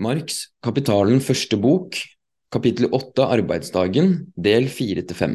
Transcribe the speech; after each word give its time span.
Marx 0.00 0.46
Kapitalen 0.64 1.18
første 1.20 1.58
bok, 1.60 1.98
kapittel 2.48 2.86
8 2.96 3.26
Arbeidsdagen, 3.28 4.32
del 4.40 4.70
4–5 4.72 5.34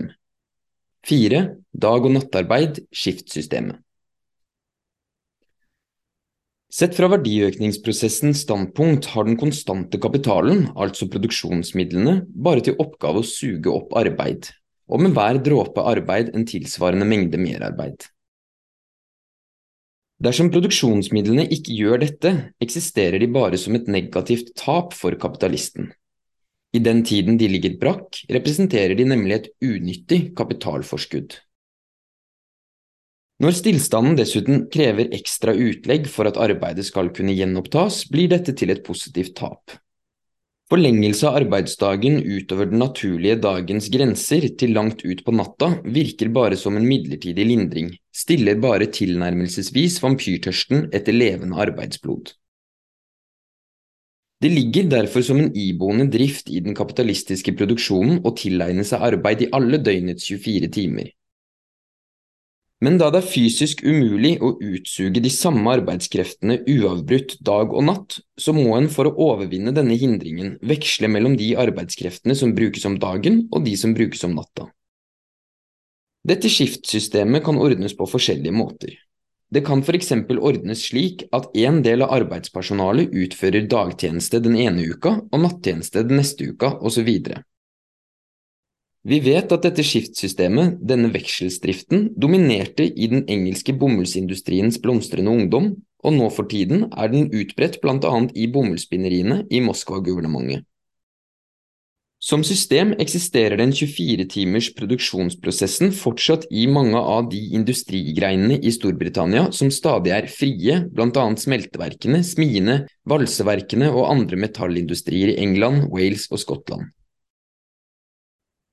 4. 1.06 1.42
Dag- 1.78 2.08
og 2.08 2.16
nattarbeid, 2.16 2.80
skiftsystemet 2.90 3.78
Sett 6.74 6.98
fra 6.98 7.12
verdiøkningsprosessens 7.14 8.42
standpunkt 8.48 9.12
har 9.14 9.30
den 9.30 9.38
konstante 9.38 10.02
kapitalen, 10.02 10.72
altså 10.74 11.06
produksjonsmidlene, 11.06 12.24
bare 12.34 12.66
til 12.66 12.82
oppgave 12.82 13.22
å 13.22 13.30
suge 13.30 13.70
opp 13.70 13.94
arbeid, 13.94 14.50
og 14.90 15.06
med 15.06 15.14
hver 15.14 15.38
dråpe 15.46 15.86
arbeid 15.86 16.34
en 16.34 16.50
tilsvarende 16.50 17.06
mengde 17.06 17.38
merarbeid. 17.38 18.10
Dersom 20.18 20.50
produksjonsmidlene 20.50 21.46
ikke 21.54 21.76
gjør 21.78 22.02
dette, 22.02 22.32
eksisterer 22.64 23.22
de 23.22 23.28
bare 23.30 23.58
som 23.62 23.78
et 23.78 23.90
negativt 23.92 24.56
tap 24.58 24.96
for 24.98 25.14
kapitalisten. 25.22 25.92
I 26.74 26.82
den 26.84 27.04
tiden 27.06 27.38
de 27.38 27.50
ligger 27.52 27.78
brakk, 27.80 28.24
representerer 28.34 28.98
de 28.98 29.06
nemlig 29.08 29.36
et 29.36 29.52
unyttig 29.64 30.22
kapitalforskudd. 30.38 31.38
Når 33.38 33.54
stillstanden 33.54 34.18
dessuten 34.18 34.64
krever 34.74 35.14
ekstra 35.14 35.54
utlegg 35.54 36.10
for 36.10 36.26
at 36.26 36.40
arbeidet 36.42 36.88
skal 36.88 37.12
kunne 37.14 37.36
gjenopptas, 37.38 38.08
blir 38.10 38.32
dette 38.34 38.56
til 38.58 38.74
et 38.74 38.82
positivt 38.86 39.36
tap. 39.38 39.78
Forlengelse 40.68 41.30
av 41.30 41.38
arbeidsdagen 41.40 42.18
utover 42.28 42.68
den 42.68 42.82
naturlige 42.82 43.38
dagens 43.40 43.86
grenser 43.88 44.50
til 44.60 44.74
langt 44.76 45.00
ut 45.06 45.22
på 45.24 45.32
natta 45.32 45.70
virker 45.86 46.28
bare 46.36 46.58
som 46.60 46.76
en 46.76 46.84
midlertidig 46.84 47.46
lindring, 47.48 47.94
stiller 48.12 48.60
bare 48.60 48.90
tilnærmelsesvis 48.92 50.02
vampyrtørsten 50.04 50.90
etter 50.92 51.16
levende 51.16 51.56
arbeidsblod. 51.64 52.34
Det 54.44 54.52
ligger 54.52 54.92
derfor 54.92 55.24
som 55.24 55.40
en 55.40 55.54
iboende 55.56 56.10
drift 56.12 56.52
i 56.52 56.60
den 56.62 56.76
kapitalistiske 56.76 57.56
produksjonen 57.58 58.20
å 58.28 58.36
tilegne 58.38 58.84
seg 58.86 59.08
arbeid 59.08 59.48
i 59.48 59.50
alle 59.56 59.80
døgnets 59.80 60.28
24 60.28 60.70
timer, 60.76 61.08
men 62.86 63.00
da 63.02 63.08
det 63.10 63.24
er 63.24 63.30
fysisk 63.32 63.82
umulig 63.82 64.36
å 64.44 64.52
utsuge 64.62 65.22
de 65.24 65.32
samme 65.34 65.72
arbeidskreftene 65.80 66.60
uavbrutt 66.70 67.40
dag 67.46 67.74
og 67.74 67.88
natt, 67.88 68.20
så 68.38 68.54
må 68.54 68.76
en 68.78 68.90
for 68.94 69.10
å 69.10 69.16
overvinne 69.32 69.74
denne 69.74 69.98
hindringen 69.98 70.60
veksle 70.62 71.10
mellom 71.10 71.40
de 71.40 71.56
arbeidskreftene 71.58 72.38
som 72.38 72.54
brukes 72.58 72.86
om 72.86 73.00
dagen 73.02 73.48
og 73.50 73.66
de 73.66 73.74
som 73.82 73.98
brukes 73.98 74.22
om 74.28 74.38
natta. 74.38 74.70
Dette 76.28 76.52
skiftsystemet 76.52 77.46
kan 77.46 77.58
ordnes 77.58 77.98
på 77.98 78.06
forskjellige 78.10 78.54
måter. 78.54 78.94
Det 79.50 79.64
kan 79.66 79.82
eksempel 79.82 80.42
ordnes 80.44 80.84
slik 80.90 81.24
at 81.32 81.48
en 81.56 81.80
del 81.82 82.04
av 82.04 82.12
arbeidspersonalet 82.18 83.14
utfører 83.16 83.70
dagtjeneste 83.72 84.42
den 84.44 84.58
ene 84.60 84.84
uka 84.92 85.22
og 85.24 85.40
nattjeneste 85.40 86.04
den 86.04 86.20
neste 86.20 86.52
uka, 86.52 86.76
osv. 86.84 87.08
Vi 89.08 89.22
vet 89.24 89.54
at 89.56 89.64
dette 89.64 89.84
skiftsystemet, 89.88 90.82
denne 90.84 91.08
vekselsdriften, 91.14 92.10
dominerte 92.20 92.84
i 92.84 93.08
den 93.08 93.22
engelske 93.32 93.72
bomullsindustriens 93.80 94.82
blomstrende 94.84 95.32
ungdom, 95.32 95.70
og 96.04 96.16
nå 96.18 96.28
for 96.36 96.50
tiden 96.52 96.90
er 96.92 97.14
den 97.14 97.30
utbredt 97.32 97.80
annet 98.10 98.36
i 98.36 98.50
bomullsspinneriene 98.52 99.46
i 99.48 99.62
Moskva-guvernementet. 99.64 100.68
Som 102.20 102.42
system 102.44 102.96
eksisterer 102.98 103.60
den 103.62 103.72
24-timers 103.78 104.72
produksjonsprosessen 104.76 105.92
fortsatt 105.94 106.48
i 106.50 106.66
mange 106.68 106.98
av 106.98 107.30
de 107.32 107.44
industrigreinene 107.56 108.58
i 108.58 108.74
Storbritannia 108.74 109.46
som 109.54 109.70
stadig 109.72 110.16
er 110.18 110.28
frie, 110.34 110.82
annet 111.22 111.46
smelteverkene, 111.46 112.24
smiene, 112.26 112.80
valseverkene 113.08 113.94
og 113.94 114.10
andre 114.10 114.44
metallindustrier 114.48 115.36
i 115.36 115.42
England, 115.46 115.92
Wales 115.94 116.26
og 116.34 116.42
Skottland. 116.42 116.90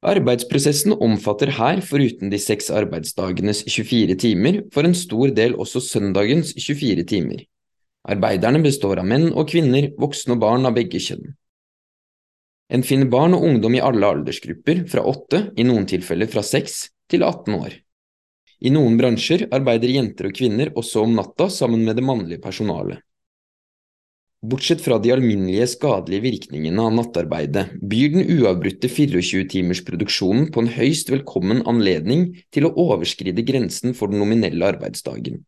Arbeidsprosessen 0.04 0.92
omfatter 1.00 1.48
her, 1.56 1.80
foruten 1.80 2.28
de 2.28 2.38
seks 2.40 2.68
arbeidsdagenes 2.68 3.62
24 3.64 4.16
timer, 4.20 4.58
for 4.74 4.84
en 4.84 4.96
stor 4.96 5.32
del 5.32 5.56
også 5.56 5.80
søndagens 5.80 6.52
24 6.58 7.06
timer. 7.08 7.46
Arbeiderne 8.04 8.60
består 8.60 9.00
av 9.00 9.08
menn 9.08 9.30
og 9.32 9.48
kvinner, 9.48 9.88
voksne 9.96 10.36
og 10.36 10.42
barn 10.42 10.68
av 10.68 10.76
begge 10.76 11.00
kjønn. 11.00 11.32
En 12.68 12.84
finner 12.84 13.08
barn 13.08 13.36
og 13.36 13.46
ungdom 13.48 13.78
i 13.78 13.80
alle 13.84 14.10
aldersgrupper, 14.16 14.84
fra 14.92 15.06
åtte, 15.08 15.40
i 15.56 15.64
noen 15.64 15.88
tilfeller 15.88 16.28
fra 16.28 16.44
seks, 16.44 16.90
til 17.08 17.24
18 17.24 17.56
år. 17.56 17.80
I 18.64 18.72
noen 18.72 19.00
bransjer 19.00 19.46
arbeider 19.52 19.92
jenter 19.92 20.28
og 20.28 20.36
kvinner 20.36 20.72
også 20.76 21.04
om 21.04 21.16
natta 21.16 21.48
sammen 21.52 21.84
med 21.84 21.96
det 21.96 22.04
mannlige 22.04 22.44
personalet. 22.44 23.00
Bortsett 24.44 24.82
fra 24.84 24.98
de 25.00 25.08
alminnelige 25.14 25.64
skadelige 25.72 26.20
virkningene 26.26 26.82
av 26.84 26.92
nattarbeidet, 26.92 27.78
byr 27.80 28.10
den 28.12 28.26
uavbrutte 28.34 28.90
24-timersproduksjonen 28.92 30.50
på 30.52 30.60
en 30.60 30.68
høyst 30.74 31.08
velkommen 31.08 31.62
anledning 31.70 32.26
til 32.52 32.66
å 32.68 32.74
overskride 32.84 33.40
grensen 33.48 33.96
for 33.96 34.12
den 34.12 34.20
nominelle 34.20 34.68
arbeidsdagen. 34.74 35.40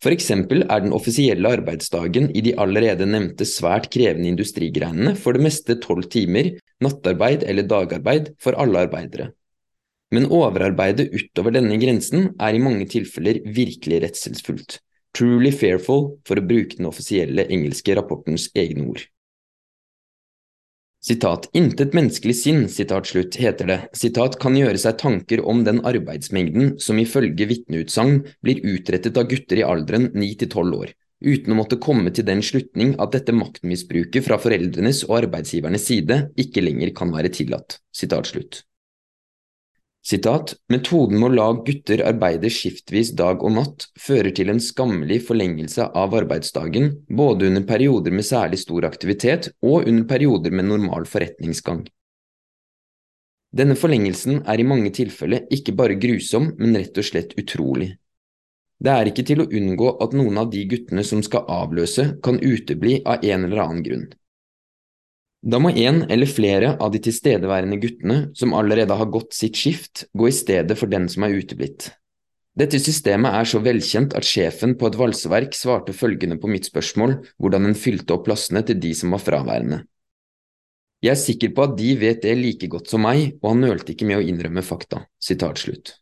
For 0.00 0.14
eksempel 0.14 0.64
er 0.70 0.86
den 0.86 0.96
offisielle 0.96 1.52
arbeidsdagen 1.58 2.30
i 2.32 2.46
de 2.46 2.54
allerede 2.56 3.04
nevnte 3.04 3.44
svært 3.50 3.90
krevende 3.92 4.32
industrigreinene 4.32 5.12
for 5.18 5.36
det 5.36 5.44
meste 5.44 5.76
tolv 5.82 6.08
timer, 6.08 6.54
nattarbeid 6.80 7.44
eller 7.44 7.68
dagarbeid 7.68 8.32
for 8.40 8.56
alle 8.56 8.86
arbeidere. 8.88 9.32
Men 10.16 10.30
overarbeidet 10.32 11.10
utover 11.12 11.58
denne 11.58 11.76
grensen 11.82 12.30
er 12.40 12.56
i 12.56 12.62
mange 12.62 12.88
tilfeller 12.88 13.42
virkelig 13.44 14.06
redselsfullt. 14.06 14.78
Truly 15.18 15.50
fearful, 15.50 16.12
for 16.22 16.38
å 16.38 16.46
bruke 16.46 16.78
den 16.78 16.86
offisielle 16.86 17.48
engelske 17.50 17.96
rapportens 17.98 18.52
egne 18.54 18.84
ord. 18.92 19.00
Sitat, 21.02 21.48
Intet 21.58 21.94
menneskelig 21.94 22.36
sinn, 22.38 22.64
sitat 22.70 23.10
slutt, 23.10 23.38
heter 23.38 23.66
det, 23.70 23.78
sitat, 23.98 24.36
kan 24.42 24.54
gjøre 24.58 24.78
seg 24.78 24.98
tanker 25.02 25.42
om 25.42 25.64
den 25.66 25.80
arbeidsmengden 25.86 26.76
som 26.82 27.02
ifølge 27.02 27.48
vitneutsagn 27.50 28.20
blir 28.46 28.62
utrettet 28.66 29.18
av 29.18 29.26
gutter 29.30 29.58
i 29.58 29.66
alderen 29.66 30.10
9 30.14 30.30
til 30.44 30.52
12 30.52 30.78
år, 30.78 30.94
uten 31.26 31.54
å 31.54 31.58
måtte 31.64 31.82
komme 31.82 32.14
til 32.14 32.26
den 32.30 32.42
slutning 32.46 32.94
at 33.02 33.18
dette 33.18 33.34
maktmisbruket 33.34 34.26
fra 34.26 34.38
foreldrenes 34.42 35.02
og 35.10 35.18
arbeidsgivernes 35.24 35.90
side 35.90 36.22
ikke 36.38 36.66
lenger 36.66 36.94
kan 36.94 37.14
være 37.14 37.34
tillatt. 37.34 37.80
Sitat 37.90 38.34
slutt. 38.34 38.62
Sitat, 40.08 40.54
Metoden 40.72 41.18
med 41.20 41.26
å 41.26 41.34
la 41.36 41.46
gutter 41.66 42.00
arbeide 42.08 42.48
skiftvis 42.48 43.10
dag 43.18 43.42
og 43.44 43.52
natt 43.58 43.84
fører 44.00 44.32
til 44.32 44.48
en 44.48 44.60
skammelig 44.62 45.18
forlengelse 45.26 45.84
av 46.02 46.14
arbeidsdagen, 46.16 46.86
både 47.12 47.50
under 47.50 47.66
perioder 47.68 48.14
med 48.16 48.24
særlig 48.24 48.62
stor 48.62 48.86
aktivitet 48.88 49.50
og 49.60 49.84
under 49.84 50.06
perioder 50.08 50.54
med 50.54 50.70
normal 50.70 51.04
forretningsgang. 51.10 51.82
Denne 53.52 53.76
forlengelsen 53.76 54.46
er 54.48 54.62
i 54.62 54.68
mange 54.70 54.94
tilfeller 54.96 55.44
ikke 55.52 55.76
bare 55.76 56.00
grusom, 56.00 56.54
men 56.56 56.80
rett 56.80 56.96
og 56.96 57.04
slett 57.04 57.36
utrolig. 57.36 57.90
Det 58.80 58.94
er 58.94 59.10
ikke 59.12 59.26
til 59.28 59.44
å 59.44 59.48
unngå 59.60 59.92
at 60.04 60.16
noen 60.16 60.40
av 60.40 60.48
de 60.54 60.64
guttene 60.72 61.04
som 61.04 61.20
skal 61.26 61.44
avløse, 61.52 62.14
kan 62.24 62.40
utebli 62.40 63.02
av 63.04 63.28
en 63.28 63.44
eller 63.44 63.64
annen 63.66 63.84
grunn. 63.84 64.08
Da 65.42 65.60
må 65.62 65.70
en 65.70 66.02
eller 66.10 66.26
flere 66.26 66.72
av 66.82 66.90
de 66.92 67.00
tilstedeværende 67.02 67.78
guttene 67.78 68.16
som 68.36 68.54
allerede 68.58 68.96
har 68.98 69.10
gått 69.14 69.36
sitt 69.36 69.58
skift, 69.58 70.08
gå 70.12 70.28
i 70.28 70.34
stedet 70.34 70.74
for 70.78 70.90
den 70.90 71.06
som 71.10 71.26
er 71.26 71.36
uteblitt. 71.38 71.92
Dette 72.58 72.80
systemet 72.82 73.36
er 73.38 73.46
så 73.46 73.60
velkjent 73.62 74.16
at 74.18 74.26
sjefen 74.26 74.74
på 74.78 74.88
et 74.88 74.98
valseverk 74.98 75.54
svarte 75.54 75.94
følgende 75.94 76.40
på 76.42 76.50
mitt 76.50 76.66
spørsmål 76.66 77.14
hvordan 77.38 77.68
en 77.68 77.78
fylte 77.78 78.16
opp 78.16 78.26
plassene 78.26 78.64
til 78.66 78.80
de 78.82 78.90
som 78.98 79.14
var 79.14 79.22
fraværende. 79.22 79.84
Jeg 80.98 81.12
er 81.14 81.20
sikker 81.22 81.52
på 81.54 81.68
at 81.68 81.76
de 81.78 81.92
vet 82.00 82.24
det 82.24 82.34
like 82.34 82.66
godt 82.66 82.90
som 82.90 83.04
meg, 83.06 83.36
og 83.38 83.52
han 83.52 83.62
nølte 83.62 83.94
ikke 83.94 84.08
med 84.08 84.18
å 84.18 84.26
innrømme 84.26 84.64
fakta. 84.66 85.04
Sitat 85.22 85.62
slutt. 85.62 85.94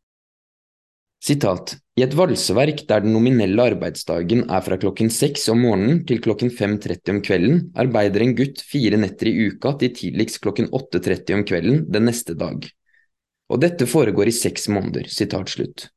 Sitat, 1.26 1.72
I 1.98 2.04
et 2.04 2.12
valseverk 2.14 2.84
der 2.86 3.00
den 3.02 3.10
nominelle 3.16 3.64
arbeidsdagen 3.72 4.44
er 4.46 4.60
fra 4.62 4.76
klokken 4.78 5.08
seks 5.10 5.48
om 5.50 5.64
morgenen 5.64 6.04
til 6.06 6.20
klokken 6.22 6.52
5.30 6.54 7.10
om 7.10 7.18
kvelden, 7.26 7.56
arbeider 7.74 8.22
en 8.22 8.34
gutt 8.38 8.62
fire 8.62 9.00
netter 9.00 9.32
i 9.32 9.48
uka 9.48 9.72
til 9.80 9.90
tidligst 9.96 10.38
klokken 10.44 10.68
8.30 10.70 11.34
om 11.34 11.42
kvelden 11.48 11.82
den 11.90 12.06
neste 12.06 12.36
dag. 12.38 12.68
Og 13.50 13.62
dette 13.62 13.88
foregår 13.90 14.30
i 14.30 14.36
seks 14.38 14.68
måneder. 14.70 15.10
Sitat 15.10 15.50
slutt. 15.50 15.88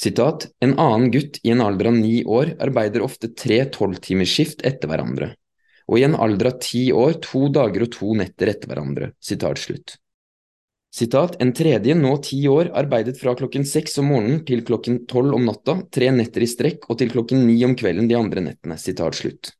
Sitat, 0.00 0.48
En 0.64 0.72
annen 0.80 1.12
gutt 1.12 1.36
i 1.44 1.52
en 1.52 1.60
alder 1.60 1.92
av 1.92 1.98
ni 1.98 2.22
år 2.24 2.56
arbeider 2.64 3.04
ofte 3.04 3.34
tre 3.36 3.60
tolvtimersskift 3.76 4.64
etter 4.64 4.88
hverandre, 4.88 5.34
og 5.84 6.00
i 6.00 6.06
en 6.08 6.16
alder 6.16 6.54
av 6.54 6.62
ti 6.64 6.86
år 6.96 7.20
to 7.20 7.50
dager 7.52 7.84
og 7.84 7.92
to 7.92 8.16
netter 8.16 8.54
etter 8.54 8.72
hverandre. 8.72 9.12
Sitat 9.20 9.60
slutt. 9.60 9.98
Sitat, 10.92 11.38
en 11.40 11.54
tredje, 11.56 11.94
nå 11.96 12.10
ti 12.20 12.42
år, 12.52 12.68
arbeidet 12.76 13.16
fra 13.16 13.32
klokken 13.38 13.64
seks 13.64 13.96
om 14.02 14.10
morgenen 14.12 14.42
til 14.44 14.60
klokken 14.68 15.06
tolv 15.08 15.38
om 15.38 15.46
natta, 15.48 15.78
tre 15.88 16.10
netter 16.12 16.44
i 16.44 16.48
strekk 16.50 16.84
og 16.92 16.98
til 17.00 17.08
klokken 17.14 17.46
ni 17.48 17.56
om 17.64 17.72
kvelden 17.80 18.10
de 18.10 18.18
andre 18.18 18.44
nettene. 18.44 18.76
Sitat 18.76 19.16
slutt. 19.16 19.54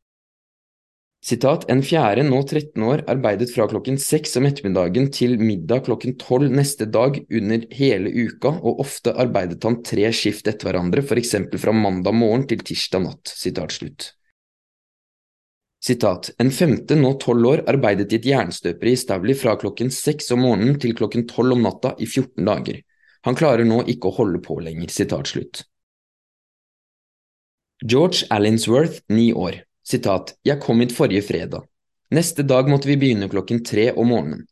Sitat, 1.25 1.65
en 1.73 1.81
fjerde, 1.87 2.27
nå 2.27 2.43
13 2.43 2.85
år, 2.85 3.05
arbeidet 3.09 3.49
fra 3.55 3.65
klokken 3.71 3.97
seks 4.03 4.37
om 4.37 4.49
ettermiddagen 4.51 5.09
til 5.15 5.39
middag 5.41 5.87
klokken 5.87 6.19
tolv 6.21 6.53
neste 6.53 6.85
dag 6.91 7.21
under 7.31 7.65
hele 7.79 8.11
uka, 8.11 8.53
og 8.59 8.83
ofte 8.85 9.15
arbeidet 9.15 9.63
han 9.65 9.81
tre 9.87 10.11
skift 10.13 10.51
etter 10.51 10.69
hverandre, 10.69 11.01
for 11.07 11.17
eksempel 11.23 11.63
fra 11.63 11.73
mandag 11.73 12.19
morgen 12.19 12.45
til 12.51 12.61
tirsdag 12.61 13.07
natt. 13.07 13.33
Sitat 13.39 13.79
slutt. 13.79 14.13
Sitat, 15.83 16.31
en 16.39 16.51
femte, 16.55 16.95
nå 16.95 17.17
tolv 17.19 17.49
år, 17.49 17.61
arbeidet 17.67 18.13
i 18.13 18.21
et 18.21 18.27
jernstøperi 18.31 18.93
i 18.95 18.99
Stavli 19.01 19.35
fra 19.35 19.57
klokken 19.59 19.89
seks 19.91 20.31
om 20.31 20.45
morgenen 20.45 20.77
til 20.79 20.95
klokken 20.95 21.25
tolv 21.27 21.57
om 21.57 21.65
natta 21.65 21.97
i 21.99 22.07
14 22.07 22.47
dager. 22.47 22.77
Han 23.27 23.39
klarer 23.39 23.67
nå 23.67 23.81
ikke 23.91 24.11
å 24.11 24.15
holde 24.21 24.39
på 24.45 24.61
lenger. 24.63 24.93
Sitat 24.95 25.33
slutt. 25.33 25.65
George 27.83 28.29
Allinsworth, 28.31 29.01
ni 29.11 29.33
år. 29.35 29.65
Sitat, 29.83 30.37
jeg 30.47 30.63
kom 30.63 30.85
hit 30.85 30.95
forrige 30.95 31.25
fredag. 31.27 31.67
Neste 32.15 32.47
dag 32.47 32.71
måtte 32.71 32.87
vi 32.87 32.99
begynne 33.01 33.27
klokken 33.33 33.65
tre 33.67 33.89
om 33.91 34.13
morgenen. 34.15 34.47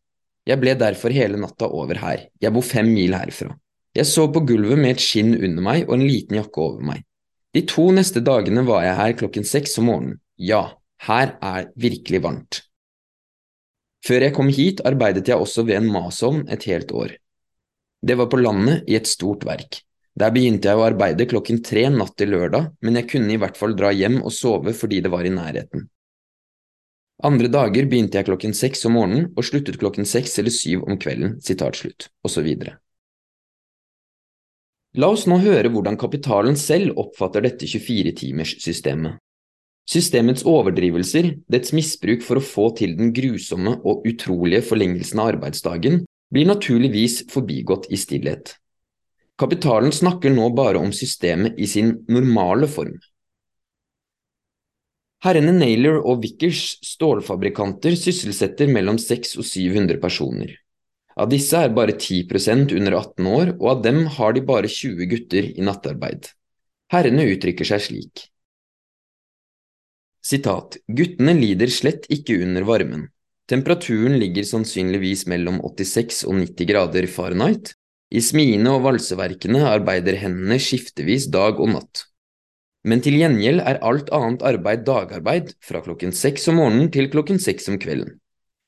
Jeg 0.49 0.59
ble 0.59 0.75
derfor 0.75 1.15
hele 1.15 1.39
natta 1.39 1.69
over 1.71 2.01
her, 2.01 2.27
jeg 2.43 2.51
bor 2.51 2.67
fem 2.67 2.91
mil 2.91 3.15
herfra. 3.15 3.53
Jeg 3.95 4.09
sov 4.11 4.33
på 4.35 4.43
gulvet 4.49 4.81
med 4.81 4.97
et 4.97 5.05
skinn 5.05 5.37
under 5.37 5.63
meg 5.63 5.87
og 5.87 5.95
en 5.95 6.07
liten 6.09 6.41
jakke 6.41 6.65
over 6.65 6.83
meg. 6.91 7.07
De 7.55 7.63
to 7.71 7.87
neste 7.95 8.23
dagene 8.25 8.67
var 8.67 8.83
jeg 8.87 8.99
her 8.99 9.17
klokken 9.23 9.47
seks 9.47 9.79
om 9.79 9.91
morgenen. 9.93 10.19
Ja, 10.41 10.80
her 11.07 11.37
er 11.41 11.71
virkelig 11.81 12.21
varmt. 12.25 12.63
Før 14.05 14.25
jeg 14.27 14.35
kom 14.37 14.49
hit, 14.53 14.81
arbeidet 14.89 15.29
jeg 15.29 15.41
også 15.41 15.65
ved 15.69 15.79
en 15.81 15.93
masovn 15.93 16.47
et 16.53 16.65
helt 16.69 16.93
år. 16.93 17.15
Det 18.01 18.17
var 18.17 18.31
på 18.33 18.41
landet 18.41 18.89
i 18.89 18.97
et 18.97 19.09
stort 19.09 19.45
verk. 19.45 19.83
Der 20.21 20.33
begynte 20.35 20.69
jeg 20.69 20.77
å 20.77 20.85
arbeide 20.89 21.29
klokken 21.29 21.61
tre 21.65 21.87
natt 21.93 22.17
til 22.19 22.33
lørdag, 22.35 22.73
men 22.85 22.97
jeg 22.99 23.09
kunne 23.13 23.33
i 23.35 23.41
hvert 23.41 23.57
fall 23.61 23.77
dra 23.77 23.93
hjem 23.93 24.21
og 24.25 24.33
sove 24.35 24.75
fordi 24.77 25.01
det 25.05 25.13
var 25.13 25.25
i 25.25 25.33
nærheten. 25.33 25.87
Andre 27.25 27.51
dager 27.53 27.89
begynte 27.89 28.17
jeg 28.17 28.29
klokken 28.29 28.57
seks 28.57 28.87
om 28.89 28.97
morgenen 28.97 29.27
og 29.37 29.45
sluttet 29.45 29.77
klokken 29.81 30.09
seks 30.09 30.39
eller 30.41 30.53
syv 30.55 30.87
om 30.89 30.97
kvelden, 31.01 31.37
sitat 31.45 31.77
slutt, 31.77 32.09
osv. 32.25 32.49
La 35.01 35.11
oss 35.13 35.27
nå 35.29 35.37
høre 35.45 35.69
hvordan 35.71 36.01
kapitalen 36.01 36.57
selv 36.59 36.97
oppfatter 36.99 37.45
dette 37.45 37.69
24-timerssystemet. 37.69 39.21
Systemets 39.91 40.45
overdrivelser, 40.47 41.33
dets 41.51 41.73
misbruk 41.75 42.23
for 42.23 42.39
å 42.39 42.45
få 42.45 42.69
til 42.79 42.95
den 42.99 43.11
grusomme 43.15 43.73
og 43.83 44.05
utrolige 44.07 44.63
forlengelsen 44.69 45.19
av 45.19 45.33
arbeidsdagen, 45.33 46.05
blir 46.31 46.47
naturligvis 46.47 47.25
forbigått 47.33 47.89
i 47.91 47.99
stillhet. 47.99 48.55
Kapitalen 49.41 49.91
snakker 49.91 50.31
nå 50.31 50.47
bare 50.55 50.79
om 50.79 50.93
systemet 50.95 51.59
i 51.59 51.67
sin 51.67 51.97
normale 52.13 52.71
form. 52.71 53.01
Herrene 55.25 55.57
Naylor 55.59 55.99
og 56.01 56.23
Vickers, 56.23 56.79
stålfabrikanter, 56.87 57.99
sysselsetter 57.99 58.71
mellom 58.71 58.97
600 59.01 59.43
og 59.43 59.49
700 59.51 60.01
personer. 60.01 60.55
Av 61.19 61.29
disse 61.29 61.59
er 61.59 61.75
bare 61.75 61.99
10% 61.99 62.77
under 62.79 62.95
18 63.03 63.27
år, 63.29 63.57
og 63.59 63.71
av 63.75 63.83
dem 63.85 64.05
har 64.17 64.39
de 64.39 64.47
bare 64.47 64.71
20 64.71 65.11
gutter 65.11 65.51
i 65.51 65.67
nattarbeid. 65.67 66.31
Herrene 66.95 67.27
uttrykker 67.35 67.69
seg 67.69 67.89
slik. 67.91 68.30
Sitat, 70.21 70.77
guttene 70.87 71.33
lider 71.37 71.71
slett 71.73 72.05
ikke 72.13 72.37
under 72.45 72.67
varmen. 72.69 73.09
Temperaturen 73.51 74.19
ligger 74.21 74.45
sannsynligvis 74.47 75.25
mellom 75.31 75.59
86 75.65 76.23
og 76.29 76.37
90 76.39 76.69
grader 76.69 77.09
Fahrenheit, 77.11 77.73
i 78.11 78.21
smiene 78.23 78.73
og 78.75 78.85
valseverkene 78.85 79.63
arbeider 79.71 80.19
hendene 80.19 80.59
skiftevis 80.63 81.29
dag 81.31 81.61
og 81.63 81.73
natt. 81.73 82.05
Men 82.85 83.03
til 83.05 83.19
gjengjeld 83.21 83.63
er 83.63 83.81
alt 83.87 84.09
annet 84.17 84.45
arbeid 84.47 84.85
dagarbeid 84.87 85.53
fra 85.65 85.83
klokken 85.85 86.15
seks 86.17 86.49
om 86.51 86.61
morgenen 86.61 86.89
til 86.93 87.11
klokken 87.13 87.41
seks 87.43 87.69
om 87.73 87.77
kvelden. 87.81 88.17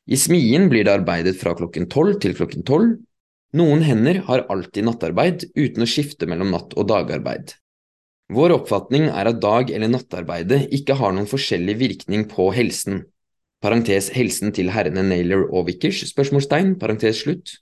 I 0.07 0.19
smien 0.19 0.69
blir 0.71 0.87
det 0.87 0.95
arbeidet 0.97 1.39
fra 1.41 1.55
klokken 1.59 1.89
tolv 1.93 2.19
til 2.23 2.35
klokken 2.39 2.65
tolv. 2.67 2.97
Noen 3.57 3.85
hender 3.87 4.23
har 4.27 4.47
alltid 4.53 4.87
nattarbeid 4.89 5.47
uten 5.55 5.85
å 5.85 5.89
skifte 5.89 6.29
mellom 6.29 6.53
natt- 6.55 6.77
og 6.77 6.89
dagarbeid. 6.91 7.55
Vår 8.33 8.55
oppfatning 8.55 9.11
er 9.11 9.29
at 9.29 9.41
dag- 9.43 9.71
eller 9.71 9.91
nattarbeidet 9.93 10.71
ikke 10.73 10.97
har 10.97 11.13
noen 11.13 11.29
forskjellig 11.29 11.75
virkning 11.77 12.25
på 12.31 12.49
helsen. 12.57 13.03
Parentes 13.61 14.09
helsen 14.15 14.55
til 14.57 14.71
herrene 14.73 15.03
Naylor 15.05 15.45
og 15.51 15.67
Wickers? 15.69 16.01
spørsmålstegn, 16.09 16.79
parentes 16.81 17.21
slutt. 17.23 17.59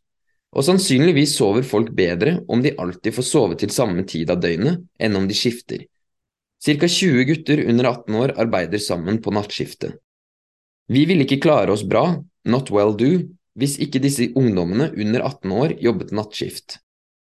Og 0.55 0.64
sannsynligvis 0.67 1.34
sover 1.38 1.67
folk 1.67 1.90
bedre 1.94 2.40
om 2.49 2.62
de 2.62 2.72
alltid 2.78 3.14
får 3.14 3.26
sove 3.26 3.58
til 3.58 3.70
samme 3.75 4.05
tid 4.06 4.31
av 4.31 4.40
døgnet, 4.43 4.84
enn 4.99 5.19
om 5.19 5.26
de 5.26 5.34
skifter. 5.34 5.87
Cirka 6.62 6.87
20 6.87 7.25
gutter 7.25 7.64
under 7.66 7.90
18 7.90 8.14
år 8.20 8.34
arbeider 8.38 8.78
sammen 8.78 9.19
på 9.23 9.32
nattskiftet. 9.34 9.96
Vi 10.90 11.05
ville 11.06 11.26
ikke 11.26 11.40
klare 11.43 11.73
oss 11.73 11.82
bra, 11.87 12.23
not 12.44 12.70
well 12.70 12.94
do, 12.94 13.11
hvis 13.58 13.78
ikke 13.82 14.02
disse 14.02 14.31
ungdommene 14.37 14.90
under 14.94 15.26
18 15.26 15.52
år 15.52 15.75
jobbet 15.82 16.14
nattskift. 16.14 16.78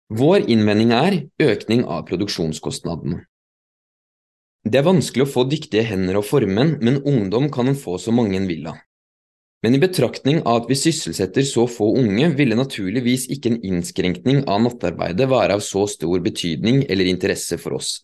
Vår 0.08 0.46
innvending 0.48 0.94
er 0.96 1.16
økning 1.44 1.82
av 1.84 2.06
produksjonskostnadene. 2.08 3.26
Det 4.64 4.80
er 4.80 4.88
vanskelig 4.88 5.26
å 5.26 5.32
få 5.32 5.44
dyktige 5.52 5.84
hender 5.90 6.22
og 6.22 6.28
formenn, 6.28 6.78
men 6.80 7.02
ungdom 7.04 7.50
kan 7.52 7.68
en 7.68 7.76
få 7.80 7.98
så 8.00 8.14
mange 8.16 8.40
en 8.40 8.48
vil 8.48 8.70
av. 8.72 8.80
Men 9.66 9.76
i 9.76 9.82
betraktning 9.82 10.40
av 10.46 10.62
at 10.62 10.72
vi 10.72 10.78
sysselsetter 10.80 11.44
så 11.44 11.66
få 11.68 11.90
unge, 12.00 12.30
ville 12.40 12.56
naturligvis 12.56 13.28
ikke 13.36 13.52
en 13.52 13.62
innskrenkning 13.68 14.44
av 14.48 14.62
nattarbeidet 14.64 15.28
være 15.28 15.58
av 15.58 15.64
så 15.66 15.84
stor 15.92 16.24
betydning 16.24 16.86
eller 16.88 17.10
interesse 17.10 17.60
for 17.60 17.76
oss. 17.80 17.98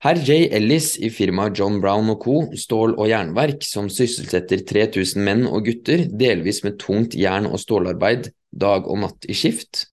Herr 0.00 0.16
J. 0.16 0.46
Ellis 0.56 0.94
i 0.96 1.10
firmaet 1.12 1.58
John 1.60 1.80
Brown 1.82 2.08
Co., 2.16 2.46
stål- 2.56 2.96
og 2.96 3.10
jernverk, 3.10 3.66
som 3.68 3.90
sysselsetter 3.92 4.64
3000 4.64 5.24
menn 5.26 5.44
og 5.44 5.66
gutter, 5.68 6.06
delvis 6.08 6.62
med 6.64 6.78
tungt 6.80 7.18
jern- 7.18 7.50
og 7.50 7.60
stålarbeid, 7.60 8.30
dag 8.52 8.86
og 8.86 9.02
natt 9.04 9.26
i 9.30 9.36
skift, 9.36 9.86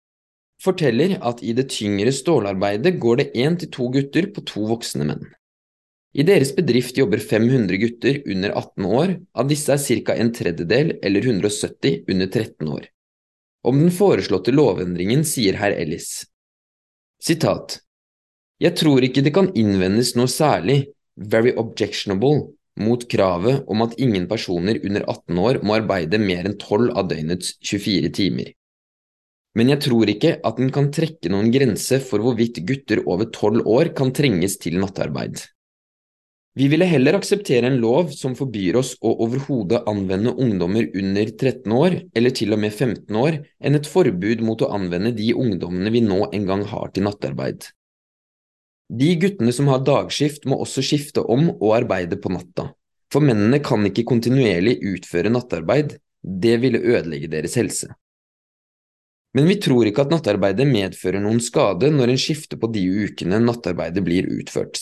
forteller 0.64 1.18
at 1.22 1.44
i 1.46 1.54
det 1.58 1.70
tyngre 1.74 2.12
stålarbeidet 2.14 2.98
går 3.02 3.22
det 3.22 3.28
én 3.38 3.58
til 3.60 3.70
to 3.74 3.90
gutter 3.94 4.30
på 4.34 4.44
to 4.50 4.66
voksne 4.70 5.06
menn. 5.08 5.28
I 6.18 6.26
deres 6.26 6.54
bedrift 6.58 6.98
jobber 6.98 7.22
500 7.22 7.78
gutter 7.78 8.22
under 8.26 8.56
18 8.56 8.86
år, 8.86 9.16
av 9.38 9.50
disse 9.52 9.74
er 9.74 10.02
ca. 10.02 10.16
en 10.16 10.32
tredjedel, 10.34 10.96
eller 11.04 11.22
170, 11.22 12.06
under 12.10 12.28
13 12.28 12.72
år. 12.74 12.88
Om 13.68 13.84
den 13.84 13.92
foreslåtte 13.92 14.54
lovendringen 14.56 15.26
sier 15.28 15.60
herr 15.62 15.76
Ellis. 15.78 16.26
Sitat. 17.22 17.82
Jeg 18.58 18.74
tror 18.80 19.04
ikke 19.06 19.22
det 19.22 19.34
kan 19.36 19.52
innvendes 19.54 20.16
noe 20.18 20.30
særlig, 20.32 20.88
very 21.18 21.54
objectionable, 21.54 22.54
mot 22.80 23.04
kravet 23.10 23.66
om 23.68 23.84
at 23.86 23.98
ingen 24.02 24.28
personer 24.30 24.80
under 24.84 25.04
18 25.06 25.42
år 25.44 25.60
må 25.64 25.78
arbeide 25.80 26.22
mer 26.22 26.48
enn 26.48 26.58
12 26.58 26.94
av 26.94 27.10
døgnets 27.12 27.56
24 27.66 28.14
timer. 28.20 28.54
Men 29.58 29.74
jeg 29.74 29.82
tror 29.88 30.10
ikke 30.12 30.36
at 30.46 30.58
den 30.62 30.70
kan 30.74 30.92
trekke 30.94 31.32
noen 31.34 31.50
grense 31.54 31.98
for 32.06 32.22
hvorvidt 32.22 32.62
gutter 32.68 33.02
over 33.10 33.32
12 33.32 33.64
år 33.66 33.94
kan 33.98 34.14
trenges 34.14 34.60
til 34.62 34.78
nattarbeid. 34.82 35.42
Vi 36.58 36.66
ville 36.72 36.88
heller 36.90 37.14
akseptere 37.14 37.70
en 37.70 37.78
lov 37.82 38.10
som 38.18 38.34
forbyr 38.38 38.80
oss 38.80 38.96
å 39.06 39.12
overhodet 39.26 39.84
anvende 39.90 40.32
ungdommer 40.34 40.88
under 40.98 41.30
13 41.30 41.74
år, 41.74 41.98
eller 42.18 42.34
til 42.34 42.56
og 42.56 42.62
med 42.64 42.74
15 42.74 43.20
år, 43.22 43.38
enn 43.62 43.78
et 43.78 43.90
forbud 43.90 44.42
mot 44.46 44.64
å 44.66 44.72
anvende 44.74 45.12
de 45.14 45.36
ungdommene 45.38 45.94
vi 45.94 46.02
nå 46.02 46.24
engang 46.34 46.66
har 46.72 46.90
til 46.96 47.06
nattarbeid. 47.06 47.68
De 48.88 49.14
guttene 49.20 49.52
som 49.52 49.68
har 49.68 49.84
dagskift, 49.84 50.46
må 50.48 50.62
også 50.64 50.84
skifte 50.86 51.24
om 51.24 51.50
og 51.58 51.74
arbeide 51.76 52.20
på 52.24 52.32
natta, 52.32 52.70
for 53.12 53.24
mennene 53.24 53.60
kan 53.64 53.84
ikke 53.90 54.08
kontinuerlig 54.08 54.78
utføre 54.96 55.32
nattarbeid, 55.34 55.98
det 56.24 56.58
ville 56.64 56.80
ødelegge 56.80 57.30
deres 57.32 57.58
helse. 57.60 57.92
Men 59.36 59.48
vi 59.52 59.58
tror 59.62 59.86
ikke 59.86 60.06
at 60.08 60.14
nattarbeidet 60.14 60.66
medfører 60.70 61.22
noen 61.22 61.42
skade 61.44 61.92
når 61.94 62.14
en 62.14 62.22
skifter 62.22 62.60
på 62.60 62.70
de 62.74 62.84
ukene 63.06 63.42
nattarbeidet 63.44 64.02
blir 64.06 64.30
utført. 64.40 64.80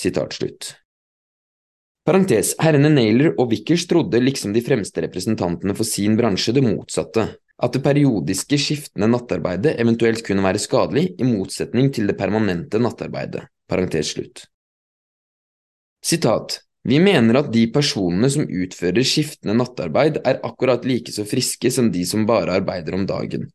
Parentes, 2.05 2.53
herrene 2.61 2.91
Naylor 2.93 3.33
og 3.41 3.49
Vickers 3.51 3.87
trodde, 3.89 4.21
liksom 4.21 4.53
de 4.53 4.61
fremste 4.61 5.01
representantene 5.01 5.73
for 5.75 5.89
sin 5.89 6.13
bransje, 6.15 6.53
det 6.53 6.61
motsatte, 6.63 7.25
at 7.55 7.73
det 7.73 7.81
periodiske 7.81 8.59
skiftende 8.61 9.09
nattarbeidet 9.09 9.73
eventuelt 9.81 10.21
kunne 10.27 10.45
være 10.45 10.61
skadelig, 10.61 11.07
i 11.17 11.25
motsetning 11.25 11.89
til 11.95 12.07
det 12.07 12.17
permanente 12.19 12.79
nattarbeidet. 12.79 13.47
Parentes 13.67 14.13
slutt. 14.13 14.45
Sitat, 16.05 16.59
vi 16.85 16.99
mener 17.01 17.39
at 17.39 17.51
de 17.53 17.63
personene 17.73 18.29
som 18.29 18.45
utfører 18.45 19.05
skiftende 19.07 19.55
nattarbeid 19.57 20.19
er 20.21 20.41
akkurat 20.45 20.85
like 20.85 21.13
så 21.13 21.25
friske 21.25 21.71
som 21.73 21.89
de 21.93 22.03
som 22.05 22.27
bare 22.29 22.59
arbeider 22.59 22.93
om 22.97 23.07
dagen. 23.09 23.47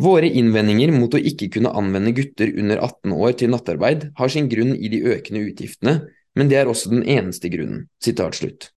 Våre 0.00 0.30
innvendinger 0.30 0.94
mot 0.94 1.12
å 1.12 1.20
ikke 1.20 1.50
kunne 1.56 1.72
anvende 1.76 2.14
gutter 2.16 2.52
under 2.62 2.78
18 2.78 3.16
år 3.16 3.34
til 3.42 3.50
nattarbeid 3.52 4.06
har 4.16 4.32
sin 4.32 4.46
grunn 4.48 4.70
i 4.78 4.88
de 4.92 5.02
økende 5.12 5.42
utgiftene, 5.50 5.96
men 6.38 6.48
det 6.48 6.60
er 6.60 6.70
også 6.70 6.92
den 6.94 7.02
eneste 7.02 7.50
grunnen. 7.52 7.88
Sitat 8.00 8.38
slutt. 8.38 8.70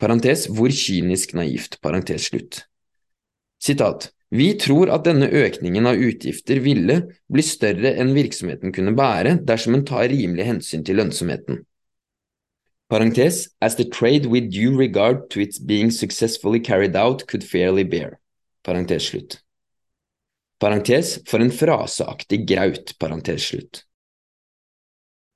Parentes 0.00 0.46
hvor 0.48 0.72
kynisk 0.72 1.34
naivt. 1.36 1.76
Parentes 1.82 2.30
slutt. 2.30 2.62
Sitat. 3.60 4.12
Vi 4.30 4.52
tror 4.62 4.92
at 4.94 5.08
denne 5.08 5.26
økningen 5.26 5.88
av 5.90 5.98
utgifter 5.98 6.60
ville 6.62 7.00
bli 7.26 7.42
større 7.42 7.96
enn 7.98 8.14
virksomheten 8.14 8.70
kunne 8.74 8.94
bære 8.94 9.40
dersom 9.46 9.74
en 9.74 9.84
tar 9.86 10.06
rimelig 10.12 10.46
hensyn 10.46 10.86
til 10.86 11.00
lønnsomheten. 11.02 11.64
Parentes, 12.90 13.48
as 13.60 13.76
the 13.76 13.84
trade 13.84 14.26
with 14.26 14.50
due 14.50 14.76
regard 14.76 15.30
to 15.30 15.40
its 15.40 15.58
being 15.58 15.90
successfully 15.90 16.60
carried 16.60 16.96
out 16.96 17.26
could 17.26 17.44
fairly 17.44 17.84
bear. 17.84 18.18
Parentes 18.62 19.10
slutt. 19.10 19.40
Parentes, 20.60 21.18
for 21.26 21.40
en 21.40 21.50
fraseaktig 21.50 22.46
graut. 22.46 22.94
Parentes 22.98 23.46
slutt. 23.50 23.84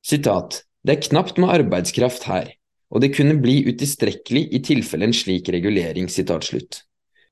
Sitat. 0.04 0.64
Det 0.84 0.98
er 0.98 1.06
knapt 1.06 1.38
med 1.40 1.48
arbeidskraft 1.48 2.26
her, 2.28 2.50
og 2.92 3.00
det 3.00 3.14
kunne 3.16 3.38
bli 3.40 3.62
utilstrekkelig 3.70 4.48
i 4.52 4.60
tilfelle 4.66 5.08
en 5.08 5.16
slik 5.16 5.48
regulering. 5.48 6.10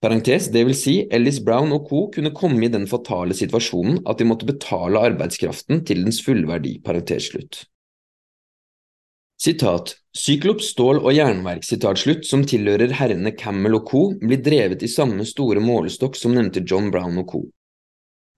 Parentes, 0.03 0.49
det 0.51 0.65
vil 0.67 0.75
si, 0.75 0.95
Ellis 1.15 1.39
Brown 1.47 1.71
og 1.77 1.85
co. 1.87 2.09
kunne 2.11 2.33
komme 2.35 2.65
i 2.67 2.71
den 2.75 2.89
fatale 2.91 3.37
situasjonen 3.39 4.01
at 4.11 4.19
de 4.19 4.27
måtte 4.27 4.49
betale 4.49 4.99
arbeidskraften 4.99 5.85
til 5.87 6.03
dens 6.03 6.19
fulle 6.27 6.49
verdi. 6.49 6.81
Sitat, 9.39 9.95
Syklops 10.11 10.73
stål- 10.75 11.05
og 11.05 11.15
jernverk 11.15 11.63
slutt, 11.63 12.27
som 12.27 12.43
tilhører 12.43 12.99
herrene 12.99 13.31
Camel 13.39 13.79
og 13.79 13.87
co., 13.87 14.03
blir 14.19 14.43
drevet 14.43 14.83
i 14.83 14.91
samme 14.91 15.23
store 15.25 15.63
målestokk 15.63 16.19
som 16.19 16.35
nevnte 16.35 16.67
John 16.67 16.91
Brown 16.91 17.23
og 17.23 17.29
co. 17.31 17.47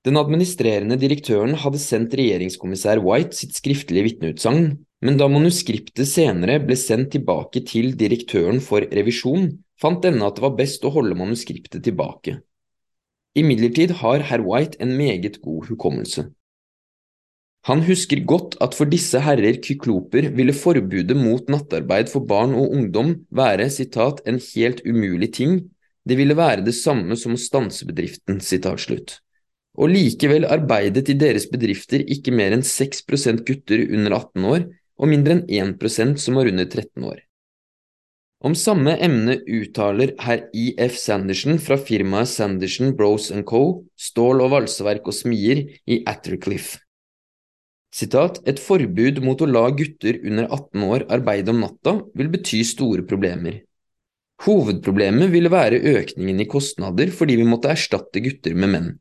Den 0.04 0.20
administrerende 0.20 1.00
direktøren 1.00 1.54
hadde 1.56 1.80
sendt 1.80 2.12
regjeringskommissær 2.12 3.00
White 3.00 3.40
sitt 3.40 3.56
skriftlige 3.56 4.04
vitneutsagn, 4.04 4.74
men 5.00 5.16
da 5.16 5.32
manuskriptet 5.32 6.04
senere 6.08 6.60
ble 6.60 6.76
sendt 6.76 7.14
tilbake 7.16 7.64
til 7.64 7.96
direktøren 7.96 8.60
for 8.60 8.84
revisjon, 8.84 9.63
fant 9.80 10.02
denne 10.04 10.26
at 10.26 10.38
det 10.38 10.44
var 10.44 10.56
best 10.58 10.84
å 10.84 10.92
holde 10.94 11.16
manuskriptet 11.18 11.84
tilbake. 11.86 12.38
Imidlertid 13.34 13.96
har 14.00 14.22
herr 14.28 14.44
White 14.46 14.78
en 14.82 14.94
meget 14.98 15.40
god 15.42 15.66
hukommelse. 15.70 16.28
Han 17.64 17.80
husker 17.86 18.20
godt 18.28 18.58
at 18.62 18.76
for 18.76 18.90
disse 18.92 19.18
herrer 19.24 19.56
kykloper 19.64 20.28
ville 20.36 20.52
forbudet 20.52 21.16
mot 21.16 21.48
nattarbeid 21.48 22.10
for 22.12 22.26
barn 22.28 22.52
og 22.54 22.74
ungdom 22.76 23.14
være 23.32 23.70
citat, 23.72 24.20
en 24.28 24.36
helt 24.52 24.82
umulig 24.84 25.32
ting, 25.40 25.62
det 26.04 26.18
ville 26.20 26.36
være 26.36 26.66
det 26.66 26.76
samme 26.76 27.16
som 27.16 27.32
å 27.32 27.40
stanse 27.40 27.86
bedriften. 27.88 28.42
Citat, 28.44 29.16
og 29.74 29.90
likevel 29.90 30.44
arbeidet 30.44 31.08
i 31.10 31.16
deres 31.18 31.48
bedrifter 31.50 32.04
ikke 32.04 32.34
mer 32.36 32.54
enn 32.54 32.62
6% 32.62 33.42
gutter 33.48 33.86
under 33.88 34.18
18 34.20 34.50
år 34.50 34.66
og 35.00 35.10
mindre 35.10 35.40
enn 35.40 35.72
1% 35.74 36.20
som 36.20 36.36
var 36.38 36.50
under 36.52 36.68
13 36.68 37.08
år. 37.08 37.24
Om 38.44 38.52
samme 38.52 38.92
emne 39.00 39.38
uttaler 39.48 40.10
herr 40.20 40.42
IF 40.52 40.98
Sanderson 41.00 41.56
fra 41.64 41.78
firmaet 41.80 42.28
Sanderson 42.28 42.90
Bros 42.96 43.30
Co., 43.48 43.86
stål- 43.96 44.42
og 44.44 44.50
valseverk 44.52 45.08
og 45.08 45.16
smier 45.16 45.62
i 45.88 46.02
Attercliffe. 46.04 46.82
Sitat, 47.94 48.42
et 48.44 48.60
forbud 48.60 49.22
mot 49.24 49.40
å 49.40 49.48
la 49.48 49.64
gutter 49.72 50.20
under 50.28 50.50
18 50.50 50.84
år 50.84 51.06
arbeide 51.16 51.54
om 51.54 51.64
natta 51.64 51.96
vil 52.12 52.28
bety 52.36 52.60
store 52.68 53.06
problemer. 53.08 53.62
Hovedproblemet 54.44 55.32
ville 55.32 55.48
være 55.48 55.80
økningen 55.94 56.44
i 56.44 56.50
kostnader 56.50 57.16
fordi 57.16 57.40
vi 57.40 57.48
måtte 57.48 57.72
erstatte 57.72 58.20
gutter 58.20 58.52
med 58.52 58.74
menn. 58.76 58.94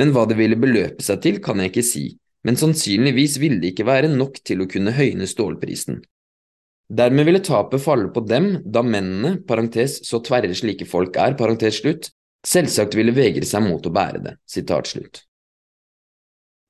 Men 0.00 0.10
hva 0.10 0.26
det 0.26 0.40
ville 0.40 0.58
beløpe 0.58 1.06
seg 1.06 1.22
til, 1.22 1.38
kan 1.44 1.62
jeg 1.62 1.70
ikke 1.70 1.86
si, 1.86 2.06
men 2.42 2.58
sannsynligvis 2.58 3.38
ville 3.38 3.62
det 3.62 3.76
ikke 3.76 3.86
være 3.86 4.10
nok 4.10 4.42
til 4.42 4.64
å 4.64 4.72
kunne 4.72 4.96
høyne 4.96 5.28
stålprisen. 5.30 6.00
Dermed 6.90 7.26
ville 7.28 7.40
tapet 7.46 7.82
falle 7.84 8.08
på 8.10 8.24
dem, 8.26 8.52
da 8.66 8.82
mennene, 8.82 9.36
parentes 9.46 10.00
så 10.08 10.18
tverre 10.26 10.56
slike 10.58 10.88
folk 10.90 11.14
er, 11.22 11.36
parentes 11.38 11.78
slutt, 11.78 12.10
selvsagt 12.46 12.96
ville 12.98 13.14
vegre 13.14 13.46
seg 13.46 13.62
mot 13.62 13.84
å 13.86 13.92
bære 13.94 14.22
det. 14.24 14.32
Sitat 14.50 14.90
slutt. 14.90 15.20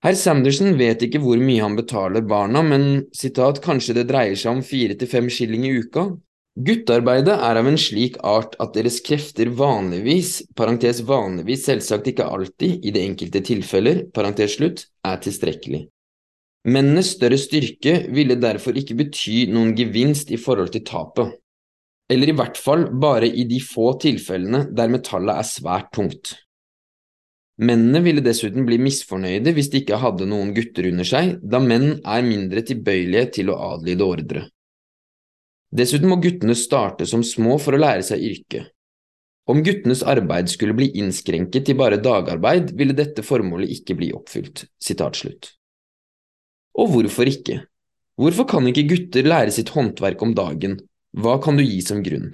Herr 0.05 0.17
Sanderson 0.17 0.79
vet 0.81 1.03
ikke 1.05 1.21
hvor 1.21 1.41
mye 1.41 1.61
han 1.61 1.77
betaler 1.77 2.25
barna, 2.25 2.63
men 2.65 2.85
sitat, 3.17 3.63
kanskje 3.65 3.99
det 3.99 4.07
dreier 4.09 4.37
seg 4.37 4.59
om 4.59 4.63
fire 4.65 4.97
til 4.97 5.09
fem 5.09 5.29
skilling 5.33 5.67
i 5.69 5.75
uka? 5.81 6.07
Guttearbeidet 6.61 7.37
er 7.37 7.61
av 7.61 7.69
en 7.69 7.79
slik 7.81 8.17
art 8.27 8.57
at 8.61 8.75
deres 8.77 8.99
krefter 9.05 9.53
vanligvis, 9.57 10.43
parentes 10.57 11.01
vanligvis 11.09 11.65
selvsagt 11.69 12.09
ikke 12.13 12.29
alltid, 12.29 12.81
i 12.85 12.93
det 12.93 13.05
enkelte 13.07 13.45
tilfeller, 13.47 14.03
parentes 14.13 14.57
slutt, 14.59 14.85
er 15.07 15.21
tilstrekkelig. 15.25 15.87
Mennenes 16.69 17.15
større 17.15 17.39
styrke 17.41 17.95
ville 18.13 18.37
derfor 18.37 18.77
ikke 18.77 18.99
bety 18.99 19.47
noen 19.49 19.73
gevinst 19.79 20.29
i 20.35 20.37
forhold 20.37 20.75
til 20.75 20.85
tapet, 20.85 21.31
eller 22.11 22.29
i 22.29 22.37
hvert 22.37 22.59
fall 22.61 22.89
bare 23.01 23.31
i 23.31 23.47
de 23.49 23.63
få 23.65 23.95
tilfellene 24.03 24.67
der 24.77 24.91
metallet 24.93 25.41
er 25.41 25.47
svært 25.49 25.93
tungt. 25.97 26.35
Mennene 27.61 28.01
ville 28.05 28.25
dessuten 28.25 28.65
bli 28.69 28.79
misfornøyde 28.81 29.53
hvis 29.57 29.69
de 29.73 29.83
ikke 29.83 30.01
hadde 30.01 30.29
noen 30.29 30.53
gutter 30.57 30.89
under 30.89 31.09
seg, 31.09 31.37
da 31.41 31.61
menn 31.61 32.01
er 32.01 32.25
mindre 32.25 32.65
tilbøyelige 32.65 33.31
til 33.39 33.53
å 33.53 33.59
adlyde 33.75 34.05
ordre. 34.05 34.45
Dessuten 35.71 36.11
må 36.11 36.19
guttene 36.21 36.57
starte 36.59 37.07
som 37.07 37.23
små 37.25 37.59
for 37.63 37.77
å 37.77 37.81
lære 37.81 38.05
seg 38.05 38.25
yrket. 38.27 38.73
Om 39.51 39.63
guttenes 39.67 40.03
arbeid 40.07 40.51
skulle 40.53 40.77
bli 40.77 40.91
innskrenket 41.01 41.67
til 41.69 41.79
bare 41.79 42.01
dagarbeid, 42.03 42.75
ville 42.79 42.97
dette 42.97 43.25
formålet 43.27 43.73
ikke 43.77 43.97
bli 43.99 44.11
oppfylt. 44.15 44.67
Og 46.81 46.93
hvorfor 46.95 47.29
ikke? 47.29 47.63
Hvorfor 48.21 48.47
kan 48.49 48.69
ikke 48.69 48.89
gutter 48.89 49.27
lære 49.27 49.53
sitt 49.55 49.73
håndverk 49.75 50.23
om 50.25 50.33
dagen, 50.37 50.79
hva 51.17 51.39
kan 51.43 51.59
du 51.59 51.65
gi 51.65 51.81
som 51.85 52.03
grunn? 52.05 52.31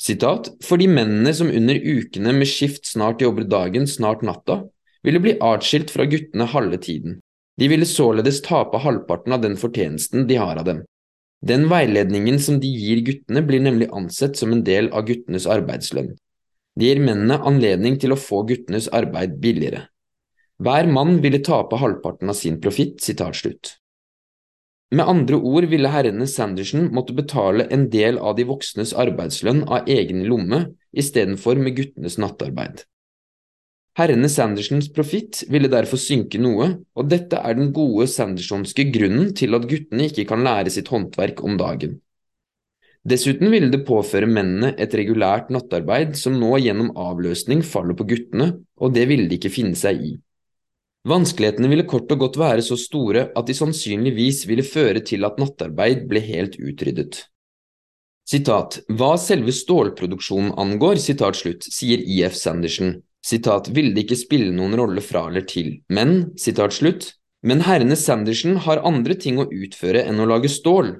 Sitat, 0.00 0.48
for 0.64 0.80
de 0.80 0.88
mennene 0.90 1.32
som 1.36 1.50
under 1.52 1.78
ukene 1.78 2.32
med 2.34 2.48
skift 2.50 2.88
snart 2.88 3.22
jobber 3.22 3.46
dagen, 3.48 3.86
snart 3.86 4.24
natta, 4.26 4.62
ville 5.04 5.20
bli 5.22 5.36
atskilt 5.42 5.92
fra 5.94 6.06
guttene 6.10 6.48
halve 6.50 6.80
tiden. 6.82 7.20
De 7.60 7.68
ville 7.68 7.86
således 7.86 8.40
tape 8.42 8.80
halvparten 8.82 9.36
av 9.36 9.44
den 9.44 9.58
fortjenesten 9.60 10.26
de 10.28 10.40
har 10.40 10.58
av 10.58 10.66
dem. 10.66 10.82
Den 11.42 11.68
veiledningen 11.70 12.38
som 12.40 12.60
de 12.62 12.70
gir 12.70 13.02
guttene, 13.06 13.42
blir 13.46 13.62
nemlig 13.62 13.90
ansett 13.92 14.38
som 14.38 14.52
en 14.54 14.64
del 14.66 14.90
av 14.94 15.06
guttenes 15.08 15.46
arbeidslønn. 15.50 16.14
Det 16.78 16.88
gir 16.88 17.02
mennene 17.02 17.40
anledning 17.44 17.98
til 18.00 18.14
å 18.14 18.20
få 18.20 18.44
guttenes 18.48 18.88
arbeid 18.94 19.36
billigere. 19.42 19.84
Hver 20.62 20.86
mann 20.86 21.16
ville 21.22 21.40
tape 21.42 21.78
halvparten 21.80 22.30
av 22.30 22.36
sin 22.38 22.60
profitt. 22.62 23.02
Med 24.92 25.08
andre 25.08 25.40
ord 25.40 25.66
ville 25.72 25.90
herrene 25.90 26.28
Sanderson 26.30 26.90
måtte 26.94 27.16
betale 27.16 27.66
en 27.74 27.88
del 27.90 28.20
av 28.20 28.36
de 28.38 28.44
voksnes 28.46 28.92
arbeidslønn 28.94 29.64
av 29.64 29.88
egen 29.90 30.22
lomme 30.28 30.60
istedenfor 30.92 31.58
med 31.58 31.74
guttenes 31.80 32.18
nattarbeid. 32.20 32.84
Herrene 33.98 34.28
Sandersons 34.32 34.86
profitt 34.92 35.42
ville 35.52 35.68
derfor 35.72 36.00
synke 36.00 36.38
noe, 36.40 36.68
og 36.96 37.10
dette 37.10 37.36
er 37.36 37.58
den 37.58 37.72
gode 37.76 38.06
sandersonske 38.08 38.86
grunnen 38.94 39.34
til 39.36 39.56
at 39.58 39.66
guttene 39.68 40.06
ikke 40.08 40.28
kan 40.30 40.44
lære 40.46 40.72
sitt 40.72 40.88
håndverk 40.92 41.42
om 41.44 41.58
dagen. 41.60 41.98
Dessuten 43.02 43.50
ville 43.50 43.68
det 43.72 43.82
påføre 43.88 44.30
mennene 44.30 44.76
et 44.80 44.94
regulært 44.94 45.50
nattarbeid 45.50 46.14
som 46.16 46.38
nå 46.38 46.54
gjennom 46.62 46.92
avløsning 46.94 47.64
faller 47.66 47.98
på 47.98 48.06
guttene, 48.12 48.52
og 48.78 48.94
det 48.94 49.08
ville 49.10 49.26
de 49.28 49.40
ikke 49.40 49.52
finne 49.52 49.76
seg 49.76 50.04
i. 50.06 50.12
Vanskelighetene 51.08 51.66
ville 51.66 51.86
kort 51.88 52.12
og 52.14 52.20
godt 52.22 52.36
være 52.38 52.62
så 52.62 52.76
store 52.78 53.24
at 53.34 53.48
de 53.48 53.54
sannsynligvis 53.58 54.44
ville 54.46 54.62
føre 54.62 55.02
til 55.02 55.26
at 55.26 55.40
nattarbeid 55.42 56.04
ble 56.10 56.22
helt 56.22 56.58
utryddet. 56.62 57.24
Sitat, 58.22 58.78
Hva 58.86 59.16
selve 59.18 59.50
stålproduksjonen 59.50 60.52
angår, 60.62 61.00
sitat 61.02 61.40
slutt, 61.40 61.66
sier 61.66 61.98
IF 61.98 62.36
Sanderson, 62.38 63.00
sitat, 63.18 63.72
ville 63.74 63.90
det 63.96 64.06
ikke 64.06 64.20
spille 64.20 64.54
noen 64.54 64.78
rolle 64.78 65.02
fra 65.02 65.24
eller 65.26 65.42
til, 65.42 65.74
men, 65.90 66.30
sitat 66.38 66.78
slutt, 66.78 67.10
men 67.42 67.64
herrene 67.66 67.98
Sanderson 67.98 68.60
har 68.62 68.84
andre 68.86 69.18
ting 69.18 69.42
å 69.42 69.48
utføre 69.50 70.04
enn 70.06 70.22
å 70.22 70.28
lage 70.30 70.52
stål. 70.52 70.94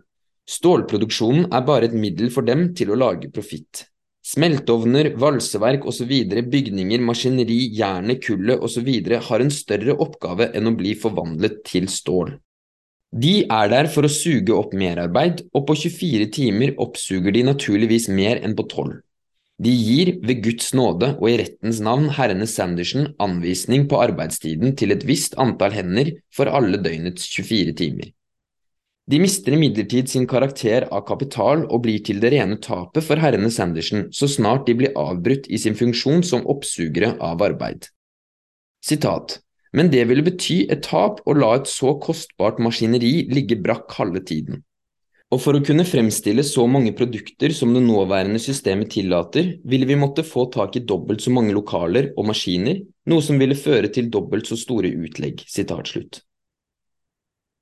Stålproduksjonen 0.50 1.47
er 1.54 1.62
bare 1.62 1.87
et 1.87 1.94
middel 1.94 2.35
for 2.35 2.42
dem 2.42 2.73
til 2.75 2.90
å 2.90 2.99
lage 2.99 3.30
profitt. 3.30 3.87
Smelteovner, 4.23 5.11
valseverk 5.19 5.85
osv., 5.91 6.12
bygninger, 6.52 7.02
maskineri, 7.02 7.59
jernet, 7.75 8.23
kullet 8.23 8.62
osv. 8.62 8.88
har 9.29 9.43
en 9.43 9.50
større 9.50 9.97
oppgave 9.99 10.52
enn 10.55 10.71
å 10.71 10.76
bli 10.79 10.95
forvandlet 10.95 11.59
til 11.67 11.88
stål. 11.91 12.37
De 13.12 13.43
er 13.45 13.69
der 13.69 13.91
for 13.93 14.07
å 14.07 14.12
suge 14.12 14.55
opp 14.55 14.73
merarbeid, 14.79 15.43
og 15.52 15.67
på 15.69 15.76
24 15.83 16.31
timer 16.33 16.73
oppsuger 16.81 17.35
de 17.35 17.43
naturligvis 17.50 18.07
mer 18.09 18.41
enn 18.47 18.55
på 18.57 18.64
12. 18.71 19.02
De 19.62 19.75
gir, 19.75 20.14
ved 20.25 20.41
Guds 20.47 20.73
nåde 20.75 21.12
og 21.19 21.29
i 21.29 21.37
rettens 21.43 21.83
navn, 21.85 22.09
herrene 22.17 22.49
Sanderson 22.49 23.11
anvisning 23.23 23.85
på 23.91 24.00
arbeidstiden 24.00 24.79
til 24.79 24.95
et 24.95 25.05
visst 25.07 25.37
antall 25.43 25.75
hender 25.76 26.14
for 26.35 26.49
alle 26.49 26.81
døgnets 26.83 27.26
24 27.35 27.75
timer. 27.79 28.14
De 29.11 29.18
mister 29.18 29.56
imidlertid 29.56 30.09
sin 30.09 30.28
karakter 30.30 30.87
av 30.94 31.02
kapital 31.09 31.64
og 31.66 31.82
blir 31.82 32.02
til 32.06 32.21
det 32.23 32.30
rene 32.37 32.59
tapet 32.62 33.02
for 33.02 33.18
herrene 33.18 33.50
Sanderson 33.50 34.06
så 34.14 34.28
snart 34.30 34.68
de 34.68 34.76
blir 34.78 34.94
avbrutt 34.99 35.49
i 35.50 35.59
sin 35.59 35.75
funksjon 35.75 36.23
som 36.23 36.47
oppsugere 36.47 37.16
av 37.18 37.42
arbeid. 37.42 37.88
Sitat, 38.82 39.40
men 39.75 39.90
det 39.90 40.04
ville 40.06 40.23
bety 40.26 40.62
et 40.71 40.85
tap 40.87 41.18
å 41.26 41.35
la 41.35 41.56
et 41.59 41.71
så 41.71 41.97
kostbart 42.02 42.62
maskineri 42.62 43.26
ligge 43.32 43.59
brakk 43.59 43.90
halve 43.99 44.23
tiden. 44.28 44.62
Og 45.32 45.40
for 45.40 45.56
å 45.56 45.62
kunne 45.64 45.87
fremstille 45.88 46.44
så 46.44 46.66
mange 46.68 46.92
produkter 46.94 47.54
som 47.56 47.73
det 47.73 47.80
nåværende 47.82 48.38
systemet 48.42 48.92
tillater, 48.92 49.54
ville 49.64 49.88
vi 49.88 49.97
måtte 49.97 50.26
få 50.28 50.44
tak 50.52 50.76
i 50.76 50.85
dobbelt 50.85 51.25
så 51.25 51.32
mange 51.32 51.54
lokaler 51.56 52.11
og 52.21 52.28
maskiner, 52.28 52.82
noe 53.09 53.25
som 53.25 53.40
ville 53.40 53.56
føre 53.56 53.88
til 53.90 54.12
dobbelt 54.12 54.50
så 54.50 54.61
store 54.61 54.92
utlegg. 54.92 55.40
Sitat 55.49 55.88
slutt. 55.88 56.21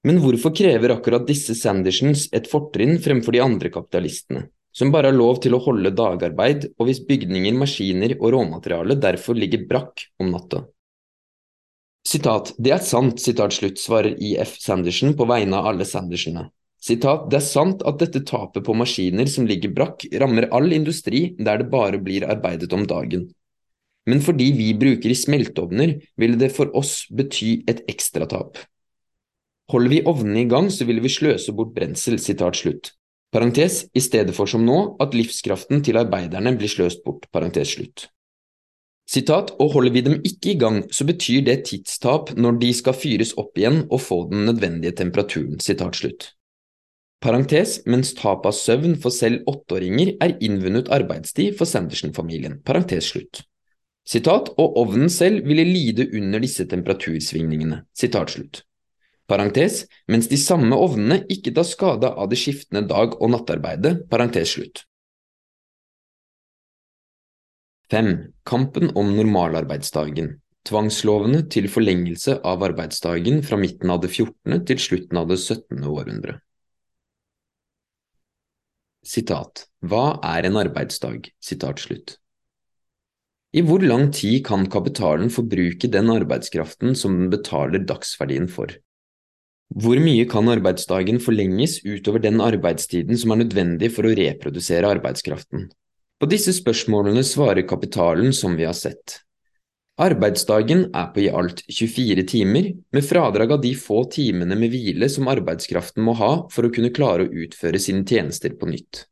Men 0.07 0.21
hvorfor 0.23 0.55
krever 0.57 0.95
akkurat 0.95 1.27
disse 1.29 1.55
Sandersons 1.59 2.29
et 2.37 2.49
fortrinn 2.49 2.97
fremfor 3.05 3.37
de 3.37 3.43
andre 3.45 3.69
kapitalistene, 3.73 4.47
som 4.73 4.93
bare 4.95 5.11
har 5.11 5.17
lov 5.17 5.43
til 5.45 5.57
å 5.57 5.61
holde 5.61 5.93
dagarbeid, 5.93 6.71
og 6.79 6.89
hvis 6.89 7.03
bygninger, 7.09 7.57
maskiner 7.61 8.15
og 8.17 8.31
råmateriale 8.37 8.97
derfor 8.97 9.37
ligger 9.37 9.67
brakk 9.69 10.07
om 10.23 10.33
natta? 10.33 10.65
Sitat, 12.07 12.55
det 12.57 12.73
er 12.73 12.81
sant, 12.81 13.21
sitat 13.21 13.53
slutt, 13.53 13.77
svarer 13.79 14.17
IF 14.17 14.55
Sanderson 14.63 15.13
på 15.19 15.27
vegne 15.29 15.61
av 15.61 15.69
alle 15.75 15.85
Sandersene. 15.85 16.47
Sitat, 16.81 17.27
det 17.29 17.37
er 17.43 17.45
sant 17.45 17.85
at 17.85 18.01
dette 18.01 18.23
tapet 18.25 18.65
på 18.65 18.73
maskiner 18.73 19.29
som 19.29 19.45
ligger 19.45 19.75
brakk, 19.77 20.07
rammer 20.17 20.49
all 20.49 20.73
industri 20.73 21.35
der 21.37 21.61
det 21.61 21.69
bare 21.69 22.01
blir 22.01 22.25
arbeidet 22.25 22.73
om 22.73 22.87
dagen. 22.89 23.29
Men 24.09 24.25
fordi 24.25 24.49
vi 24.57 24.73
bruker 24.81 25.13
i 25.13 25.19
smelteovner, 25.19 25.99
ville 26.17 26.41
det 26.41 26.55
for 26.57 26.73
oss 26.73 27.03
bety 27.13 27.59
et 27.69 27.85
ekstratap. 27.93 28.57
Holder 29.71 29.93
vi 29.93 30.01
ovnene 30.09 30.43
i 30.43 30.49
gang, 30.51 30.71
så 30.71 30.87
ville 30.89 31.03
vi 31.05 31.13
sløse 31.13 31.55
bort 31.55 31.75
brensel. 31.77 32.19
Sitat 32.19 32.59
slutt. 32.59 32.95
Parentes, 33.31 33.85
I 33.95 34.03
stedet 34.03 34.35
for 34.35 34.51
som 34.51 34.65
nå, 34.67 34.79
at 35.03 35.15
livskraften 35.15 35.85
til 35.87 36.01
arbeiderne 36.01 36.57
blir 36.59 36.71
sløst 36.71 37.05
bort. 37.05 37.29
Parentes 37.31 37.77
slutt. 37.77 38.09
Sitat, 39.11 39.53
og 39.59 39.73
holder 39.75 39.95
vi 39.95 40.03
dem 40.07 40.17
ikke 40.27 40.53
i 40.53 40.59
gang, 40.59 40.83
så 40.95 41.07
betyr 41.07 41.43
det 41.47 41.65
tidstap 41.67 42.31
når 42.39 42.59
de 42.63 42.71
skal 42.75 42.95
fyres 42.95 43.33
opp 43.39 43.59
igjen 43.59 43.85
og 43.89 44.03
få 44.03 44.21
den 44.31 44.45
nødvendige 44.47 44.95
temperaturen. 45.03 45.59
Sitat 45.63 45.99
slutt. 45.99 46.29
Parentes, 47.21 47.81
mens 47.91 48.15
tap 48.17 48.47
av 48.49 48.55
søvn 48.57 48.95
for 49.03 49.13
selv 49.13 49.43
åtteåringer 49.51 50.15
er 50.25 50.37
innvunnet 50.41 50.89
arbeidstid 50.95 51.59
for 51.59 51.69
Sanderson-familien. 51.69 52.61
Parentes 52.65 53.11
slutt. 53.13 53.43
Sitat, 54.07 54.51
og 54.59 54.79
ovnen 54.81 55.11
selv 55.13 55.47
ville 55.47 55.67
lide 55.67 56.09
under 56.17 56.43
disse 56.43 56.67
temperatursvingningene. 56.71 57.83
Sitat 57.95 58.35
slutt. 58.35 58.63
Parentes, 59.31 59.85
mens 60.11 60.27
de 60.31 60.39
samme 60.41 60.75
ovnene 60.75 61.21
ikke 61.31 61.53
tar 61.55 61.69
skade 61.69 62.09
av 62.11 62.31
det 62.33 62.39
skiftende 62.41 62.83
dag- 62.91 63.15
og 63.21 63.31
nattarbeidet. 63.31 64.09
Parentes 64.11 64.57
slutt. 64.57 64.85
5. 67.91 68.11
Kampen 68.47 68.91
om 68.99 69.15
normalarbeidsdagen. 69.15 70.37
Tvangslovene 70.67 71.45
til 71.51 71.71
forlengelse 71.73 72.37
av 72.47 72.63
arbeidsdagen 72.67 73.41
fra 73.47 73.59
midten 73.59 73.91
av 73.91 74.03
det 74.03 74.11
14. 74.13 74.61
til 74.67 74.83
slutten 74.83 75.19
av 75.19 75.31
det 75.31 75.39
17. 75.41 75.81
århundre. 75.89 76.37
Sitat. 79.07 79.65
Hva 79.81 80.21
er 80.37 80.47
en 80.47 80.59
arbeidsdag? 80.61 81.31
Sitat 81.41 81.81
slutt. 81.83 82.19
I 83.51 83.65
hvor 83.67 83.83
lang 83.83 84.13
tid 84.15 84.45
kan 84.47 84.69
kapitalen 84.71 85.33
forbruke 85.35 85.91
den 85.91 86.13
arbeidskraften 86.13 86.95
som 86.95 87.17
den 87.17 87.33
betaler 87.33 87.83
dagsverdien 87.83 88.47
for? 88.47 88.71
Hvor 89.71 90.01
mye 90.03 90.25
kan 90.27 90.51
arbeidsdagen 90.51 91.21
forlenges 91.23 91.79
utover 91.87 92.23
den 92.23 92.41
arbeidstiden 92.43 93.19
som 93.19 93.31
er 93.31 93.45
nødvendig 93.45 93.93
for 93.95 94.09
å 94.09 94.15
reprodusere 94.19 94.89
arbeidskraften? 94.97 95.69
På 96.21 96.29
disse 96.29 96.53
spørsmålene 96.57 97.23
svarer 97.25 97.69
kapitalen 97.69 98.35
som 98.35 98.57
vi 98.59 98.67
har 98.67 98.75
sett. 98.77 99.21
Arbeidsdagen 100.01 100.87
er 100.97 101.11
på 101.15 101.23
i 101.23 101.29
alt 101.31 101.63
24 101.69 102.25
timer, 102.29 102.71
med 102.91 103.05
fradrag 103.05 103.55
av 103.55 103.63
de 103.63 103.75
få 103.77 104.03
timene 104.11 104.57
med 104.59 104.73
hvile 104.73 105.09
som 105.13 105.29
arbeidskraften 105.31 106.03
må 106.03 106.17
ha 106.19 106.33
for 106.51 106.67
å 106.67 106.73
kunne 106.75 106.93
klare 106.97 107.29
å 107.29 107.33
utføre 107.45 107.79
sine 107.79 108.03
tjenester 108.09 108.57
på 108.57 108.69
nytt. 108.71 109.05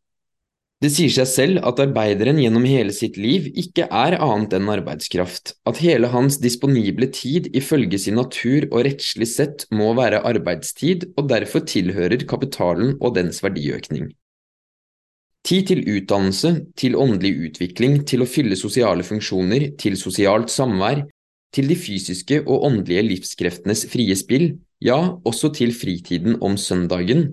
Det 0.78 0.92
sier 0.94 1.10
seg 1.10 1.26
selv 1.26 1.64
at 1.66 1.80
arbeideren 1.82 2.38
gjennom 2.38 2.62
hele 2.68 2.92
sitt 2.94 3.16
liv 3.18 3.48
ikke 3.58 3.88
er 3.90 4.14
annet 4.22 4.52
enn 4.54 4.68
arbeidskraft, 4.70 5.56
at 5.66 5.80
hele 5.82 6.06
hans 6.12 6.36
disponible 6.38 7.08
tid 7.10 7.48
ifølge 7.58 7.98
sin 7.98 8.14
natur 8.20 8.68
og 8.68 8.84
rettslig 8.86 9.26
sett 9.26 9.64
må 9.74 9.90
være 9.98 10.22
arbeidstid 10.30 11.08
og 11.16 11.32
derfor 11.32 11.66
tilhører 11.66 12.22
kapitalen 12.30 12.94
og 13.00 13.16
dens 13.18 13.42
verdiøkning. 13.42 14.12
Tid 15.48 15.66
til 15.66 15.82
utdannelse, 15.82 16.54
til 16.78 16.94
åndelig 16.94 17.48
utvikling, 17.48 17.98
til 18.06 18.22
å 18.22 18.30
fylle 18.30 18.54
sosiale 18.58 19.02
funksjoner, 19.06 19.72
til 19.82 19.98
sosialt 19.98 20.52
samvær, 20.52 21.02
til 21.54 21.70
de 21.70 21.74
fysiske 21.78 22.42
og 22.44 22.68
åndelige 22.68 23.06
livskreftenes 23.06 23.86
frie 23.90 24.14
spill, 24.18 24.50
ja, 24.84 24.98
også 25.26 25.50
til 25.58 25.74
fritiden 25.74 26.38
om 26.44 26.54
søndagen, 26.60 27.32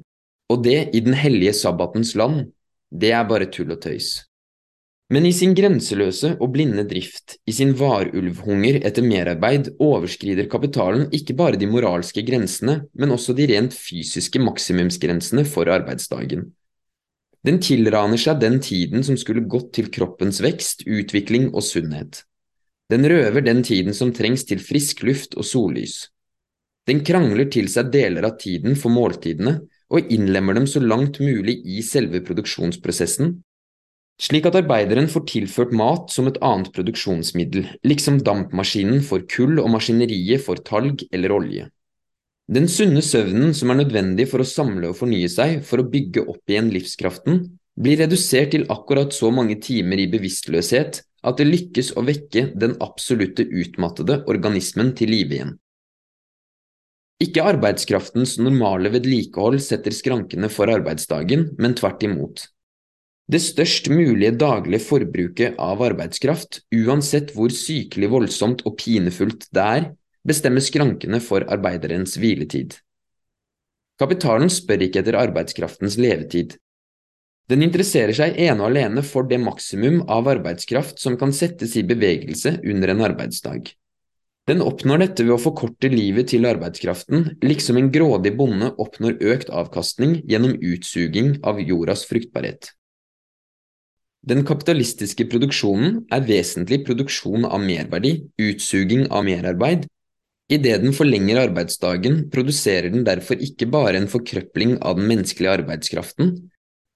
og 0.50 0.64
det 0.66 0.96
i 0.98 1.02
den 1.06 1.14
hellige 1.18 1.54
sabbatens 1.54 2.16
land, 2.18 2.48
det 3.02 3.12
er 3.16 3.28
bare 3.28 3.50
tull 3.52 3.74
og 3.76 3.82
tøys. 3.84 4.18
Men 5.14 5.28
i 5.30 5.32
sin 5.38 5.54
grenseløse 5.54 6.32
og 6.42 6.50
blinde 6.56 6.82
drift, 6.90 7.36
i 7.46 7.54
sin 7.54 7.76
varulvhunger 7.78 8.80
etter 8.88 9.06
merarbeid, 9.06 9.76
overskrider 9.78 10.48
kapitalen 10.50 11.12
ikke 11.14 11.36
bare 11.38 11.60
de 11.62 11.70
moralske 11.70 12.24
grensene, 12.26 12.80
men 12.98 13.14
også 13.14 13.36
de 13.38 13.46
rent 13.52 13.76
fysiske 13.78 14.42
maksimumsgrensene 14.42 15.46
for 15.46 15.70
arbeidsdagen. 15.70 16.48
Den 17.46 17.60
tilraner 17.62 18.18
seg 18.18 18.40
den 18.42 18.58
tiden 18.66 19.06
som 19.06 19.20
skulle 19.22 19.46
gått 19.46 19.76
til 19.78 19.92
kroppens 19.94 20.42
vekst, 20.42 20.88
utvikling 20.90 21.52
og 21.54 21.62
sunnhet. 21.68 22.24
Den 22.90 23.06
røver 23.06 23.46
den 23.46 23.62
tiden 23.66 23.94
som 23.94 24.14
trengs 24.14 24.46
til 24.50 24.62
frisk 24.62 25.04
luft 25.06 25.38
og 25.38 25.46
sollys. 25.46 26.08
Den 26.90 27.04
krangler 27.06 27.46
til 27.54 27.70
seg 27.70 27.92
deler 27.94 28.26
av 28.26 28.40
tiden 28.42 28.74
for 28.78 28.94
måltidene, 28.94 29.60
og 29.94 30.14
innlemmer 30.14 30.58
dem 30.58 30.66
så 30.70 30.82
langt 30.82 31.20
mulig 31.22 31.60
i 31.66 31.82
selve 31.86 32.22
produksjonsprosessen, 32.26 33.36
slik 34.22 34.48
at 34.48 34.58
arbeideren 34.58 35.10
får 35.12 35.26
tilført 35.30 35.74
mat 35.76 36.14
som 36.14 36.30
et 36.30 36.40
annet 36.46 36.72
produksjonsmiddel, 36.76 37.68
liksom 37.84 38.22
dampmaskinen 38.24 39.04
for 39.04 39.26
kull 39.30 39.60
og 39.60 39.72
maskineriet 39.76 40.44
for 40.46 40.62
talg 40.64 41.04
eller 41.12 41.36
olje. 41.36 41.68
Den 42.46 42.70
sunne 42.70 43.02
søvnen 43.02 43.56
som 43.58 43.72
er 43.74 43.82
nødvendig 43.82 44.28
for 44.30 44.44
å 44.44 44.48
samle 44.48 44.92
og 44.92 45.00
fornye 45.00 45.30
seg 45.34 45.64
for 45.66 45.82
å 45.82 45.88
bygge 45.90 46.28
opp 46.30 46.52
igjen 46.52 46.70
livskraften, 46.74 47.42
blir 47.76 48.00
redusert 48.00 48.54
til 48.54 48.68
akkurat 48.72 49.12
så 49.14 49.32
mange 49.34 49.58
timer 49.60 50.00
i 50.00 50.08
bevisstløshet 50.12 51.02
at 51.26 51.40
det 51.42 51.48
lykkes 51.50 51.96
å 51.98 52.06
vekke 52.06 52.52
den 52.56 52.78
absolutte 52.86 53.44
utmattede 53.44 54.22
organismen 54.32 54.94
til 54.96 55.12
live 55.12 55.40
igjen. 55.40 55.56
Ikke 57.24 57.46
arbeidskraftens 57.48 58.36
normale 58.44 58.90
vedlikehold 58.92 59.62
setter 59.64 59.94
skrankene 59.96 60.50
for 60.52 60.68
arbeidsdagen, 60.72 61.54
men 61.62 61.76
tvert 61.78 62.04
imot. 62.04 62.48
Det 63.32 63.40
størst 63.42 63.88
mulige 63.90 64.36
daglige 64.38 64.84
forbruket 64.84 65.56
av 65.58 65.80
arbeidskraft, 65.82 66.60
uansett 66.76 67.32
hvor 67.34 67.54
sykelig 67.56 68.12
voldsomt 68.12 68.66
og 68.68 68.76
pinefullt 68.82 69.48
det 69.56 69.64
er, 69.64 69.88
bestemmer 70.28 70.62
skrankene 70.62 71.22
for 71.24 71.48
arbeiderens 71.50 72.18
hviletid. 72.20 72.76
Kapitalen 73.98 74.52
spør 74.52 74.84
ikke 74.86 75.02
etter 75.02 75.18
arbeidskraftens 75.18 75.96
levetid. 76.02 76.58
Den 77.48 77.64
interesserer 77.64 78.14
seg 78.18 78.36
ene 78.42 78.60
og 78.60 78.74
alene 78.74 79.06
for 79.06 79.30
det 79.30 79.40
maksimum 79.40 80.02
av 80.12 80.28
arbeidskraft 80.36 81.00
som 81.00 81.16
kan 81.18 81.32
settes 81.34 81.78
i 81.80 81.86
bevegelse 81.88 82.58
under 82.66 82.92
en 82.92 83.04
arbeidsdag. 83.08 83.72
Den 84.46 84.62
oppnår 84.62 85.02
dette 85.02 85.24
ved 85.26 85.34
å 85.34 85.42
forkorte 85.42 85.90
livet 85.90 86.30
til 86.30 86.46
arbeidskraften, 86.46 87.32
liksom 87.42 87.80
en 87.80 87.90
grådig 87.94 88.36
bonde 88.38 88.70
oppnår 88.78 89.18
økt 89.34 89.50
avkastning 89.50 90.20
gjennom 90.30 90.54
utsuging 90.62 91.40
av 91.42 91.62
jordas 91.66 92.06
fruktbarhet. 92.06 92.70
Den 94.26 94.46
kapitalistiske 94.46 95.26
produksjonen 95.30 96.00
er 96.14 96.24
vesentlig 96.30 96.84
produksjon 96.86 97.46
av 97.46 97.62
merverdi, 97.62 98.16
utsuging 98.42 99.08
av 99.10 99.26
merarbeid. 99.26 99.86
Idet 100.46 100.80
den 100.84 100.94
forlenger 100.94 101.42
arbeidsdagen, 101.48 102.28
produserer 102.34 102.92
den 102.94 103.06
derfor 103.06 103.42
ikke 103.42 103.66
bare 103.70 103.98
en 103.98 104.10
forkrøpling 104.10 104.78
av 104.78 105.00
den 105.00 105.10
menneskelige 105.10 105.60
arbeidskraften, 105.60 106.36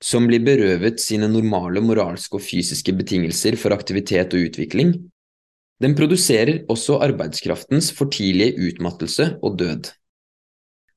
som 0.02 0.30
blir 0.30 0.46
berøvet 0.46 1.02
sine 1.02 1.28
normale 1.30 1.82
moralske 1.82 2.38
og 2.38 2.46
fysiske 2.46 2.94
betingelser 2.98 3.58
for 3.58 3.74
aktivitet 3.74 4.38
og 4.38 4.52
utvikling, 4.52 4.94
den 5.80 5.96
produserer 5.96 6.66
også 6.72 7.00
arbeidskraftens 7.06 7.94
for 7.96 8.12
tidlige 8.12 8.58
utmattelse 8.70 9.32
og 9.42 9.58
død. 9.60 9.92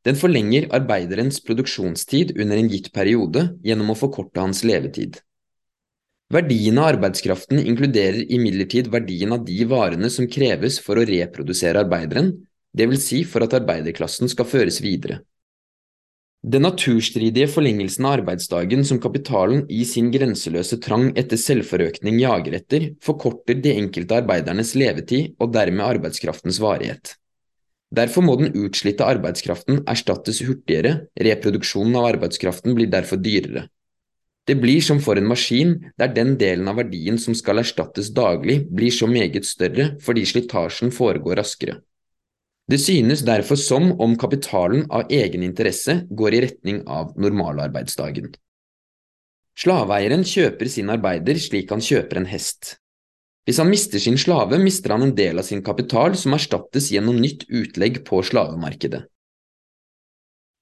Den 0.03 0.19
forlenger 0.19 0.67
arbeiderens 0.75 1.39
produksjonstid 1.47 2.35
under 2.35 2.59
en 2.59 2.71
gitt 2.71 2.91
periode 2.95 3.53
gjennom 3.63 3.93
å 3.95 3.99
forkorte 3.99 4.43
hans 4.43 4.65
levetid. 4.67 5.21
Verdien 6.33 6.81
av 6.81 6.95
arbeidskraften 6.95 7.61
inkluderer 7.61 8.25
imidlertid 8.33 8.89
verdien 8.91 9.35
av 9.37 9.45
de 9.47 9.59
varene 9.69 10.09
som 10.11 10.27
kreves 10.27 10.81
for 10.83 10.99
å 10.99 11.07
reprodusere 11.07 11.85
arbeideren, 11.85 12.33
vil 12.73 12.97
si 12.99 13.21
for 13.29 13.45
at 13.45 13.55
arbeiderklassen 13.59 14.31
skal 14.33 14.49
føres 14.49 14.81
videre. 14.83 15.21
Den 16.43 16.65
naturstridige 16.67 17.47
forlengelsen 17.47 18.07
av 18.09 18.17
arbeidsdagen 18.17 18.81
som 18.83 18.99
kapitalen 18.99 19.61
i 19.71 19.85
sin 19.87 20.09
grenseløse 20.11 20.81
trang 20.83 21.13
etter 21.15 21.39
selvforøkning 21.39 22.17
jager 22.19 22.57
etter, 22.59 22.87
forkorter 22.99 23.61
de 23.63 23.77
enkelte 23.79 24.17
arbeidernes 24.19 24.73
levetid 24.75 25.37
og 25.39 25.53
dermed 25.55 25.87
arbeidskraftens 25.87 26.59
varighet. 26.59 27.15
Derfor 27.95 28.27
må 28.27 28.35
den 28.41 28.57
utslitte 28.59 29.07
arbeidskraften 29.07 29.85
erstattes 29.87 30.41
hurtigere, 30.43 31.07
reproduksjonen 31.15 31.95
av 32.01 32.09
arbeidskraften 32.11 32.75
blir 32.75 32.91
derfor 32.91 33.23
dyrere. 33.23 33.69
Det 34.43 34.57
blir 34.59 34.83
som 34.83 34.99
for 34.99 35.21
en 35.21 35.29
maskin 35.31 35.77
der 36.01 36.11
den 36.11 36.35
delen 36.41 36.67
av 36.67 36.81
verdien 36.81 37.23
som 37.23 37.37
skal 37.39 37.63
erstattes 37.63 38.11
daglig, 38.11 38.65
blir 38.67 38.91
så 38.91 39.07
meget 39.07 39.47
større 39.47 39.93
fordi 40.03 40.27
slitasjen 40.27 40.91
foregår 40.91 41.39
raskere. 41.39 41.79
Det 42.73 42.79
synes 42.81 43.21
derfor 43.29 43.59
som 43.61 43.91
om 44.01 44.15
kapitalen 44.17 44.87
av 44.89 45.11
egen 45.13 45.43
interesse 45.45 46.07
går 46.09 46.35
i 46.35 46.41
retning 46.47 46.79
av 46.89 47.11
normalarbeidsdagen. 47.21 48.31
Slaveeieren 49.61 50.25
kjøper 50.25 50.71
sin 50.73 50.89
arbeider 50.95 51.37
slik 51.37 51.75
han 51.75 51.85
kjøper 51.85 52.23
en 52.23 52.29
hest. 52.31 52.79
Hvis 53.45 53.59
han 53.61 53.69
mister 53.69 54.01
sin 54.01 54.17
slave, 54.17 54.57
mister 54.63 54.95
han 54.95 55.05
en 55.05 55.13
del 55.19 55.43
av 55.43 55.45
sin 55.45 55.61
kapital 55.67 56.17
som 56.17 56.33
erstattes 56.33 56.89
gjennom 56.95 57.19
nytt 57.21 57.45
utlegg 57.51 58.01
på 58.09 58.23
slavemarkedet. 58.25 59.03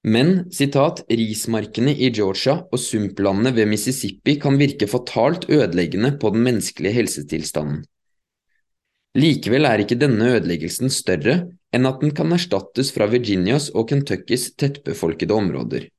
Men 0.03 0.49
citat, 0.51 1.03
rismarkene 1.07 1.93
i 1.93 2.09
Georgia 2.09 2.57
og 2.65 2.79
sumplandene 2.81 3.53
ved 3.55 3.69
Mississippi 3.69 4.35
kan 4.41 4.57
virke 4.59 4.89
fatalt 4.89 5.45
ødeleggende 5.47 6.15
på 6.19 6.33
den 6.33 6.43
menneskelige 6.43 6.97
helsetilstanden. 6.97 7.85
Likevel 9.17 9.67
er 9.67 9.81
ikke 9.83 9.97
denne 9.99 10.29
ødeleggelsen 10.37 10.91
større 10.93 11.41
enn 11.75 11.87
at 11.87 11.99
den 12.03 12.13
kan 12.15 12.31
erstattes 12.31 12.93
fra 12.95 13.09
Virginias 13.11 13.67
og 13.75 13.89
Kentuckys 13.89 14.53
tettbefolkede 14.55 15.35
områder. 15.35 15.89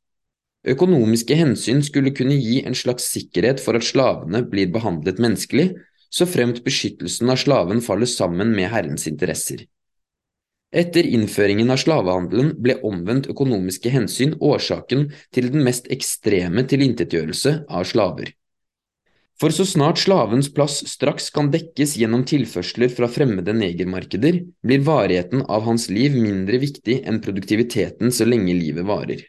Økonomiske 0.64 1.37
hensyn 1.37 1.83
skulle 1.85 2.14
kunne 2.16 2.38
gi 2.38 2.62
en 2.64 2.77
slags 2.79 3.11
sikkerhet 3.12 3.61
for 3.61 3.77
at 3.77 3.85
slavene 3.85 4.44
blir 4.48 4.70
behandlet 4.72 5.20
menneskelig, 5.20 5.72
så 6.12 6.29
fremt 6.29 6.62
beskyttelsen 6.64 7.33
av 7.33 7.40
slaven 7.40 7.81
faller 7.85 8.09
sammen 8.09 8.53
med 8.57 8.70
herrens 8.72 9.09
interesser. 9.11 9.64
Etter 10.72 11.05
innføringen 11.05 11.68
av 11.72 11.83
slavehandelen 11.83 12.55
ble 12.64 12.79
omvendt 12.87 13.29
økonomiske 13.33 13.92
hensyn 13.92 14.38
årsaken 14.40 15.11
til 15.35 15.51
den 15.53 15.64
mest 15.66 15.90
ekstreme 15.92 16.64
tilintetgjørelse 16.64 17.59
av 17.68 17.85
slaver. 17.90 18.33
For 19.40 19.55
så 19.55 19.64
snart 19.66 19.99
slavens 19.99 20.51
plass 20.55 20.83
straks 20.90 21.31
kan 21.35 21.51
dekkes 21.51 21.97
gjennom 21.99 22.23
tilførsler 22.29 22.92
fra 22.92 23.09
fremmede 23.11 23.55
negermarkeder, 23.57 24.42
blir 24.62 24.85
varigheten 24.87 25.42
av 25.49 25.64
hans 25.66 25.88
liv 25.90 26.14
mindre 26.14 26.61
viktig 26.62 27.01
enn 27.09 27.23
produktiviteten 27.25 28.14
så 28.14 28.29
lenge 28.29 28.55
livet 28.55 28.87
varer. 28.87 29.25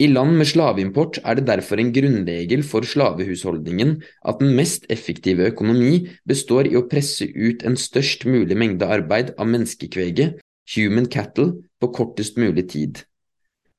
I 0.00 0.06
land 0.08 0.38
med 0.40 0.48
slaveimport 0.48 1.18
er 1.28 1.36
det 1.36 1.44
derfor 1.50 1.80
en 1.80 1.90
grunnregel 1.92 2.62
for 2.64 2.86
slavehusholdningen 2.88 3.98
at 4.00 4.38
den 4.40 4.54
mest 4.56 4.86
effektive 4.88 5.50
økonomi 5.50 6.06
består 6.28 6.70
i 6.70 6.78
å 6.78 6.86
presse 6.88 7.28
ut 7.28 7.66
en 7.68 7.76
størst 7.76 8.24
mulig 8.24 8.56
mengde 8.56 8.88
arbeid 8.88 9.34
av 9.36 9.50
menneskekvege, 9.52 10.30
human 10.72 11.10
cattle, 11.12 11.58
på 11.80 11.92
kortest 11.92 12.40
mulig 12.40 12.70
tid. 12.72 13.02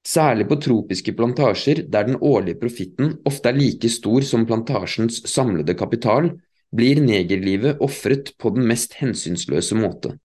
Særlig 0.08 0.48
på 0.50 0.58
tropiske 0.58 1.14
plantasjer, 1.14 1.84
der 1.94 2.08
den 2.08 2.18
årlige 2.18 2.58
profitten 2.62 3.20
ofte 3.26 3.52
er 3.52 3.60
like 3.60 3.90
stor 3.90 4.26
som 4.26 4.48
plantasjens 4.50 5.22
samlede 5.30 5.76
kapital, 5.78 6.32
blir 6.74 7.02
negerlivet 7.04 7.82
ofret 7.84 8.34
på 8.42 8.50
den 8.56 8.66
mest 8.66 8.96
hensynsløse 8.98 9.78
måte. 9.78 10.16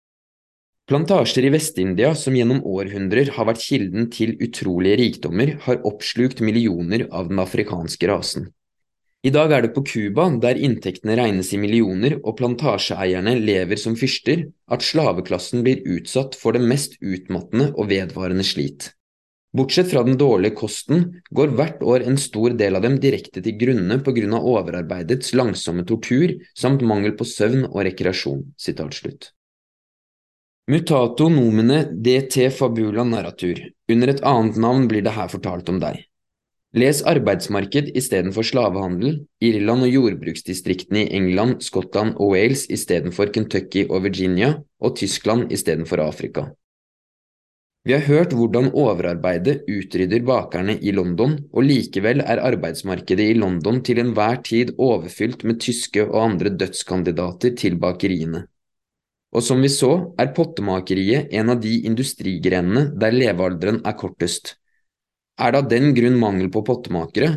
Plantasjer 0.87 1.49
i 1.49 1.51
Vest-India 1.51 2.13
som 2.15 2.37
gjennom 2.39 2.61
århundrer 2.63 3.33
har 3.35 3.49
vært 3.49 3.65
kilden 3.65 4.07
til 4.15 4.37
utrolige 4.39 5.01
rikdommer, 5.01 5.57
har 5.67 5.83
oppslukt 5.89 6.41
millioner 6.41 7.09
av 7.11 7.27
den 7.33 7.43
afrikanske 7.43 8.07
rasen. 8.07 8.53
I 9.27 9.33
dag 9.35 9.51
er 9.51 9.65
det 9.65 9.73
på 9.75 9.83
Cuba, 9.83 10.29
der 10.39 10.61
inntektene 10.63 11.17
regnes 11.19 11.51
i 11.53 11.59
millioner 11.59 12.15
og 12.23 12.37
plantasjeeierne 12.39 13.35
lever 13.43 13.81
som 13.83 13.97
fyrster, 13.99 14.47
at 14.71 14.87
slaveklassen 14.87 15.67
blir 15.67 15.83
utsatt 15.97 16.39
for 16.39 16.55
det 16.55 16.63
mest 16.63 16.95
utmattende 17.03 17.73
og 17.75 17.91
vedvarende 17.91 18.47
slit. 18.47 18.93
Bortsett 19.57 19.89
fra 19.89 20.03
den 20.05 20.19
dårlige 20.21 20.57
kosten 20.59 21.23
går 21.33 21.55
hvert 21.57 21.81
år 21.81 22.05
en 22.05 22.19
stor 22.21 22.53
del 22.59 22.77
av 22.77 22.83
dem 22.85 22.99
direkte 23.01 23.41
til 23.41 23.57
grunne 23.57 23.97
av 24.37 24.49
overarbeidets 24.51 25.33
langsomme 25.33 25.87
tortur 25.89 26.35
samt 26.53 26.85
mangel 26.85 27.15
på 27.17 27.25
søvn 27.25 27.65
og 27.71 27.81
rekreasjon. 27.89 28.43
Mutato 30.67 31.29
nomine 31.31 31.79
dt 31.95 32.51
fabula 32.53 33.07
narratur. 33.07 33.63
Under 33.89 34.13
et 34.13 34.21
annet 34.27 34.61
navn 34.61 34.89
blir 34.91 35.07
det 35.07 35.15
her 35.17 35.33
fortalt 35.33 35.73
om 35.73 35.81
deg. 35.81 36.03
Les 36.77 37.01
arbeidsmarked 37.09 37.95
istedenfor 37.97 38.45
slavehandel, 38.45 39.23
Irland 39.41 39.87
og 39.87 39.95
jordbruksdistriktene 39.95 41.07
i 41.07 41.13
England, 41.17 41.63
Skottland 41.65 42.19
og 42.21 42.35
Wales 42.35 42.67
istedenfor 42.69 43.33
Kentucky 43.33 43.87
og 43.89 44.05
Virginia, 44.05 44.59
og 44.83 44.99
Tyskland 45.01 45.55
istedenfor 45.55 46.03
Afrika. 46.05 46.51
Vi 47.87 47.95
har 47.95 48.03
hørt 48.03 48.33
hvordan 48.35 48.73
overarbeidet 48.75 49.61
utrydder 49.71 50.25
bakerne 50.27 50.75
i 50.83 50.91
London, 50.91 51.37
og 51.55 51.63
likevel 51.69 52.19
er 52.25 52.41
arbeidsmarkedet 52.43 53.29
i 53.31 53.37
London 53.39 53.79
til 53.87 54.01
enhver 54.03 54.41
tid 54.43 54.73
overfylt 54.75 55.45
med 55.47 55.61
tyske 55.63 56.03
og 56.03 56.17
andre 56.25 56.51
dødskandidater 56.51 57.55
til 57.55 57.77
bakeriene. 57.79 58.41
Og 59.31 59.45
som 59.47 59.63
vi 59.63 59.71
så, 59.71 59.93
er 60.19 60.33
pottemakeriet 60.35 61.31
en 61.31 61.55
av 61.55 61.61
de 61.63 61.77
industrigrenene 61.87 62.89
der 62.99 63.15
levealderen 63.15 63.79
er 63.87 63.95
kortest. 64.01 64.57
Er 65.39 65.55
det 65.55 65.63
av 65.63 65.71
den 65.71 65.95
grunn 65.95 66.19
mangel 66.19 66.51
på 66.51 66.65
pottemakere? 66.67 67.37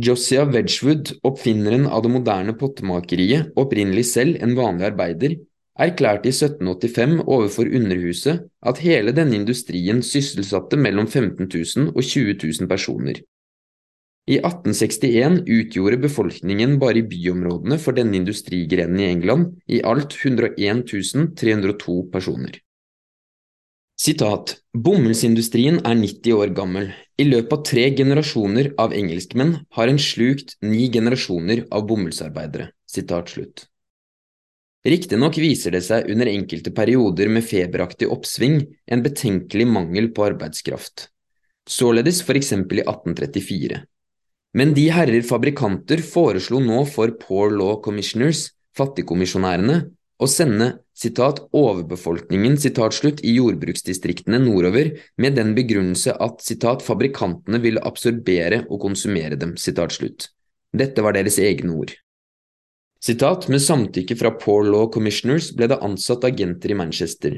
Jossia 0.00 0.46
Wedgwood, 0.48 1.12
oppfinneren 1.26 1.84
av 1.90 2.06
det 2.06 2.14
moderne 2.14 2.56
pottemakeriet, 2.56 3.52
opprinnelig 3.58 4.06
selv 4.14 4.40
en 4.40 4.56
vanlig 4.56 4.88
arbeider, 4.94 5.36
erklærte 5.78 6.28
i 6.28 6.34
1785 6.34 7.24
overfor 7.26 7.70
Underhuset 7.78 8.46
at 8.66 8.82
hele 8.82 9.14
denne 9.14 9.38
industrien 9.38 10.02
sysselsatte 10.02 10.76
mellom 10.76 11.06
15 11.06 11.46
000 11.46 11.92
og 11.94 12.02
20 12.02 12.38
000 12.42 12.68
personer. 12.70 13.20
I 14.28 14.36
1861 14.44 15.44
utgjorde 15.48 16.00
befolkningen 16.02 16.76
bare 16.82 17.00
i 17.00 17.06
byområdene 17.08 17.78
for 17.80 17.96
denne 17.96 18.18
industrigrenen 18.18 19.00
i 19.00 19.08
England 19.08 19.54
i 19.66 19.80
alt 19.80 20.12
101 20.18 20.82
302 21.38 22.02
personer. 22.12 22.58
Sitat, 23.98 24.58
Bomullsindustrien 24.76 25.80
er 25.80 25.96
90 25.98 26.36
år 26.36 26.52
gammel. 26.54 26.92
I 27.18 27.24
løpet 27.26 27.56
av 27.56 27.64
tre 27.66 27.88
generasjoner 27.98 28.68
av 28.78 28.92
engelskmenn 28.94 29.56
har 29.74 29.90
en 29.90 29.98
slukt 29.98 30.54
ni 30.62 30.84
generasjoner 30.92 31.64
av 31.74 31.88
bomullsarbeidere. 31.88 32.68
Sitat 32.86 33.32
slutt. 33.32 33.64
Riktignok 34.88 35.36
viser 35.36 35.74
det 35.74 35.82
seg 35.84 36.06
under 36.08 36.30
enkelte 36.30 36.72
perioder 36.72 37.28
med 37.28 37.44
feberaktig 37.44 38.08
oppsving 38.08 38.62
en 38.88 39.02
betenkelig 39.04 39.66
mangel 39.68 40.08
på 40.16 40.24
arbeidskraft, 40.30 41.10
således 41.68 42.22
for 42.24 42.38
eksempel 42.38 42.80
i 42.80 42.86
1834. 42.86 43.82
Men 44.56 44.72
de 44.72 44.86
herrer 44.94 45.26
fabrikanter 45.28 46.00
foreslo 46.00 46.62
nå 46.64 46.86
for 46.88 47.12
Poor 47.20 47.52
Law 47.52 47.76
Commissioners, 47.84 48.46
fattigkommisjonærene, 48.78 49.82
å 50.18 50.26
sende 50.30 50.70
citat, 50.96 51.44
overbefolkningen 51.54 52.56
citat, 52.58 52.96
slutt, 52.96 53.20
i 53.20 53.36
jordbruksdistriktene 53.36 54.40
nordover 54.42 54.94
med 55.20 55.36
den 55.38 55.52
begrunnelse 55.58 56.16
at 56.16 56.40
citat, 56.42 56.82
fabrikantene 56.86 57.60
ville 57.62 57.84
absorbere 57.86 58.64
og 58.66 58.80
konsumere 58.88 59.36
dem. 59.36 59.54
Dette 59.58 61.04
var 61.04 61.14
deres 61.14 61.38
egne 61.42 61.76
ord. 61.76 61.92
Sitat, 62.98 63.46
med 63.48 63.62
samtykke 63.62 64.16
fra 64.18 64.32
Poor 64.34 64.66
Law 64.66 64.88
Commissioners 64.90 65.52
ble 65.54 65.68
det 65.70 65.78
ansatt 65.86 66.24
agenter 66.26 66.74
i 66.74 66.78
Manchester. 66.78 67.36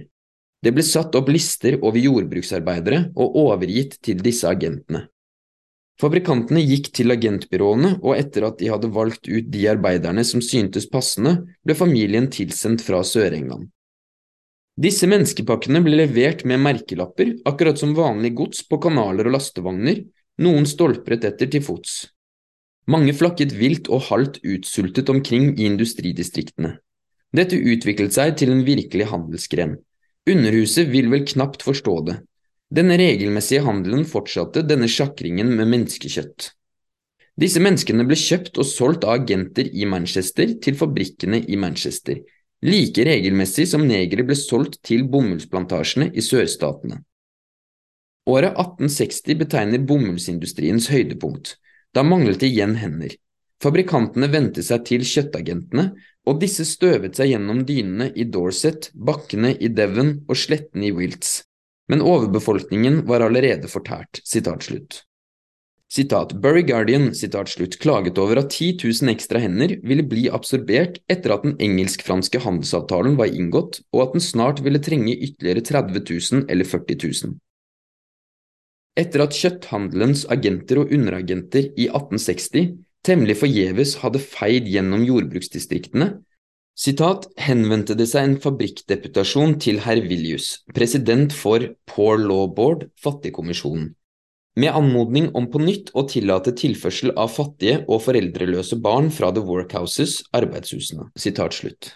Det 0.60 0.72
ble 0.76 0.84
satt 0.84 1.16
opp 1.16 1.28
lister 1.32 1.78
over 1.80 2.00
jordbruksarbeidere 2.00 3.10
og 3.16 3.36
overgitt 3.44 3.98
til 4.04 4.20
disse 4.24 4.48
agentene. 4.48 5.06
Fabrikantene 6.00 6.62
gikk 6.64 6.88
til 6.96 7.12
agentbyråene, 7.12 7.98
og 8.00 8.14
etter 8.16 8.46
at 8.48 8.56
de 8.60 8.70
hadde 8.72 8.88
valgt 8.92 9.28
ut 9.28 9.50
de 9.52 9.66
arbeiderne 9.68 10.24
som 10.24 10.40
syntes 10.40 10.88
passende, 10.88 11.34
ble 11.64 11.76
familien 11.76 12.30
tilsendt 12.32 12.80
fra 12.84 13.02
Sør-England. 13.04 13.68
Disse 14.80 15.04
menneskepakkene 15.10 15.82
ble 15.84 15.98
levert 15.98 16.46
med 16.48 16.62
merkelapper, 16.64 17.34
akkurat 17.44 17.76
som 17.76 17.92
vanlig 17.96 18.32
gods 18.38 18.62
på 18.64 18.78
kanaler 18.80 19.28
og 19.28 19.36
lastevogner, 19.36 20.00
noen 20.40 20.64
stolpret 20.64 21.26
etter 21.28 21.52
til 21.52 21.64
fots. 21.66 22.06
Mange 22.88 23.12
flakket 23.14 23.52
vilt 23.58 23.90
og 23.92 24.06
halvt 24.08 24.40
utsultet 24.46 25.10
omkring 25.12 25.52
i 25.58 25.66
industridistriktene. 25.68 26.78
Dette 27.36 27.58
utviklet 27.58 28.14
seg 28.16 28.38
til 28.40 28.50
en 28.54 28.64
virkelig 28.66 29.10
handelsgren. 29.12 29.76
Underhuset 30.30 30.88
vil 30.90 31.10
vel 31.12 31.26
knapt 31.28 31.62
forstå 31.66 31.94
det. 32.08 32.16
Denne 32.70 32.96
regelmessige 33.00 33.64
handelen 33.66 34.04
fortsatte 34.06 34.62
denne 34.66 34.88
sjakringen 34.90 35.52
med 35.58 35.70
menneskekjøtt. 35.70 36.52
Disse 37.40 37.62
menneskene 37.62 38.04
ble 38.06 38.18
kjøpt 38.18 38.58
og 38.60 38.66
solgt 38.68 39.06
av 39.06 39.22
agenter 39.22 39.70
i 39.70 39.86
Manchester 39.88 40.56
til 40.62 40.76
fabrikkene 40.78 41.40
i 41.48 41.58
Manchester, 41.58 42.18
like 42.66 43.06
regelmessig 43.06 43.66
som 43.70 43.86
negere 43.88 44.26
ble 44.28 44.36
solgt 44.36 44.80
til 44.86 45.06
bomullsplantasjene 45.08 46.10
i 46.12 46.24
sørstatene. 46.24 47.00
Året 48.30 48.52
1860 48.52 49.38
betegner 49.40 49.82
bomullsindustriens 49.88 50.90
høydepunkt. 50.92 51.56
Da 51.94 52.04
manglet 52.06 52.40
det 52.40 52.52
igjen 52.52 52.76
hender. 52.78 53.16
Fabrikantene 53.60 54.30
vendte 54.32 54.62
seg 54.64 54.86
til 54.88 55.04
kjøttagentene, 55.04 55.90
og 56.28 56.40
disse 56.40 56.64
støvet 56.68 57.18
seg 57.18 57.34
gjennom 57.34 57.64
dynene 57.68 58.08
i 58.14 58.24
Dorset, 58.24 58.90
bakkene 58.94 59.52
i 59.56 59.68
Devon 59.72 60.20
og 60.28 60.38
slettene 60.38 60.88
i 60.88 60.94
Wilts. 60.96 61.42
Men 61.90 62.04
overbefolkningen 62.06 63.02
var 63.08 63.24
allerede 63.26 63.68
fortært. 63.68 64.22
Sitat 64.24 64.68
slutt. 64.68 65.02
Sitat, 65.90 66.36
Bury 66.38 66.62
Guardian 66.62 67.08
sitat 67.18 67.50
slutt, 67.50 67.74
klaget 67.82 68.18
over 68.22 68.38
at 68.38 68.52
10 68.54 68.76
000 68.78 69.10
ekstra 69.10 69.40
hender 69.42 69.74
ville 69.82 70.04
bli 70.06 70.28
absorbert 70.30 71.00
etter 71.10 71.34
at 71.34 71.42
den 71.42 71.56
engelsk-franske 71.58 72.44
handelsavtalen 72.44 73.16
var 73.18 73.34
inngått, 73.34 73.80
og 73.90 74.04
at 74.04 74.14
den 74.14 74.22
snart 74.22 74.62
ville 74.62 74.78
trenge 74.78 75.16
ytterligere 75.16 75.66
30 75.66 76.04
000 76.06 76.46
eller 76.46 76.68
40 76.70 77.00
000. 77.26 77.34
Etter 78.98 79.22
at 79.26 79.36
kjøtthandelens 79.36 80.24
agenter 80.32 80.82
og 80.82 80.94
underagenter 80.94 81.70
i 81.76 81.86
1860 81.90 82.72
temmelig 83.06 83.38
forgjeves 83.40 83.96
hadde 84.02 84.20
feid 84.22 84.66
gjennom 84.68 85.06
jordbruksdistriktene, 85.06 86.18
Sitat, 86.80 87.26
henvendte 87.36 87.92
det 87.98 88.06
seg 88.08 88.24
en 88.24 88.36
fabrikkdeputasjon 88.40 89.58
til 89.60 89.82
herr 89.84 90.00
Villius, 90.00 90.62
president 90.72 91.34
for 91.36 91.66
Poor 91.90 92.16
Law 92.22 92.46
Board, 92.56 92.86
Fattigkommisjonen, 92.96 93.90
med 94.56 94.72
anmodning 94.72 95.28
om 95.36 95.50
på 95.52 95.60
nytt 95.60 95.92
å 95.92 96.06
tillate 96.08 96.54
tilførsel 96.56 97.12
av 97.20 97.34
fattige 97.34 97.82
og 97.84 98.00
foreldreløse 98.06 98.80
barn 98.80 99.10
fra 99.12 99.28
the 99.34 99.44
workhouses, 99.44 100.22
arbeidshusene. 100.32 101.10
Sitat 101.20 101.58
slutt. 101.58 101.92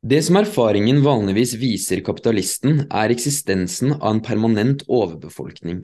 Det 0.00 0.22
som 0.24 0.38
erfaringen 0.40 1.02
vanligvis 1.04 1.58
viser 1.60 2.00
kapitalisten, 2.00 2.86
er 2.88 3.12
eksistensen 3.12 3.92
av 3.98 4.14
en 4.14 4.22
permanent 4.24 4.86
overbefolkning. 4.88 5.82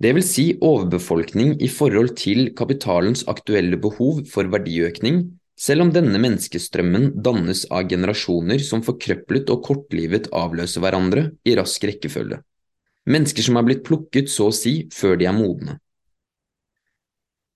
Det 0.00 0.14
vil 0.16 0.24
si 0.24 0.44
overbefolkning 0.64 1.58
i 1.60 1.68
forhold 1.68 2.14
til 2.16 2.54
kapitalens 2.56 3.26
aktuelle 3.28 3.76
behov 3.76 4.22
for 4.32 4.48
verdiøkning, 4.48 5.26
selv 5.60 5.84
om 5.84 5.90
denne 5.92 6.16
menneskestrømmen 6.16 7.10
dannes 7.20 7.66
av 7.68 7.84
generasjoner 7.90 8.64
som 8.64 8.80
forkrøplet 8.80 9.52
og 9.52 9.60
kortlivet 9.66 10.30
avløser 10.32 10.80
hverandre 10.80 11.26
i 11.44 11.58
rask 11.60 11.84
rekkefølge. 11.84 12.40
Mennesker 13.12 13.44
som 13.44 13.60
er 13.60 13.68
blitt 13.68 13.84
plukket 13.84 14.32
så 14.32 14.48
å 14.48 14.56
si 14.56 14.86
før 14.88 15.20
de 15.20 15.28
er 15.28 15.36
modne. 15.36 15.76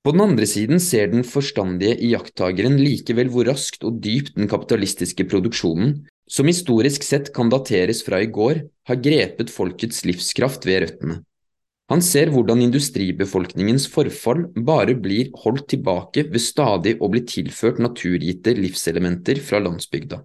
På 0.05 0.13
den 0.13 0.21
andre 0.21 0.45
siden 0.45 0.83
ser 0.85 1.09
den 1.09 1.23
forstandige 1.25 1.97
iakttageren 2.11 2.75
likevel 2.77 3.31
hvor 3.33 3.47
raskt 3.49 3.87
og 3.89 4.03
dypt 4.05 4.35
den 4.37 4.51
kapitalistiske 4.53 5.25
produksjonen, 5.31 6.03
som 6.29 6.49
historisk 6.49 7.07
sett 7.07 7.31
kan 7.33 7.49
dateres 7.53 8.03
fra 8.05 8.21
i 8.21 8.29
går, 8.29 8.61
har 8.85 9.01
grepet 9.01 9.53
folkets 9.53 10.03
livskraft 10.05 10.69
ved 10.69 10.85
røttene. 10.85 11.23
Han 11.93 12.05
ser 12.05 12.29
hvordan 12.33 12.61
industribefolkningens 12.67 13.89
forfall 13.93 14.45
bare 14.69 14.93
blir 14.97 15.33
holdt 15.41 15.71
tilbake 15.73 16.27
ved 16.29 16.41
stadig 16.41 16.95
å 17.01 17.09
bli 17.13 17.25
tilført 17.29 17.81
naturgitte 17.81 18.53
livselementer 18.61 19.41
fra 19.41 19.61
landsbygda. 19.65 20.21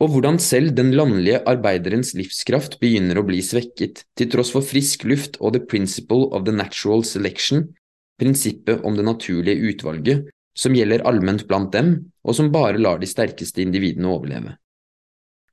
Og 0.00 0.10
hvordan 0.10 0.40
selv 0.40 0.72
den 0.76 0.96
landlige 0.96 1.44
arbeiderens 1.48 2.16
livskraft 2.16 2.80
begynner 2.80 3.20
å 3.20 3.28
bli 3.28 3.44
svekket, 3.44 4.06
til 4.16 4.32
tross 4.32 4.56
for 4.56 4.64
frisk 4.64 5.04
luft 5.08 5.36
og 5.40 5.52
the 5.52 5.64
principle 5.64 6.32
of 6.32 6.48
the 6.48 6.52
natural 6.52 7.04
selection 7.04 7.74
prinsippet 8.20 8.84
om 8.84 8.96
det 8.96 9.06
naturlige 9.06 9.72
utvalget, 9.72 10.26
som 10.56 10.74
gjelder 10.76 11.02
allment 11.08 11.46
blant 11.48 11.72
dem, 11.72 11.94
og 12.24 12.36
som 12.38 12.52
bare 12.54 12.78
lar 12.78 13.00
de 13.02 13.08
sterkeste 13.10 13.62
individene 13.62 14.10
overleve. 14.10 14.54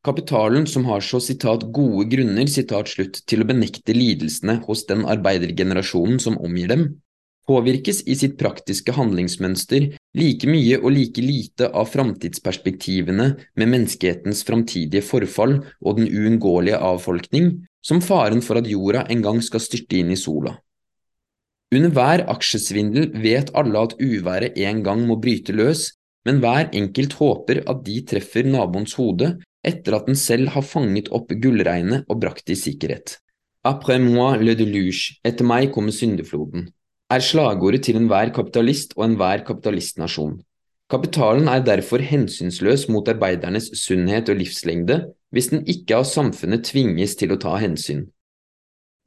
Kapitalen 0.05 0.65
som 0.65 0.85
har 0.89 1.03
så 1.05 1.19
citat, 1.21 1.67
gode 1.73 2.07
grunner 2.09 2.47
citat, 2.49 2.89
slutt, 2.89 3.19
til 3.29 3.43
å 3.43 3.47
benekte 3.49 3.93
lidelsene 3.93 4.57
hos 4.65 4.87
den 4.89 5.05
arbeidergenerasjonen 5.05 6.17
som 6.21 6.39
omgir 6.41 6.71
dem, 6.71 6.85
påvirkes 7.49 8.01
i 8.09 8.15
sitt 8.17 8.37
praktiske 8.39 8.93
handlingsmønster 8.95 9.91
like 10.17 10.49
mye 10.49 10.79
og 10.79 10.93
like 10.95 11.21
lite 11.21 11.69
av 11.69 11.89
framtidsperspektivene 11.91 13.27
med 13.57 13.71
menneskehetens 13.73 14.43
framtidige 14.47 15.05
forfall 15.05 15.59
og 15.81 15.99
den 15.99 16.09
uunngåelige 16.09 16.81
avfolkning, 16.81 17.53
som 17.81 18.01
faren 18.01 18.41
for 18.45 18.61
at 18.61 18.69
jorda 18.69 19.05
en 19.09 19.23
gang 19.25 19.41
skal 19.45 19.63
styrte 19.63 20.01
inn 20.01 20.13
i 20.13 20.19
sola. 20.19 20.55
Under 21.71 21.93
hver 21.95 22.25
aksjesvindel 22.33 23.13
vet 23.23 23.53
alle 23.55 23.85
at 23.87 23.95
uværet 24.03 24.57
en 24.59 24.81
gang 24.83 25.05
må 25.07 25.15
bryte 25.23 25.55
løs, 25.55 25.85
men 26.27 26.41
hver 26.43 26.67
enkelt 26.75 27.15
håper 27.17 27.61
at 27.71 27.85
de 27.85 28.01
treffer 28.09 28.43
naboens 28.43 28.97
hode 28.99 29.37
etter 29.63 29.95
at 29.95 30.09
den 30.09 30.19
selv 30.19 30.51
har 30.55 30.65
fanget 30.67 31.07
opp 31.15 31.31
gullregnet 31.31 32.05
og 32.09 32.19
brakt 32.21 32.43
det 32.49 32.57
i 32.57 32.61
sikkerhet. 32.65 33.15
Après 33.63 34.01
moi 34.01 34.35
le 34.41 34.55
deluge, 34.57 35.17
etter 35.23 35.45
meg 35.45 35.71
kommer 35.71 35.93
syndefloden, 35.93 36.67
er 37.13 37.23
slagordet 37.23 37.85
til 37.85 37.99
enhver 37.99 38.33
kapitalist 38.33 38.95
og 38.97 39.05
enhver 39.05 39.43
kapitalistnasjon. 39.47 40.39
Kapitalen 40.91 41.47
er 41.47 41.63
derfor 41.63 42.03
hensynsløs 42.03 42.89
mot 42.91 43.07
arbeidernes 43.07 43.69
sunnhet 43.79 44.27
og 44.33 44.41
livslengde 44.41 45.05
hvis 45.31 45.53
den 45.53 45.63
ikke 45.71 46.01
av 46.01 46.07
samfunnet 46.09 46.65
tvinges 46.67 47.15
til 47.15 47.31
å 47.31 47.39
ta 47.39 47.55
hensyn. 47.61 48.09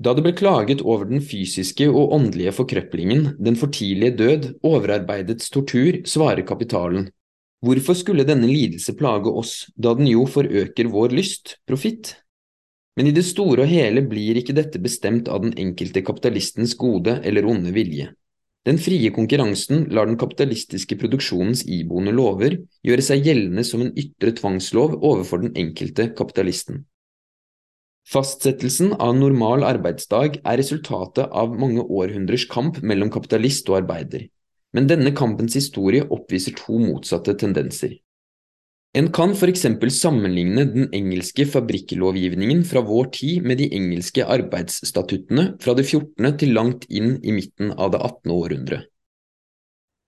Da 0.02 0.10
det 0.14 0.24
ble 0.24 0.32
klaget 0.34 0.82
over 0.82 1.06
den 1.06 1.22
fysiske 1.22 1.86
og 1.86 2.14
åndelige 2.16 2.52
forkrøplingen, 2.56 3.36
den 3.38 3.54
for 3.56 3.70
tidlige 3.70 4.16
død, 4.18 4.48
overarbeidets 4.66 5.52
tortur, 5.54 6.00
svarer 6.06 6.42
kapitalen. 6.46 7.12
Hvorfor 7.64 7.96
skulle 7.96 8.26
denne 8.26 8.50
lidelse 8.50 8.92
plage 8.98 9.30
oss, 9.30 9.70
da 9.76 9.94
den 9.94 10.10
jo 10.10 10.26
forøker 10.26 10.90
vår 10.90 11.14
lyst, 11.14 11.56
profitt? 11.68 12.16
Men 12.98 13.08
i 13.08 13.14
det 13.14 13.24
store 13.26 13.64
og 13.64 13.70
hele 13.70 14.02
blir 14.06 14.38
ikke 14.38 14.54
dette 14.54 14.82
bestemt 14.82 15.30
av 15.30 15.42
den 15.46 15.54
enkelte 15.58 16.02
kapitalistens 16.04 16.74
gode 16.78 17.16
eller 17.24 17.46
onde 17.46 17.72
vilje. 17.74 18.10
Den 18.64 18.78
frie 18.80 19.10
konkurransen 19.12 19.86
lar 19.92 20.08
den 20.08 20.18
kapitalistiske 20.20 20.96
produksjonens 21.00 21.64
iboende 21.68 22.14
lover 22.16 22.58
gjøre 22.86 23.04
seg 23.04 23.26
gjeldende 23.26 23.64
som 23.66 23.82
en 23.84 23.92
ytre 23.92 24.32
tvangslov 24.38 24.98
overfor 25.04 25.42
den 25.42 25.52
enkelte 25.60 26.10
kapitalisten. 26.16 26.84
Fastsettelsen 28.04 28.92
av 29.00 29.14
normal 29.16 29.64
arbeidsdag 29.64 30.40
er 30.44 30.58
resultatet 30.60 31.30
av 31.32 31.54
mange 31.56 31.80
århundrers 31.82 32.44
kamp 32.52 32.82
mellom 32.84 33.08
kapitalist 33.12 33.70
og 33.72 33.80
arbeider, 33.80 34.26
men 34.76 34.88
denne 34.90 35.14
kampens 35.16 35.56
historie 35.56 36.04
oppviser 36.12 36.56
to 36.58 36.76
motsatte 36.82 37.32
tendenser. 37.40 37.96
En 38.94 39.08
kan 39.10 39.32
eksempel 39.34 39.90
sammenligne 39.90 40.68
den 40.70 40.92
engelske 40.94 41.48
fabrikklovgivningen 41.50 42.60
fra 42.68 42.84
vår 42.86 43.08
tid 43.16 43.42
med 43.42 43.58
de 43.58 43.66
engelske 43.74 44.22
arbeidsstatuttene 44.22 45.56
fra 45.64 45.74
det 45.74 45.88
14. 45.88 46.36
til 46.38 46.54
langt 46.54 46.84
inn 46.90 47.16
i 47.24 47.34
midten 47.34 47.72
av 47.72 47.90
det 47.90 47.98
18. 47.98 48.30
århundre. 48.30 48.84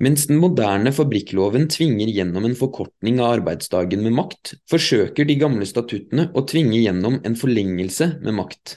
Mens 0.02 0.26
den 0.28 0.36
moderne 0.42 0.90
fabrikkloven 0.92 1.70
tvinger 1.72 2.10
gjennom 2.12 2.44
en 2.44 2.56
forkortning 2.58 3.20
av 3.22 3.38
arbeidsdagen 3.38 4.02
med 4.04 4.12
makt, 4.18 4.52
forsøker 4.68 5.24
de 5.24 5.38
gamle 5.40 5.64
statuttene 5.68 6.28
å 6.36 6.44
tvinge 6.44 6.82
gjennom 6.82 7.16
en 7.24 7.38
forlengelse 7.40 8.10
med 8.20 8.36
makt. 8.36 8.76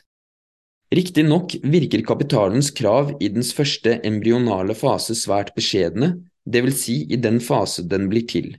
Riktignok 0.96 1.58
virker 1.62 2.06
kapitalens 2.08 2.72
krav 2.74 3.12
i 3.20 3.28
dens 3.30 3.52
første 3.54 4.00
embryonale 4.08 4.74
fase 4.80 5.14
svært 5.14 5.52
beskjedne, 5.60 6.16
vil 6.50 6.74
si 6.74 7.04
i 7.12 7.20
den 7.22 7.38
fase 7.44 7.84
den 7.86 8.08
blir 8.10 8.26
til. 8.26 8.56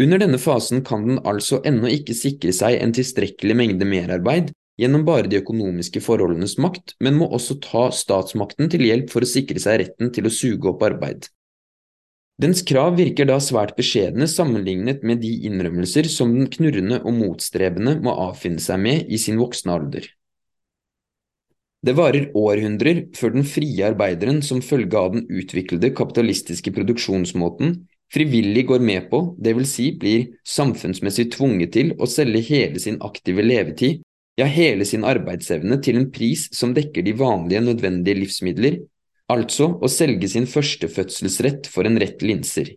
Under 0.00 0.22
denne 0.22 0.38
fasen 0.40 0.80
kan 0.86 1.04
den 1.06 1.20
altså 1.26 1.60
ennå 1.66 1.90
ikke 1.92 2.16
sikre 2.16 2.54
seg 2.54 2.78
en 2.80 2.94
tilstrekkelig 2.96 3.58
mengde 3.58 3.86
merarbeid 3.86 4.54
gjennom 4.80 5.04
bare 5.06 5.28
de 5.30 5.38
økonomiske 5.42 6.00
forholdenes 6.02 6.56
makt, 6.58 6.96
men 7.02 7.18
må 7.18 7.28
også 7.28 7.58
ta 7.62 7.90
statsmakten 7.94 8.70
til 8.72 8.86
hjelp 8.88 9.12
for 9.12 9.22
å 9.22 9.28
sikre 9.28 9.60
seg 9.62 9.82
retten 9.82 10.10
til 10.14 10.26
å 10.26 10.32
suge 10.34 10.70
opp 10.72 10.82
arbeid. 10.86 11.28
Dens 12.40 12.64
krav 12.66 12.96
virker 12.98 13.28
da 13.30 13.36
svært 13.38 13.76
beskjedne 13.78 14.26
sammenlignet 14.30 15.04
med 15.06 15.20
de 15.22 15.30
innrømmelser 15.46 16.08
som 16.10 16.32
den 16.34 16.48
knurrende 16.50 16.98
og 17.04 17.14
motstrebende 17.14 18.00
må 18.02 18.14
avfinne 18.26 18.62
seg 18.62 18.80
med 18.82 19.06
i 19.06 19.20
sin 19.22 19.38
voksne 19.38 19.76
alder. 19.76 20.08
Det 21.84 21.94
varer 21.94 22.30
århundrer 22.34 23.04
før 23.14 23.36
den 23.36 23.44
frie 23.46 23.84
arbeideren 23.86 24.40
som 24.42 24.64
følge 24.64 24.98
av 24.98 25.12
den 25.14 25.26
utviklede 25.28 25.92
kapitalistiske 25.94 26.72
produksjonsmåten 26.74 27.76
frivillig 28.14 28.66
går 28.66 28.82
med 28.84 29.08
på, 29.10 29.20
vil 29.42 29.66
si 29.68 29.90
blir 29.98 30.26
samfunnsmessig 30.46 31.30
tvunget 31.34 31.74
til 31.76 31.92
å 31.98 32.08
selge 32.10 32.42
hele 32.48 32.82
sin 32.82 33.00
aktive 33.04 33.44
levetid, 33.44 34.02
ja 34.38 34.46
hele 34.50 34.86
sin 34.88 35.06
arbeidsevne 35.06 35.78
til 35.82 36.00
en 36.00 36.10
pris 36.14 36.48
som 36.54 36.74
dekker 36.74 37.04
de 37.06 37.14
vanlige 37.18 37.62
nødvendige 37.62 38.22
livsmidler, 38.24 38.80
altså 39.32 39.74
å 39.80 39.90
selge 39.90 40.28
sin 40.30 40.48
førstefødselsrett 40.50 41.68
for 41.72 41.88
en 41.88 42.00
rett 42.00 42.22
linser. 42.24 42.74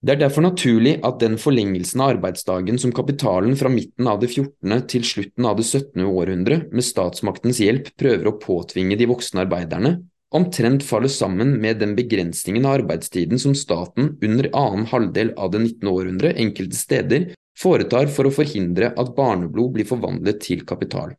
Det 0.00 0.14
er 0.14 0.20
derfor 0.22 0.46
naturlig 0.46 0.94
at 1.04 1.18
den 1.20 1.34
forlengelsen 1.36 2.00
av 2.00 2.14
arbeidsdagen 2.14 2.78
som 2.80 2.92
kapitalen 2.96 3.52
fra 3.60 3.68
midten 3.68 4.08
av 4.08 4.22
det 4.22 4.30
14. 4.30 4.86
til 4.88 5.04
slutten 5.04 5.44
av 5.44 5.58
det 5.58 5.66
17. 5.66 6.06
århundre 6.08 6.62
med 6.72 6.86
statsmaktens 6.86 7.60
hjelp 7.60 7.90
prøver 8.00 8.30
å 8.30 8.38
påtvinge 8.40 8.96
de 8.96 9.08
voksne 9.10 9.44
arbeiderne, 9.44 9.98
omtrent 10.32 10.86
faller 10.86 11.12
sammen 11.12 11.52
med 11.60 11.82
den 11.82 11.92
begrensningen 11.98 12.64
av 12.64 12.78
arbeidstiden 12.78 13.42
som 13.42 13.52
staten 13.52 14.14
under 14.24 14.48
annen 14.56 14.88
halvdel 14.88 15.34
av 15.36 15.52
det 15.52 15.66
19. 15.66 15.92
århundre 15.92 16.32
enkelte 16.32 16.80
steder 16.80 17.28
foretar 17.60 18.08
for 18.08 18.28
å 18.28 18.32
forhindre 18.32 18.94
at 18.96 19.12
barneblod 19.16 19.74
blir 19.74 19.88
forvandlet 19.88 20.40
til 20.46 20.64
kapital. 20.64 21.12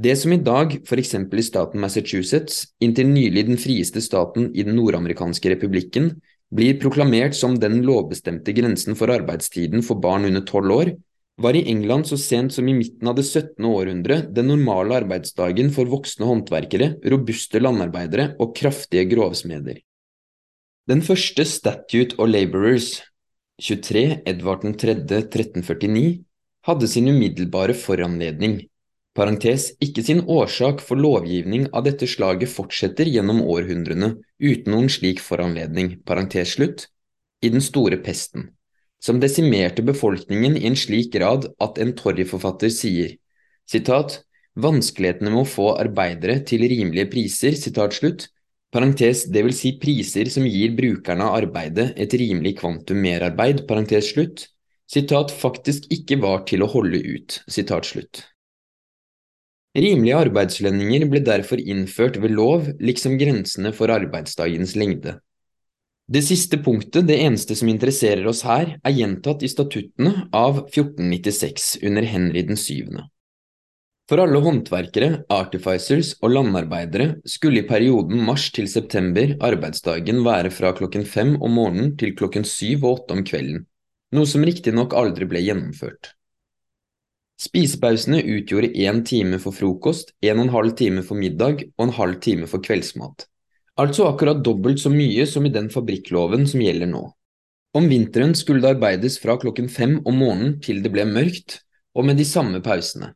Det 0.00 0.14
som 0.16 0.32
i 0.32 0.40
dag, 0.40 0.78
eksempel 1.02 1.42
i 1.42 1.44
staten 1.44 1.82
Massachusetts, 1.82 2.62
inntil 2.80 3.10
nylig 3.10 3.42
den 3.50 3.58
frieste 3.60 4.00
staten 4.00 4.46
i 4.56 4.62
den 4.64 4.78
nordamerikanske 4.78 5.50
republikken, 5.52 6.14
blir 6.48 6.78
proklamert 6.80 7.36
som 7.36 7.58
den 7.60 7.82
lovbestemte 7.84 8.54
grensen 8.56 8.96
for 8.96 9.12
arbeidstiden 9.12 9.84
for 9.84 10.00
barn 10.00 10.24
under 10.24 10.40
tolv 10.48 10.72
år, 10.72 10.92
var 11.40 11.56
i 11.56 11.66
England 11.68 12.08
så 12.08 12.16
sent 12.20 12.54
som 12.56 12.68
i 12.68 12.76
midten 12.78 13.12
av 13.12 13.18
det 13.18 13.26
17. 13.26 13.60
århundre 13.64 14.22
den 14.32 14.48
normale 14.48 15.02
arbeidsdagen 15.02 15.68
for 15.74 15.92
voksne 15.92 16.28
håndverkere, 16.28 16.94
robuste 17.04 17.60
landarbeidere 17.60 18.30
og 18.40 18.56
kraftige 18.56 19.04
grovsmeder. 19.12 19.82
Den 20.88 21.04
første 21.04 21.44
Statute 21.44 22.16
of 22.16 22.32
Labourers, 22.32 23.02
23 23.60 24.22
Edvard 24.24 24.64
3. 24.80 24.96
1349, 25.12 26.24
hadde 26.64 26.88
sin 26.88 27.08
umiddelbare 27.08 27.76
foranledning 27.76 28.62
parentes, 29.16 29.70
ikke 29.82 30.04
sin 30.06 30.22
årsak 30.30 30.80
for 30.84 31.00
lovgivning 31.00 31.66
av 31.74 31.84
dette 31.86 32.06
slaget 32.08 32.52
fortsetter 32.52 33.10
gjennom 33.10 33.42
århundrene 33.42 34.14
uten 34.38 34.72
noen 34.72 34.90
slik 34.92 35.20
foranledning, 35.24 35.98
parentes 36.06 36.56
slutt, 36.56 36.86
i 37.42 37.48
den 37.48 37.62
store 37.64 37.96
pesten, 38.04 38.50
som 39.00 39.20
desimerte 39.20 39.82
befolkningen 39.82 40.58
i 40.60 40.66
en 40.68 40.76
slik 40.76 41.14
grad 41.14 41.48
at 41.62 41.80
en 41.80 41.94
Torry-forfatter 41.96 42.72
sier 42.74 43.16
sitat, 43.70 44.20
vanskelighetene 44.60 45.30
med 45.32 45.44
å 45.44 45.48
få 45.48 45.70
arbeidere 45.78 46.40
til 46.46 46.66
rimelige 46.68 47.08
priser, 47.12 47.56
sitat 47.56 47.94
slutt, 47.96 48.26
parentes 48.74 49.24
det 49.32 49.44
vil 49.46 49.54
si 49.56 49.76
priser 49.82 50.30
som 50.30 50.46
gir 50.46 50.74
brukerne 50.76 51.26
av 51.26 51.38
arbeidet 51.40 51.90
et 51.96 52.14
rimelig 52.18 52.56
kvantum 52.60 53.00
merarbeid, 53.02 53.64
parentes 53.70 54.12
slutt, 54.12 54.44
sitat 54.90 55.32
faktisk 55.32 55.86
ikke 55.94 56.18
var 56.22 56.44
til 56.50 56.66
å 56.66 56.70
holde 56.70 56.98
ut, 56.98 57.40
sitat 57.50 57.86
slutt. 57.88 58.24
Rimelige 59.78 60.16
arbeidslønninger 60.18 61.04
ble 61.06 61.20
derfor 61.22 61.60
innført 61.62 62.16
ved 62.18 62.32
lov, 62.34 62.72
liksom 62.82 63.14
grensene 63.20 63.70
for 63.76 63.92
arbeidsdagens 63.94 64.74
lengde. 64.74 65.20
Det 66.10 66.24
siste 66.26 66.58
punktet, 66.58 67.06
det 67.06 67.20
eneste 67.22 67.54
som 67.54 67.70
interesserer 67.70 68.26
oss 68.26 68.42
her, 68.42 68.72
er 68.82 68.96
gjentatt 68.96 69.44
i 69.46 69.50
statuttene 69.52 70.26
av 70.34 70.64
1496 70.64 71.76
under 71.86 72.02
Henry 72.02 72.42
den 72.48 72.58
syvende. 72.58 73.06
For 74.10 74.18
alle 74.18 74.40
håndverkere, 74.42 75.20
artificers 75.30 76.16
og 76.18 76.32
landarbeidere 76.34 77.20
skulle 77.30 77.62
i 77.62 77.68
perioden 77.68 78.24
mars 78.26 78.48
til 78.50 78.66
september 78.66 79.36
arbeidsdagen 79.38 80.24
være 80.26 80.50
fra 80.50 80.72
klokken 80.74 81.06
fem 81.06 81.36
om 81.38 81.54
morgenen 81.60 81.92
til 82.00 82.16
klokken 82.18 82.42
syv 82.42 82.88
og 82.88 83.04
åtte 83.04 83.14
om 83.14 83.22
kvelden, 83.22 83.68
noe 84.18 84.26
som 84.26 84.42
riktignok 84.42 84.98
aldri 84.98 85.30
ble 85.30 85.44
gjennomført. 85.46 86.16
Spisepausene 87.40 88.20
utgjorde 88.20 88.68
én 88.76 89.00
time 89.06 89.38
for 89.40 89.56
frokost, 89.56 90.12
en 90.20 90.42
og 90.42 90.44
en 90.44 90.52
halv 90.52 90.74
time 90.76 91.04
for 91.06 91.16
middag 91.16 91.62
og 91.78 91.86
en 91.86 91.94
halv 91.96 92.18
time 92.20 92.48
for 92.50 92.60
kveldsmat, 92.60 93.24
altså 93.80 94.10
akkurat 94.10 94.42
dobbelt 94.44 94.82
så 94.82 94.92
mye 94.92 95.24
som 95.28 95.46
i 95.48 95.52
den 95.54 95.70
fabrikkloven 95.72 96.44
som 96.50 96.60
gjelder 96.60 96.90
nå. 96.90 97.06
Om 97.72 97.86
vinteren 97.88 98.34
skulle 98.36 98.60
det 98.60 98.74
arbeides 98.74 99.16
fra 99.22 99.38
klokken 99.40 99.70
fem 99.72 100.00
om 100.04 100.20
morgenen 100.20 100.58
til 100.60 100.82
det 100.84 100.92
ble 100.92 101.06
mørkt, 101.08 101.62
og 101.96 102.04
med 102.10 102.20
de 102.20 102.26
samme 102.28 102.60
pausene. 102.60 103.14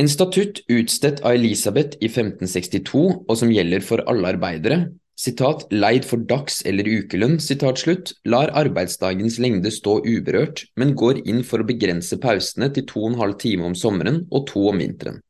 En 0.00 0.08
statutt 0.08 0.62
utstedt 0.72 1.20
av 1.22 1.36
Elisabeth 1.36 2.00
i 2.00 2.08
1562, 2.08 3.04
og 3.28 3.36
som 3.36 3.52
gjelder 3.52 3.84
for 3.86 4.02
alle 4.10 4.34
arbeidere, 4.34 4.80
sitat, 5.20 5.66
leid 5.70 6.06
for 6.08 6.22
dags- 6.24 6.62
eller 6.66 6.88
ukelønn, 6.88 7.38
sitat 7.44 7.82
slutt, 7.82 8.12
lar 8.24 8.52
arbeidsdagens 8.56 9.36
lengde 9.42 9.72
stå 9.74 9.98
uberørt, 10.06 10.64
men 10.80 10.96
går 10.96 11.20
inn 11.28 11.42
for 11.44 11.60
å 11.60 11.68
begrense 11.68 12.16
pausene 12.22 12.70
til 12.72 12.86
to 12.88 13.04
og 13.04 13.12
en 13.12 13.20
halv 13.20 13.36
time 13.42 13.68
om 13.68 13.76
sommeren 13.76 14.24
og 14.30 14.46
to 14.48 14.64
om 14.72 14.80
vinteren. 14.80 15.20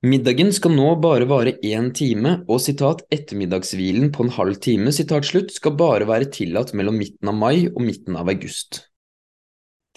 Middagen 0.00 0.48
skal 0.56 0.72
nå 0.72 0.94
bare 1.04 1.26
vare 1.28 1.58
én 1.60 1.90
time, 1.92 2.38
og 2.48 2.62
sitat, 2.64 3.02
ettermiddagshvilen 3.12 4.08
på 4.14 4.24
en 4.24 4.32
halv 4.32 4.56
time 4.64 4.92
sitat 4.96 5.28
slutt, 5.28 5.52
skal 5.52 5.76
bare 5.76 6.08
være 6.08 6.30
tillatt 6.32 6.72
mellom 6.72 6.96
midten 6.96 7.28
av 7.28 7.36
mai 7.36 7.66
og 7.68 7.82
midten 7.84 8.16
av 8.16 8.30
august. 8.32 8.86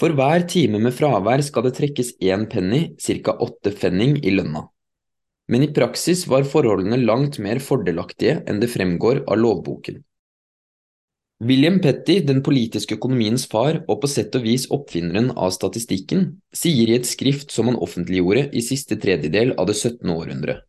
For 0.02 0.12
hver 0.18 0.44
time 0.50 0.82
med 0.84 0.96
fravær 0.98 1.44
skal 1.46 1.68
det 1.68 1.76
trekkes 1.78 2.16
én 2.20 2.48
penny, 2.52 2.96
ca 3.00 3.38
åtte 3.46 3.72
fenning, 3.72 4.18
i 4.20 4.34
lønna. 4.36 4.66
Men 5.54 5.68
i 5.68 5.70
praksis 5.76 6.26
var 6.32 6.48
forholdene 6.50 6.98
langt 7.04 7.38
mer 7.46 7.62
fordelaktige 7.62 8.40
enn 8.50 8.62
det 8.64 8.72
fremgår 8.74 9.22
av 9.28 9.38
lovboken. 9.38 10.02
William 11.44 11.80
Petty, 11.84 12.22
den 12.26 12.40
politiske 12.46 12.96
økonomiens 12.96 13.44
far 13.52 13.82
og 13.92 14.00
på 14.02 14.10
sett 14.10 14.34
og 14.38 14.46
vis 14.48 14.66
oppfinneren 14.74 15.30
av 15.36 15.52
statistikken, 15.54 16.30
sier 16.56 16.90
i 16.90 16.96
et 16.96 17.10
skrift 17.10 17.52
som 17.52 17.68
han 17.70 17.78
offentliggjorde 17.84 18.48
i 18.56 18.64
siste 18.64 18.98
tredjedel 19.02 19.52
av 19.60 19.68
det 19.70 19.76
17. 19.76 20.08
århundre. 20.14 20.62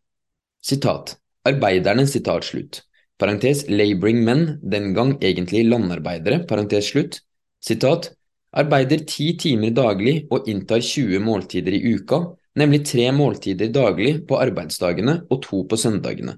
Sitat, 0.65 1.15
arbeiderne, 1.47 2.05
sitat 2.11 2.45
slutt, 2.45 2.81
parentes 3.21 3.63
laboring 3.71 4.21
men, 4.27 4.45
den 4.61 4.91
gang 4.97 5.15
egentlig 5.21 5.63
landarbeidere, 5.69 6.43
parentes 6.49 6.91
slutt, 6.91 7.21
sitat, 7.63 8.11
arbeider 8.55 9.05
ti 9.07 9.31
timer 9.39 9.73
daglig 9.75 10.25
og 10.29 10.49
inntar 10.51 10.83
20 10.83 11.23
måltider 11.23 11.77
i 11.77 11.95
uka, 11.95 12.25
nemlig 12.59 12.85
tre 12.87 13.11
måltider 13.11 13.71
daglig 13.73 14.17
på 14.27 14.39
arbeidsdagene 14.39 15.21
og 15.29 15.41
to 15.45 15.63
på 15.69 15.79
søndagene. 15.79 16.37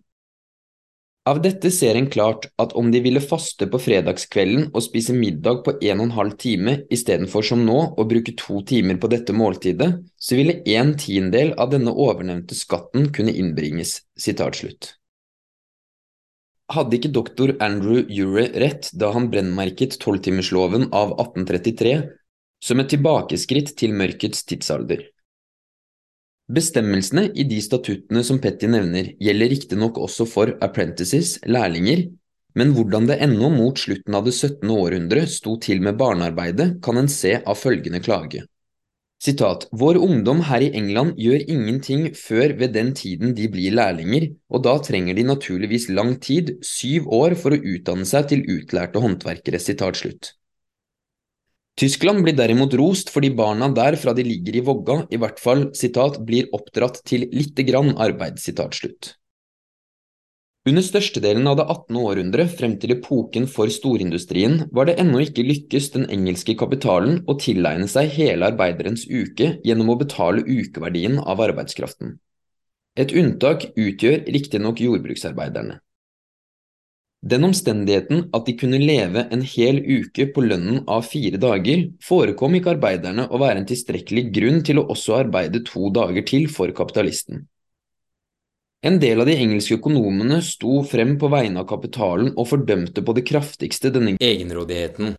Av 1.28 1.42
dette 1.44 1.68
ser 1.76 1.98
en 2.00 2.06
klart 2.08 2.46
at 2.62 2.72
om 2.80 2.88
de 2.92 3.02
ville 3.04 3.20
faste 3.20 3.68
på 3.68 3.80
fredagskvelden 3.84 4.70
og 4.70 4.84
spise 4.86 5.12
middag 5.16 5.60
på 5.66 5.74
en 5.76 6.00
og 6.00 6.06
en 6.06 6.14
halv 6.16 6.38
time 6.40 6.78
istedenfor 6.94 7.44
som 7.44 7.66
nå 7.68 7.80
å 8.00 8.06
bruke 8.08 8.32
to 8.40 8.62
timer 8.70 8.96
på 9.02 9.10
dette 9.12 9.36
måltidet, 9.36 9.90
så 10.16 10.38
ville 10.40 10.62
en 10.78 10.94
tiendedel 10.96 11.52
av 11.60 11.74
denne 11.74 11.92
overnevnte 11.92 12.56
skatten 12.56 13.10
kunne 13.12 13.36
innbringes. 13.36 13.98
Hadde 16.78 16.96
ikke 16.96 17.12
doktor 17.20 17.58
Andrew 17.64 18.08
Ure 18.08 18.48
rett 18.64 18.88
da 18.96 19.12
han 19.12 19.28
brennmerket 19.34 20.00
tolvtimersloven 20.00 20.90
av 20.96 21.12
1833 21.20 21.94
som 22.64 22.80
et 22.80 22.92
tilbakeskritt 22.96 23.76
til 23.76 23.92
mørkets 24.00 24.48
tidsalder? 24.48 25.04
Bestemmelsene 26.48 27.26
i 27.36 27.44
de 27.44 27.58
statuttene 27.60 28.22
som 28.24 28.38
Petty 28.40 28.70
nevner, 28.72 29.10
gjelder 29.20 29.50
riktignok 29.52 29.98
også 30.00 30.24
for 30.32 30.54
apprentices, 30.64 31.34
lærlinger, 31.44 32.06
men 32.56 32.72
hvordan 32.74 33.10
det 33.10 33.18
ennå 33.26 33.50
mot 33.52 33.76
slutten 33.78 34.16
av 34.16 34.24
det 34.24 34.32
17. 34.32 34.64
århundre 34.72 35.26
sto 35.28 35.58
til 35.60 35.84
med 35.84 36.00
barnearbeidet, 36.00 36.78
kan 36.84 37.02
en 37.02 37.12
se 37.12 37.36
av 37.44 37.60
følgende 37.60 38.00
klage. 38.00 38.46
Sitat, 39.20 39.66
Vår 39.76 40.00
ungdom 40.00 40.46
her 40.48 40.64
i 40.64 40.72
England 40.78 41.20
gjør 41.20 41.44
ingenting 41.52 42.08
før 42.16 42.56
ved 42.60 42.76
den 42.78 42.94
tiden 42.96 43.36
de 43.36 43.50
blir 43.52 43.76
lærlinger, 43.76 44.30
og 44.48 44.64
da 44.64 44.78
trenger 44.88 45.18
de 45.18 45.28
naturligvis 45.28 45.90
lang 45.90 46.16
tid, 46.22 46.56
syv 46.64 47.12
år, 47.12 47.36
for 47.36 47.52
å 47.52 47.60
utdanne 47.60 48.08
seg 48.08 48.32
til 48.32 48.48
utlærte 48.56 49.04
håndverkere. 49.04 49.60
Sitat 49.60 50.00
slutt. 50.00 50.37
Tyskland 51.78 52.24
blir 52.26 52.34
derimot 52.34 52.74
rost 52.74 53.12
fordi 53.14 53.30
barna 53.38 53.68
der 53.70 54.00
fra 54.02 54.16
de 54.18 54.24
ligger 54.26 54.56
i 54.58 54.66
vogga, 54.66 55.04
i 55.14 55.20
hvert 55.22 55.38
fall 55.38 55.68
citat, 55.78 56.18
blir 56.26 56.50
oppdratt 56.58 57.04
til 57.06 57.28
lite 57.30 57.66
grann 57.68 57.94
arbeid. 58.02 58.40
Citat. 58.42 58.80
Under 60.68 60.84
størstedelen 60.84 61.46
av 61.48 61.60
det 61.60 61.68
18. 61.70 62.00
århundre 62.02 62.48
frem 62.50 62.74
til 62.82 62.98
epoken 62.98 63.46
for 63.48 63.70
storindustrien 63.72 64.66
var 64.74 64.90
det 64.90 64.98
ennå 65.00 65.22
ikke 65.24 65.46
lykkes 65.46 65.94
den 65.94 66.10
engelske 66.12 66.58
kapitalen 66.60 67.22
å 67.30 67.38
tilegne 67.40 67.88
seg 67.88 68.10
hele 68.18 68.50
arbeiderens 68.50 69.06
uke 69.06 69.54
gjennom 69.64 69.94
å 69.94 70.00
betale 70.02 70.44
ukeverdien 70.44 71.22
av 71.22 71.46
arbeidskraften. 71.46 72.18
Et 72.98 73.14
unntak 73.14 73.70
utgjør 73.78 74.26
riktignok 74.34 74.82
jordbruksarbeiderne. 74.82 75.78
Den 77.28 77.44
omstendigheten 77.44 78.28
at 78.38 78.46
de 78.48 78.54
kunne 78.56 78.78
leve 78.80 79.26
en 79.36 79.42
hel 79.44 79.82
uke 79.84 80.30
på 80.32 80.44
lønnen 80.46 80.84
av 80.88 81.04
fire 81.10 81.40
dager, 81.42 81.84
forekom 82.04 82.56
ikke 82.56 82.72
arbeiderne 82.78 83.26
å 83.28 83.42
være 83.42 83.64
en 83.64 83.68
tilstrekkelig 83.68 84.24
grunn 84.38 84.62
til 84.68 84.80
å 84.80 84.86
også 84.94 85.18
arbeide 85.26 85.64
to 85.68 85.90
dager 85.92 86.24
til 86.30 86.48
for 86.52 86.72
kapitalisten. 86.78 87.44
En 88.86 89.00
del 89.02 89.20
av 89.20 89.28
de 89.28 89.36
engelske 89.36 89.76
økonomene 89.80 90.40
sto 90.46 90.80
frem 90.88 91.16
på 91.20 91.28
vegne 91.34 91.64
av 91.64 91.68
kapitalen 91.68 92.30
og 92.38 92.48
fordømte 92.54 93.04
på 93.04 93.16
det 93.18 93.26
kraftigste 93.28 93.92
denne 93.92 94.16
egenrådigheten. 94.24 95.16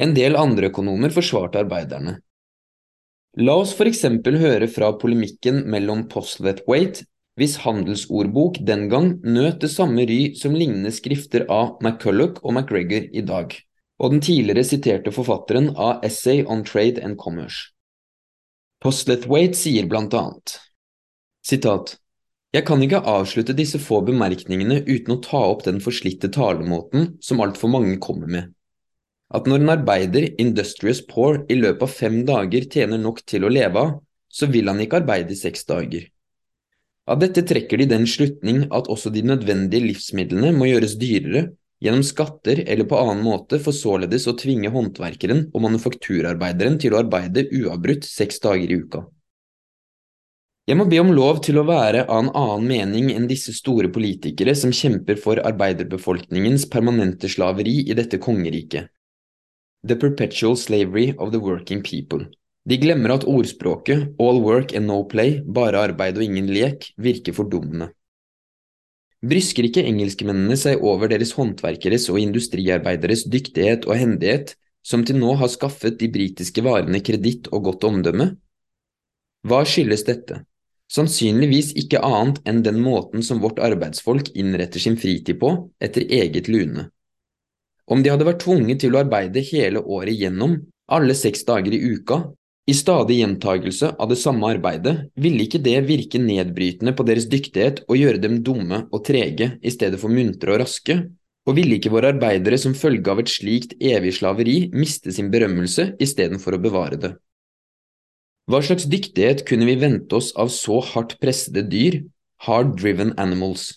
En 0.00 0.14
del 0.16 0.38
andre 0.40 0.70
økonomer 0.72 1.12
forsvarte 1.12 1.60
arbeiderne. 1.60 2.20
La 3.42 3.58
oss 3.58 3.74
for 3.74 3.90
eksempel 3.90 4.38
høre 4.38 4.70
fra 4.70 4.92
polemikken 4.96 5.64
mellom 5.68 6.06
Postlethwaite, 6.08 7.04
hvis 7.38 7.56
handelsordbok 7.64 8.60
den 8.66 8.86
gang 8.92 9.08
nøt 9.22 9.60
det 9.64 9.70
samme 9.72 10.06
ry 10.06 10.20
som 10.38 10.54
lignende 10.54 10.92
skrifter 10.94 11.46
av 11.50 11.80
McCulloch 11.82 12.38
og 12.42 12.54
McGregor 12.54 13.08
i 13.10 13.24
dag, 13.26 13.56
og 13.98 14.14
den 14.14 14.22
tidligere 14.22 14.66
siterte 14.66 15.14
forfatteren 15.14 15.72
av 15.74 16.04
Essay 16.06 16.44
on 16.46 16.62
Trade 16.66 17.02
and 17.02 17.18
Commerce. 17.18 17.72
Postlethwaite 18.84 19.58
sier 19.58 19.88
blant 19.90 20.14
annet, 20.14 20.58
sitat, 21.44 21.96
jeg 22.54 22.62
kan 22.68 22.82
ikke 22.84 23.00
avslutte 23.10 23.56
disse 23.58 23.80
få 23.82 23.98
bemerkningene 24.06 24.84
uten 24.86 25.16
å 25.16 25.22
ta 25.24 25.40
opp 25.50 25.64
den 25.66 25.80
forslitte 25.82 26.30
talemåten 26.30 27.16
som 27.24 27.42
altfor 27.42 27.72
mange 27.72 27.96
kommer 27.98 28.30
med. 28.30 28.52
At 29.34 29.48
når 29.50 29.64
en 29.64 29.72
arbeider, 29.74 30.28
industrious 30.38 31.00
poor, 31.08 31.40
i 31.50 31.56
løpet 31.58 31.82
av 31.82 31.90
fem 31.90 32.20
dager 32.28 32.68
tjener 32.70 33.00
nok 33.02 33.24
til 33.26 33.48
å 33.48 33.50
leve 33.50 33.80
av, 33.80 33.96
så 34.30 34.46
vil 34.50 34.70
han 34.70 34.78
ikke 34.84 35.00
arbeide 35.02 35.34
i 35.34 35.38
seks 35.40 35.66
dager. 35.66 36.06
Av 37.04 37.20
dette 37.20 37.42
trekker 37.44 37.82
de 37.82 37.86
den 37.90 38.06
slutning 38.08 38.62
at 38.72 38.88
også 38.88 39.12
de 39.12 39.20
nødvendige 39.28 39.90
livsmidlene 39.90 40.54
må 40.56 40.70
gjøres 40.70 40.96
dyrere, 41.00 41.50
gjennom 41.84 42.04
skatter 42.06 42.62
eller 42.64 42.88
på 42.88 42.96
annen 42.96 43.20
måte 43.26 43.58
for 43.60 43.76
således 43.76 44.24
å 44.30 44.36
tvinge 44.40 44.70
håndverkeren 44.72 45.50
og 45.50 45.66
manufakturarbeideren 45.66 46.78
til 46.80 46.94
å 46.94 47.02
arbeide 47.02 47.44
uavbrutt 47.52 48.08
seks 48.08 48.40
dager 48.44 48.72
i 48.72 48.78
uka. 48.80 49.02
Jeg 50.64 50.78
må 50.80 50.86
be 50.88 50.96
om 51.02 51.10
lov 51.12 51.42
til 51.44 51.58
å 51.60 51.66
være 51.68 52.06
av 52.06 52.22
en 52.22 52.30
annen 52.40 52.70
mening 52.70 53.10
enn 53.12 53.26
disse 53.28 53.52
store 53.52 53.90
politikere 53.92 54.54
som 54.56 54.72
kjemper 54.72 55.18
for 55.20 55.42
arbeiderbefolkningens 55.44 56.64
permanente 56.72 57.28
slaveri 57.28 57.82
i 57.84 57.96
dette 57.98 58.16
kongeriket. 58.16 58.88
The 59.84 59.98
perpetual 60.00 60.56
slavery 60.56 61.12
of 61.18 61.34
the 61.36 61.42
working 61.44 61.84
people. 61.84 62.24
De 62.64 62.78
glemmer 62.80 63.12
at 63.12 63.26
ordspråket 63.28 64.14
all 64.20 64.40
work 64.40 64.72
and 64.72 64.88
no 64.88 65.02
play, 65.04 65.42
bare 65.44 65.82
arbeid 65.90 66.16
og 66.16 66.24
ingen 66.24 66.48
lek, 66.48 66.94
virker 66.96 67.36
fordummende. 67.36 67.90
Brysker 69.24 69.68
ikke 69.68 69.84
engelskmennene 69.84 70.56
seg 70.60 70.82
over 70.84 71.08
deres 71.12 71.32
håndverkeres 71.36 72.08
og 72.12 72.20
industriarbeideres 72.20 73.24
dyktighet 73.28 73.84
og 73.88 73.96
hendighet, 74.00 74.54
som 74.84 75.04
til 75.04 75.16
nå 75.20 75.36
har 75.40 75.52
skaffet 75.52 75.96
de 76.00 76.10
britiske 76.12 76.64
varene 76.64 77.00
kreditt 77.04 77.48
og 77.52 77.70
godt 77.70 77.86
omdømme? 77.88 78.34
Hva 79.44 79.62
skyldes 79.68 80.04
dette? 80.08 80.42
Sannsynligvis 80.92 81.72
ikke 81.80 82.02
annet 82.04 82.42
enn 82.48 82.60
den 82.64 82.80
måten 82.84 83.24
som 83.24 83.40
vårt 83.40 83.60
arbeidsfolk 83.64 84.30
innretter 84.36 84.80
sin 84.80 84.96
fritid 85.00 85.40
på, 85.40 85.54
etter 85.80 86.04
eget 86.04 86.48
lune. 86.52 86.90
Om 87.88 88.04
de 88.04 88.12
hadde 88.12 88.28
vært 88.28 88.44
tvunget 88.44 88.80
til 88.84 88.96
å 88.96 89.02
arbeide 89.04 89.44
hele 89.44 89.80
året 89.80 90.16
gjennom, 90.16 90.58
alle 90.92 91.16
seks 91.16 91.44
dager 91.48 91.72
i 91.72 91.80
uka, 91.96 92.20
i 92.66 92.74
stadig 92.74 93.18
gjentagelse 93.18 93.90
av 94.00 94.08
det 94.08 94.16
samme 94.16 94.48
arbeidet, 94.54 95.10
ville 95.20 95.44
ikke 95.44 95.60
det 95.60 95.76
virke 95.84 96.20
nedbrytende 96.20 96.94
på 96.96 97.04
deres 97.04 97.26
dyktighet 97.28 97.82
og 97.84 97.98
gjøre 98.00 98.22
dem 98.22 98.38
dumme 98.46 98.86
og 98.88 99.04
trege 99.04 99.50
i 99.60 99.72
stedet 99.72 100.00
for 100.00 100.12
muntre 100.12 100.54
og 100.54 100.62
raske, 100.64 100.96
og 101.44 101.58
ville 101.58 101.76
ikke 101.76 101.92
våre 101.92 102.14
arbeidere 102.14 102.56
som 102.60 102.76
følge 102.76 103.12
av 103.12 103.20
et 103.20 103.28
slikt 103.28 103.76
evig 103.76 104.14
slaveri 104.16 104.56
miste 104.72 105.12
sin 105.12 105.28
berømmelse 105.32 105.90
istedenfor 106.00 106.56
å 106.56 106.62
bevare 106.64 107.00
det? 107.00 107.12
Hva 108.48 108.60
slags 108.64 108.88
dyktighet 108.88 109.44
kunne 109.48 109.68
vi 109.68 109.76
vente 109.80 110.16
oss 110.16 110.32
av 110.36 110.50
så 110.52 110.80
hardt 110.92 111.18
pressede 111.20 111.64
dyr, 111.68 112.00
hard 112.48 112.76
driven 112.80 113.12
animals? 113.20 113.74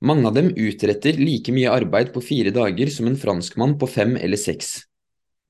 Mange 0.00 0.28
av 0.28 0.36
dem 0.36 0.48
utretter 0.56 1.20
like 1.20 1.52
mye 1.52 1.72
arbeid 1.72 2.14
på 2.14 2.22
fire 2.24 2.52
dager 2.56 2.88
som 2.92 3.08
en 3.08 3.20
franskmann 3.20 3.76
på 3.80 3.88
fem 3.88 4.16
eller 4.16 4.40
seks. 4.40 4.78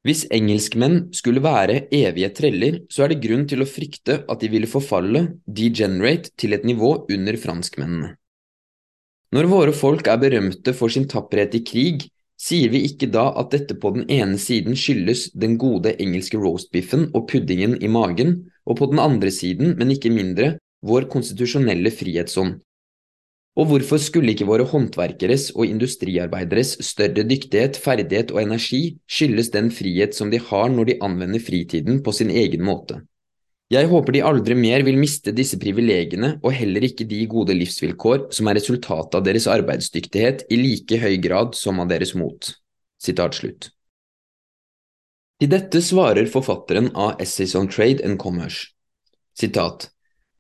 Hvis 0.07 0.23
engelskmenn 0.33 1.11
skulle 1.13 1.43
være 1.45 1.83
evige 1.93 2.31
treller, 2.33 2.79
så 2.89 3.05
er 3.05 3.13
det 3.13 3.21
grunn 3.21 3.45
til 3.49 3.61
å 3.61 3.69
frykte 3.69 4.23
at 4.33 4.41
de 4.41 4.49
ville 4.49 4.71
forfalle, 4.71 5.27
degenerate, 5.45 6.33
til 6.41 6.57
et 6.57 6.65
nivå 6.65 6.95
under 7.13 7.37
franskmennene. 7.41 8.15
Når 9.37 9.51
våre 9.51 9.75
folk 9.77 10.09
er 10.11 10.23
berømte 10.23 10.73
for 10.75 10.91
sin 10.91 11.05
tapperhet 11.11 11.53
i 11.55 11.63
krig, 11.63 12.09
sier 12.41 12.73
vi 12.73 12.81
ikke 12.89 13.11
da 13.13 13.29
at 13.37 13.53
dette 13.53 13.77
på 13.77 13.93
den 13.95 14.09
ene 14.11 14.41
siden 14.41 14.79
skyldes 14.79 15.29
den 15.37 15.59
gode 15.61 15.93
engelske 16.01 16.41
roastbiffen 16.41 17.11
og 17.13 17.29
puddingen 17.31 17.77
i 17.85 17.93
magen, 17.93 18.49
og 18.65 18.81
på 18.81 18.89
den 18.91 19.03
andre 19.03 19.31
siden, 19.35 19.77
men 19.77 19.93
ikke 19.93 20.11
mindre, 20.15 20.55
vår 20.81 21.11
konstitusjonelle 21.13 21.93
frihetsånd, 21.93 22.57
og 23.59 23.67
hvorfor 23.67 23.99
skulle 23.99 24.31
ikke 24.33 24.47
våre 24.47 24.65
håndverkeres 24.69 25.51
og 25.57 25.67
industriarbeideres 25.67 26.77
større 26.87 27.25
dyktighet, 27.27 27.79
ferdighet 27.83 28.31
og 28.31 28.45
energi 28.45 28.83
skyldes 29.11 29.51
den 29.55 29.73
frihet 29.75 30.15
som 30.17 30.31
de 30.31 30.39
har 30.39 30.71
når 30.71 30.93
de 30.93 30.99
anvender 31.03 31.43
fritiden 31.43 31.99
på 32.07 32.15
sin 32.15 32.31
egen 32.31 32.63
måte? 32.65 33.01
Jeg 33.71 33.87
håper 33.87 34.17
de 34.17 34.23
aldri 34.27 34.55
mer 34.59 34.83
vil 34.83 34.97
miste 34.99 35.31
disse 35.35 35.59
privilegiene 35.63 36.33
og 36.43 36.55
heller 36.59 36.87
ikke 36.89 37.07
de 37.11 37.21
gode 37.31 37.55
livsvilkår 37.55 38.31
som 38.35 38.51
er 38.51 38.59
resultatet 38.59 39.19
av 39.19 39.27
deres 39.27 39.47
arbeidsdyktighet 39.51 40.49
i 40.51 40.59
like 40.59 40.99
høy 40.99 41.21
grad 41.23 41.55
som 41.59 41.79
av 41.83 41.91
deres 41.93 42.17
mot. 42.19 42.51
Sitat 42.99 43.39
slutt. 43.39 43.71
Til 45.41 45.53
dette 45.55 45.81
svarer 45.81 46.27
forfatteren 46.29 46.91
av 46.99 47.23
Essays 47.23 47.55
on 47.57 47.71
Trade 47.71 48.03
and 48.05 48.19
Commerce. 48.21 48.75
Sitat. 49.39 49.87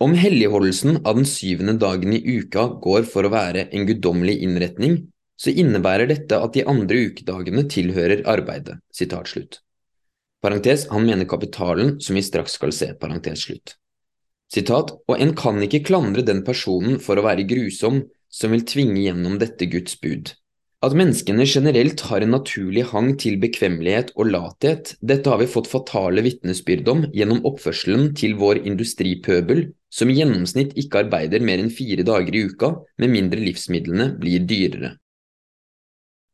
Om 0.00 0.14
helligholdelsen 0.16 1.02
av 1.04 1.18
den 1.18 1.26
syvende 1.28 1.74
dagen 1.76 2.14
i 2.16 2.20
uka 2.24 2.62
går 2.80 3.04
for 3.04 3.26
å 3.26 3.32
være 3.34 3.66
en 3.68 3.82
guddommelig 3.84 4.38
innretning, 4.46 4.94
så 5.36 5.52
innebærer 5.52 6.08
dette 6.08 6.38
at 6.40 6.54
de 6.56 6.64
andre 6.68 7.02
ukedagene 7.10 7.66
tilhører 7.68 8.22
arbeidet. 8.28 8.78
Parentes, 10.40 10.86
han 10.88 11.04
mener 11.04 11.28
kapitalen, 11.28 11.98
som 12.00 12.16
vi 12.16 12.24
straks 12.24 12.56
skal 12.56 12.72
se. 12.72 12.94
Parentes 12.96 13.44
slutt. 13.44 13.74
Sitat, 14.50 14.94
og 15.04 15.20
en 15.20 15.34
kan 15.36 15.60
ikke 15.62 15.82
klandre 15.84 16.24
den 16.24 16.40
personen 16.48 16.96
for 17.00 17.20
å 17.20 17.26
være 17.28 17.44
grusom 17.48 18.00
som 18.32 18.56
vil 18.56 18.64
tvinge 18.64 19.04
gjennom 19.04 19.36
dette 19.40 19.68
Guds 19.68 20.00
bud. 20.00 20.32
At 20.80 20.94
menneskene 20.96 21.44
generelt 21.44 22.00
har 22.08 22.24
en 22.24 22.30
naturlig 22.32 22.86
hang 22.88 23.10
til 23.20 23.34
bekvemmelighet 23.42 24.14
og 24.14 24.30
lathet, 24.32 24.94
dette 25.04 25.28
har 25.28 25.42
vi 25.42 25.48
fått 25.52 25.68
fatale 25.68 26.24
vitnesbyrd 26.24 26.88
om 26.88 27.02
gjennom 27.12 27.42
oppførselen 27.50 28.14
til 28.16 28.38
vår 28.40 28.62
industripøbel, 28.64 29.66
som 29.92 30.08
i 30.08 30.16
gjennomsnitt 30.16 30.72
ikke 30.80 31.02
arbeider 31.02 31.44
mer 31.44 31.60
enn 31.60 31.68
fire 31.74 32.06
dager 32.08 32.32
i 32.32 32.46
uka, 32.48 32.72
med 32.96 33.12
mindre 33.12 33.44
livsmidlene 33.44 34.08
blir 34.22 34.48
dyrere. 34.48 34.94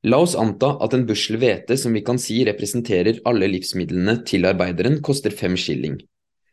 La 0.06 0.22
oss 0.22 0.36
anta 0.38 0.76
at 0.78 0.94
en 0.94 1.08
bussel 1.08 1.40
hvete 1.42 1.74
som 1.82 1.96
vi 1.98 2.04
kan 2.06 2.22
si 2.22 2.38
representerer 2.46 3.18
alle 3.26 3.50
livsmidlene 3.50 4.20
til 4.30 4.46
arbeideren, 4.46 5.00
koster 5.02 5.34
fem 5.34 5.58
skilling. 5.58 5.98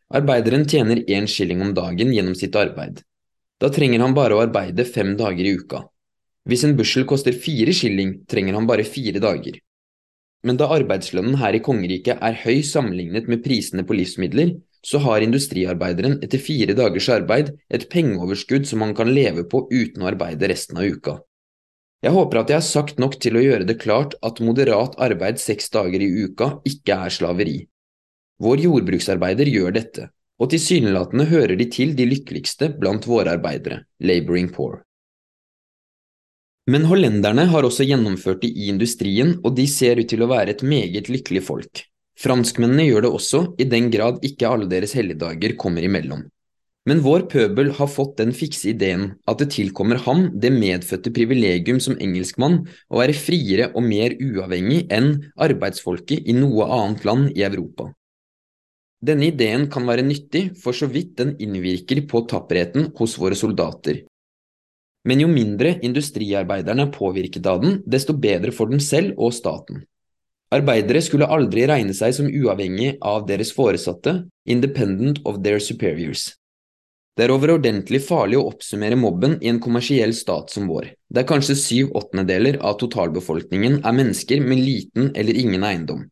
Arbeideren 0.10 0.66
tjener 0.66 1.06
én 1.06 1.30
skilling 1.30 1.62
om 1.62 1.78
dagen 1.78 2.10
gjennom 2.10 2.34
sitt 2.34 2.58
arbeid. 2.58 3.06
Da 3.62 3.70
trenger 3.70 4.02
han 4.02 4.18
bare 4.18 4.34
å 4.34 4.42
arbeide 4.42 4.90
fem 4.90 5.14
dager 5.20 5.46
i 5.46 5.54
uka. 5.62 5.86
Hvis 6.50 6.66
en 6.68 6.76
bussel 6.76 7.06
koster 7.08 7.36
fire 7.36 7.72
skilling, 7.76 8.18
trenger 8.28 8.58
han 8.58 8.68
bare 8.68 8.84
fire 8.84 9.22
dager. 9.24 9.60
Men 10.44 10.60
da 10.60 10.68
arbeidslønnen 10.76 11.38
her 11.40 11.56
i 11.56 11.62
kongeriket 11.64 12.20
er 12.20 12.40
høy 12.44 12.60
sammenlignet 12.68 13.30
med 13.32 13.44
prisene 13.46 13.86
på 13.88 13.96
livsmidler, 13.96 14.58
så 14.84 15.00
har 15.00 15.24
industriarbeideren 15.24 16.18
etter 16.26 16.42
fire 16.44 16.76
dagers 16.76 17.08
arbeid 17.16 17.54
et 17.72 17.88
pengeoverskudd 17.92 18.68
som 18.68 18.84
han 18.84 18.92
kan 18.98 19.14
leve 19.16 19.46
på 19.48 19.64
uten 19.72 20.04
å 20.04 20.10
arbeide 20.12 20.50
resten 20.52 20.82
av 20.82 20.90
uka. 20.92 21.22
Jeg 22.04 22.12
håper 22.12 22.42
at 22.42 22.50
jeg 22.52 22.60
har 22.60 22.68
sagt 22.68 22.98
nok 23.00 23.16
til 23.24 23.40
å 23.40 23.46
gjøre 23.46 23.68
det 23.70 23.78
klart 23.80 24.18
at 24.28 24.44
moderat 24.44 24.98
arbeid 25.00 25.40
seks 25.40 25.72
dager 25.72 26.04
i 26.04 26.10
uka 26.28 26.58
ikke 26.68 26.98
er 27.06 27.16
slaveri. 27.16 27.62
Vår 28.44 28.66
jordbruksarbeider 28.66 29.48
gjør 29.48 29.78
dette, 29.78 30.10
og 30.44 30.52
tilsynelatende 30.52 31.30
hører 31.32 31.56
de 31.56 31.70
til 31.72 31.94
de 31.96 32.10
lykkeligste 32.10 32.74
blant 32.76 33.08
våre 33.08 33.38
arbeidere, 33.38 33.86
laboring 34.04 34.52
poor. 34.52 34.82
Men 36.72 36.86
hollenderne 36.88 37.44
har 37.52 37.66
også 37.68 37.84
gjennomført 37.84 38.46
det 38.46 38.54
i 38.56 38.70
industrien, 38.72 39.34
og 39.44 39.58
de 39.58 39.66
ser 39.68 40.00
ut 40.00 40.08
til 40.08 40.24
å 40.24 40.30
være 40.32 40.54
et 40.56 40.62
meget 40.64 41.10
lykkelig 41.12 41.42
folk. 41.44 41.82
Franskmennene 42.20 42.86
gjør 42.88 43.04
det 43.04 43.12
også, 43.18 43.42
i 43.60 43.66
den 43.68 43.90
grad 43.92 44.24
ikke 44.24 44.48
alle 44.48 44.70
deres 44.72 44.94
helligdager 44.96 45.58
kommer 45.60 45.84
imellom. 45.84 46.24
Men 46.88 47.00
vår 47.04 47.26
pøbel 47.32 47.72
har 47.78 47.88
fått 47.92 48.18
den 48.20 48.34
fikse 48.36 48.70
ideen 48.74 49.06
at 49.28 49.40
det 49.40 49.50
tilkommer 49.56 50.02
ham 50.04 50.26
det 50.40 50.52
medfødte 50.56 51.14
privilegium 51.16 51.80
som 51.84 51.96
engelskmann 51.96 52.62
å 52.92 53.00
være 53.00 53.16
friere 53.16 53.70
og 53.72 53.88
mer 53.88 54.16
uavhengig 54.20 54.86
enn 54.92 55.14
arbeidsfolket 55.48 56.28
i 56.28 56.36
noe 56.36 56.68
annet 56.68 57.06
land 57.08 57.30
i 57.36 57.46
Europa. 57.48 57.90
Denne 59.04 59.32
ideen 59.32 59.70
kan 59.72 59.88
være 59.88 60.04
nyttig 60.08 60.46
for 60.64 60.76
så 60.76 60.88
vidt 60.92 61.16
den 61.20 61.36
innvirker 61.44 62.04
på 62.08 62.24
tapperheten 62.32 62.92
hos 63.00 63.16
våre 63.20 63.36
soldater, 63.36 64.04
men 65.08 65.24
jo 65.24 65.30
mindre 65.32 65.78
industriarbeiderne 65.84 66.88
er 66.88 66.94
påvirket 66.94 67.48
av 67.50 67.64
den, 67.64 67.82
desto 67.86 68.16
bedre 68.16 68.54
for 68.56 68.72
dem 68.72 68.80
selv 68.84 69.18
og 69.18 69.34
staten. 69.36 69.84
Arbeidere 70.54 71.02
skulle 71.02 71.28
aldri 71.34 71.66
regne 71.68 71.96
seg 71.98 72.14
som 72.16 72.30
uavhengig 72.30 72.96
av 73.02 73.26
deres 73.28 73.52
foresatte, 73.56 74.22
independent 74.46 75.20
of 75.26 75.42
their 75.44 75.60
superiors. 75.64 76.30
Det 77.14 77.28
er 77.28 77.34
overordentlig 77.34 78.00
farlig 78.02 78.40
å 78.40 78.48
oppsummere 78.50 78.98
mobben 78.98 79.36
i 79.42 79.50
en 79.52 79.60
kommersiell 79.62 80.16
stat 80.18 80.54
som 80.54 80.66
vår, 80.70 80.88
der 81.14 81.28
kanskje 81.30 81.58
syv 81.60 81.92
åttendedeler 81.98 82.58
av 82.66 82.80
totalbefolkningen 82.82 83.82
er 83.86 83.98
mennesker 83.98 84.42
med 84.42 84.62
liten 84.62 85.12
eller 85.14 85.38
ingen 85.38 85.66
eiendom. 85.68 86.08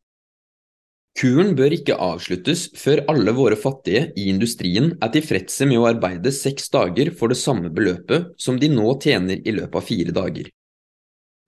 Kuren 1.17 1.51
bør 1.59 1.73
ikke 1.75 1.97
avsluttes 1.99 2.69
før 2.79 3.03
alle 3.11 3.33
våre 3.35 3.57
fattige 3.59 4.07
i 4.17 4.29
industrien 4.31 4.93
er 5.03 5.11
tilfredse 5.11 5.67
med 5.67 5.81
å 5.81 5.89
arbeide 5.89 6.31
seks 6.33 6.71
dager 6.71 7.11
for 7.17 7.33
det 7.33 7.37
samme 7.41 7.69
beløpet 7.73 8.31
som 8.39 8.57
de 8.61 8.69
nå 8.71 8.95
tjener 9.03 9.43
i 9.43 9.53
løpet 9.57 9.77
av 9.81 9.87
fire 9.87 10.15
dager. 10.15 10.47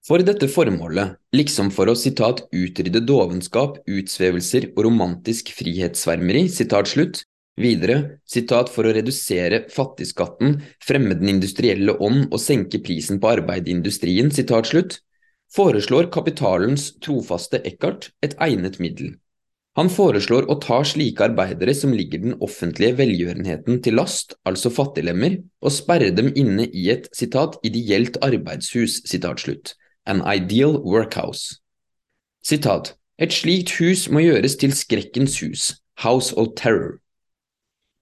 For 0.03 0.19
dette 0.19 0.49
formålet, 0.51 1.15
liksom 1.31 1.69
for 1.71 1.87
å 1.87 1.95
sitat, 1.95 2.41
utrydde 2.51 3.05
dovenskap, 3.07 3.77
utsvevelser 3.87 4.73
og 4.73 4.81
romantisk 4.89 5.53
frihetssvermeri, 5.55 6.49
sitat 6.51 6.91
slutt, 6.91 7.21
videre 7.55 8.19
sitat, 8.27 8.67
for 8.67 8.83
å 8.83 8.91
redusere 8.91 9.61
fattigskatten, 9.71 10.57
fremme 10.83 11.15
den 11.15 11.31
industrielle 11.37 11.95
ånd 12.03 12.27
og 12.33 12.43
senke 12.43 12.83
prisen 12.83 13.23
på 13.23 13.31
arbeid 13.31 13.71
i 13.71 13.77
industrien, 13.77 14.27
sitat 14.27 14.67
slutt, 14.73 14.99
foreslår 15.55 16.11
kapitalens 16.11 16.91
trofaste 16.99 17.63
Eckhart 17.63 18.11
et 18.25 18.35
egnet 18.43 18.81
middel. 18.83 19.13
Han 19.73 19.89
foreslår 19.89 20.45
å 20.53 20.59
ta 20.61 20.83
slike 20.85 21.23
arbeidere 21.25 21.73
som 21.73 21.93
ligger 21.97 22.21
den 22.21 22.35
offentlige 22.45 22.93
velgjørenheten 22.99 23.79
til 23.81 23.97
last, 23.97 24.35
altså 24.45 24.69
fattiglemmer, 24.69 25.39
og 25.65 25.73
sperre 25.73 26.11
dem 26.13 26.29
inne 26.37 26.67
i 26.69 26.89
et 26.93 27.07
citat, 27.17 27.57
ideelt 27.65 28.19
arbeidshus, 28.21 28.99
citat 29.09 29.41
slutt, 29.41 29.73
an 30.05 30.21
ideal 30.29 30.77
workhouse. 30.85 31.57
Citat, 32.45 32.93
et 33.17 33.33
slikt 33.33 33.73
hus 33.79 34.05
må 34.13 34.21
gjøres 34.21 34.59
til 34.61 34.75
skrekkens 34.77 35.39
hus, 35.41 35.71
house 36.05 36.37
of 36.37 36.53
terror. 36.59 36.99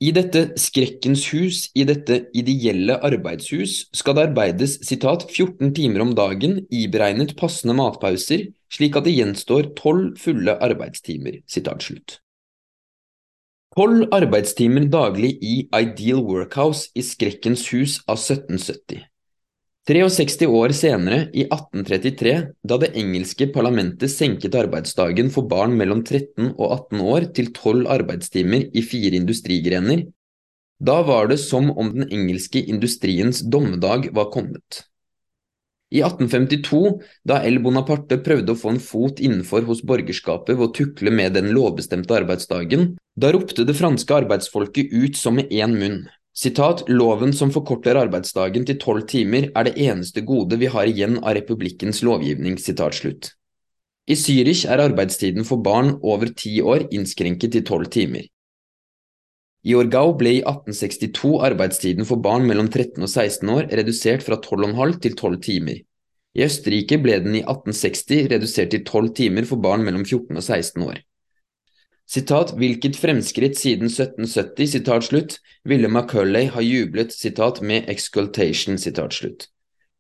I 0.02 0.10
dette 0.18 0.56
skrekkens 0.58 1.28
hus, 1.30 1.68
i 1.78 1.84
dette 1.86 2.24
ideelle 2.34 2.96
arbeidshus, 3.06 3.84
skal 3.94 4.16
det 4.18 4.24
arbeides 4.32 4.80
citat, 4.88 5.28
14 5.30 5.76
timer 5.78 6.02
om 6.02 6.16
dagen, 6.18 6.64
iberegnet 6.74 7.36
passende 7.38 7.76
matpauser, 7.78 8.48
slik 8.74 8.98
at 8.98 9.06
det 9.06 9.14
gjenstår 9.14 9.70
12 9.78 10.18
fulle 10.24 10.58
arbeidstimer. 10.58 11.38
Citat 11.46 11.86
slutt. 11.86 12.18
12 13.78 14.10
arbeidstimer 14.18 14.90
daglig 14.90 15.36
i 15.46 15.54
Ideal 15.70 16.26
Workhouse 16.26 16.90
i 16.98 17.06
Skrekkens 17.06 17.68
hus 17.70 18.00
av 18.10 18.18
1770. 18.18 19.06
63 19.90 20.46
år 20.46 20.76
senere, 20.78 21.24
i 21.34 21.48
1833, 21.48 22.34
da 22.62 22.78
det 22.78 22.92
engelske 23.02 23.48
parlamentet 23.50 24.14
senket 24.14 24.54
arbeidsdagen 24.60 25.32
for 25.34 25.50
barn 25.50 25.74
mellom 25.78 26.04
13 26.06 26.52
og 26.52 26.68
18 26.68 27.02
år 27.02 27.26
til 27.34 27.50
12 27.50 27.88
arbeidstimer 27.90 28.68
i 28.78 28.84
fire 28.86 29.18
industrigrener, 29.18 30.06
da 30.82 31.02
var 31.06 31.32
det 31.34 31.40
som 31.42 31.72
om 31.74 31.90
den 31.96 32.08
engelske 32.14 32.62
industriens 32.62 33.42
dommedag 33.42 34.12
var 34.14 34.30
kommet. 34.34 34.84
I 35.92 36.06
1852, 36.06 37.02
da 37.28 37.42
L. 37.44 37.58
Bonaparte 37.66 38.22
prøvde 38.24 38.54
å 38.54 38.62
få 38.62 38.76
en 38.76 38.80
fot 38.80 39.20
innenfor 39.20 39.66
hos 39.68 39.82
borgerskapet 39.84 40.56
ved 40.56 40.70
å 40.70 40.74
tukle 40.78 41.12
med 41.12 41.36
den 41.36 41.50
lovbestemte 41.58 42.16
arbeidsdagen, 42.22 42.94
da 43.18 43.34
ropte 43.34 43.66
det 43.68 43.76
franske 43.76 44.22
arbeidsfolket 44.22 44.94
ut 44.94 45.20
som 45.20 45.42
med 45.42 45.52
én 45.52 45.74
munn. 45.76 46.04
Sitat, 46.32 46.86
Loven 46.88 47.34
som 47.36 47.52
forkorter 47.52 47.98
arbeidsdagen 48.00 48.64
til 48.68 48.78
tolv 48.80 49.04
timer 49.12 49.50
er 49.52 49.68
det 49.68 49.74
eneste 49.84 50.24
gode 50.24 50.56
vi 50.62 50.70
har 50.72 50.88
igjen 50.88 51.18
av 51.20 51.36
republikkens 51.36 52.00
lovgivning. 52.08 52.56
I 54.08 54.16
Zürich 54.16 54.64
er 54.64 54.80
arbeidstiden 54.80 55.44
for 55.44 55.60
barn 55.60 55.98
over 56.02 56.32
ti 56.32 56.62
år 56.62 56.88
innskrenket 56.90 57.52
til 57.52 57.66
tolv 57.68 57.92
timer. 57.92 58.24
I 59.62 59.76
Orgau 59.78 60.16
ble 60.18 60.38
i 60.40 60.42
1862 60.42 61.36
arbeidstiden 61.52 62.08
for 62.08 62.24
barn 62.24 62.48
mellom 62.48 62.72
13 62.72 63.04
og 63.04 63.12
16 63.12 63.52
år 63.52 63.68
redusert 63.70 64.24
fra 64.26 64.40
12,5 64.40 64.98
til 65.04 65.14
12 65.20 65.42
timer. 65.46 65.84
I 66.32 66.48
Østerrike 66.48 66.98
ble 67.04 67.20
den 67.22 67.36
i 67.36 67.44
1860 67.44 68.32
redusert 68.32 68.72
til 68.72 68.86
12 68.88 69.14
timer 69.20 69.46
for 69.46 69.62
barn 69.62 69.84
mellom 69.84 70.08
14 70.08 70.32
og 70.32 70.44
16 70.48 70.88
år. 70.88 71.04
Sitat, 72.12 72.52
hvilket 72.60 72.98
fremskritt 73.00 73.56
siden 73.56 73.88
1770, 73.88 74.68
sitat 74.74 75.06
slutt, 75.08 75.38
ville 75.64 75.88
Macaulay 75.88 76.50
ha 76.52 76.64
jublet 76.64 77.14
sitat, 77.16 77.62
med 77.64 77.88
excultation, 77.92 78.76
sitat 78.82 79.16
slutt. 79.16 79.46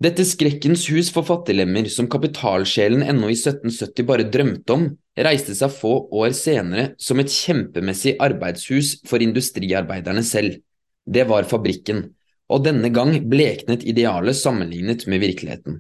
Dette 0.02 0.26
skrekkens 0.26 0.88
hus 0.92 1.12
for 1.14 1.24
fattiglemmer, 1.24 1.86
som 1.94 2.10
kapitalsjelen 2.12 3.06
ennå 3.06 3.30
i 3.30 3.38
1770 3.38 4.08
bare 4.10 4.26
drømte 4.34 4.76
om, 4.76 4.88
reiste 5.16 5.56
seg 5.56 5.72
få 5.72 5.94
år 6.18 6.34
senere 6.36 6.88
som 7.00 7.22
et 7.22 7.32
kjempemessig 7.32 8.18
arbeidshus 8.20 8.98
for 9.08 9.24
industriarbeiderne 9.24 10.24
selv. 10.26 10.58
Det 11.06 11.24
var 11.30 11.48
fabrikken, 11.48 12.10
og 12.52 12.66
denne 12.66 12.92
gang 12.92 13.14
bleknet 13.32 13.86
idealet 13.88 14.36
sammenlignet 14.36 15.08
med 15.08 15.24
virkeligheten. 15.24 15.80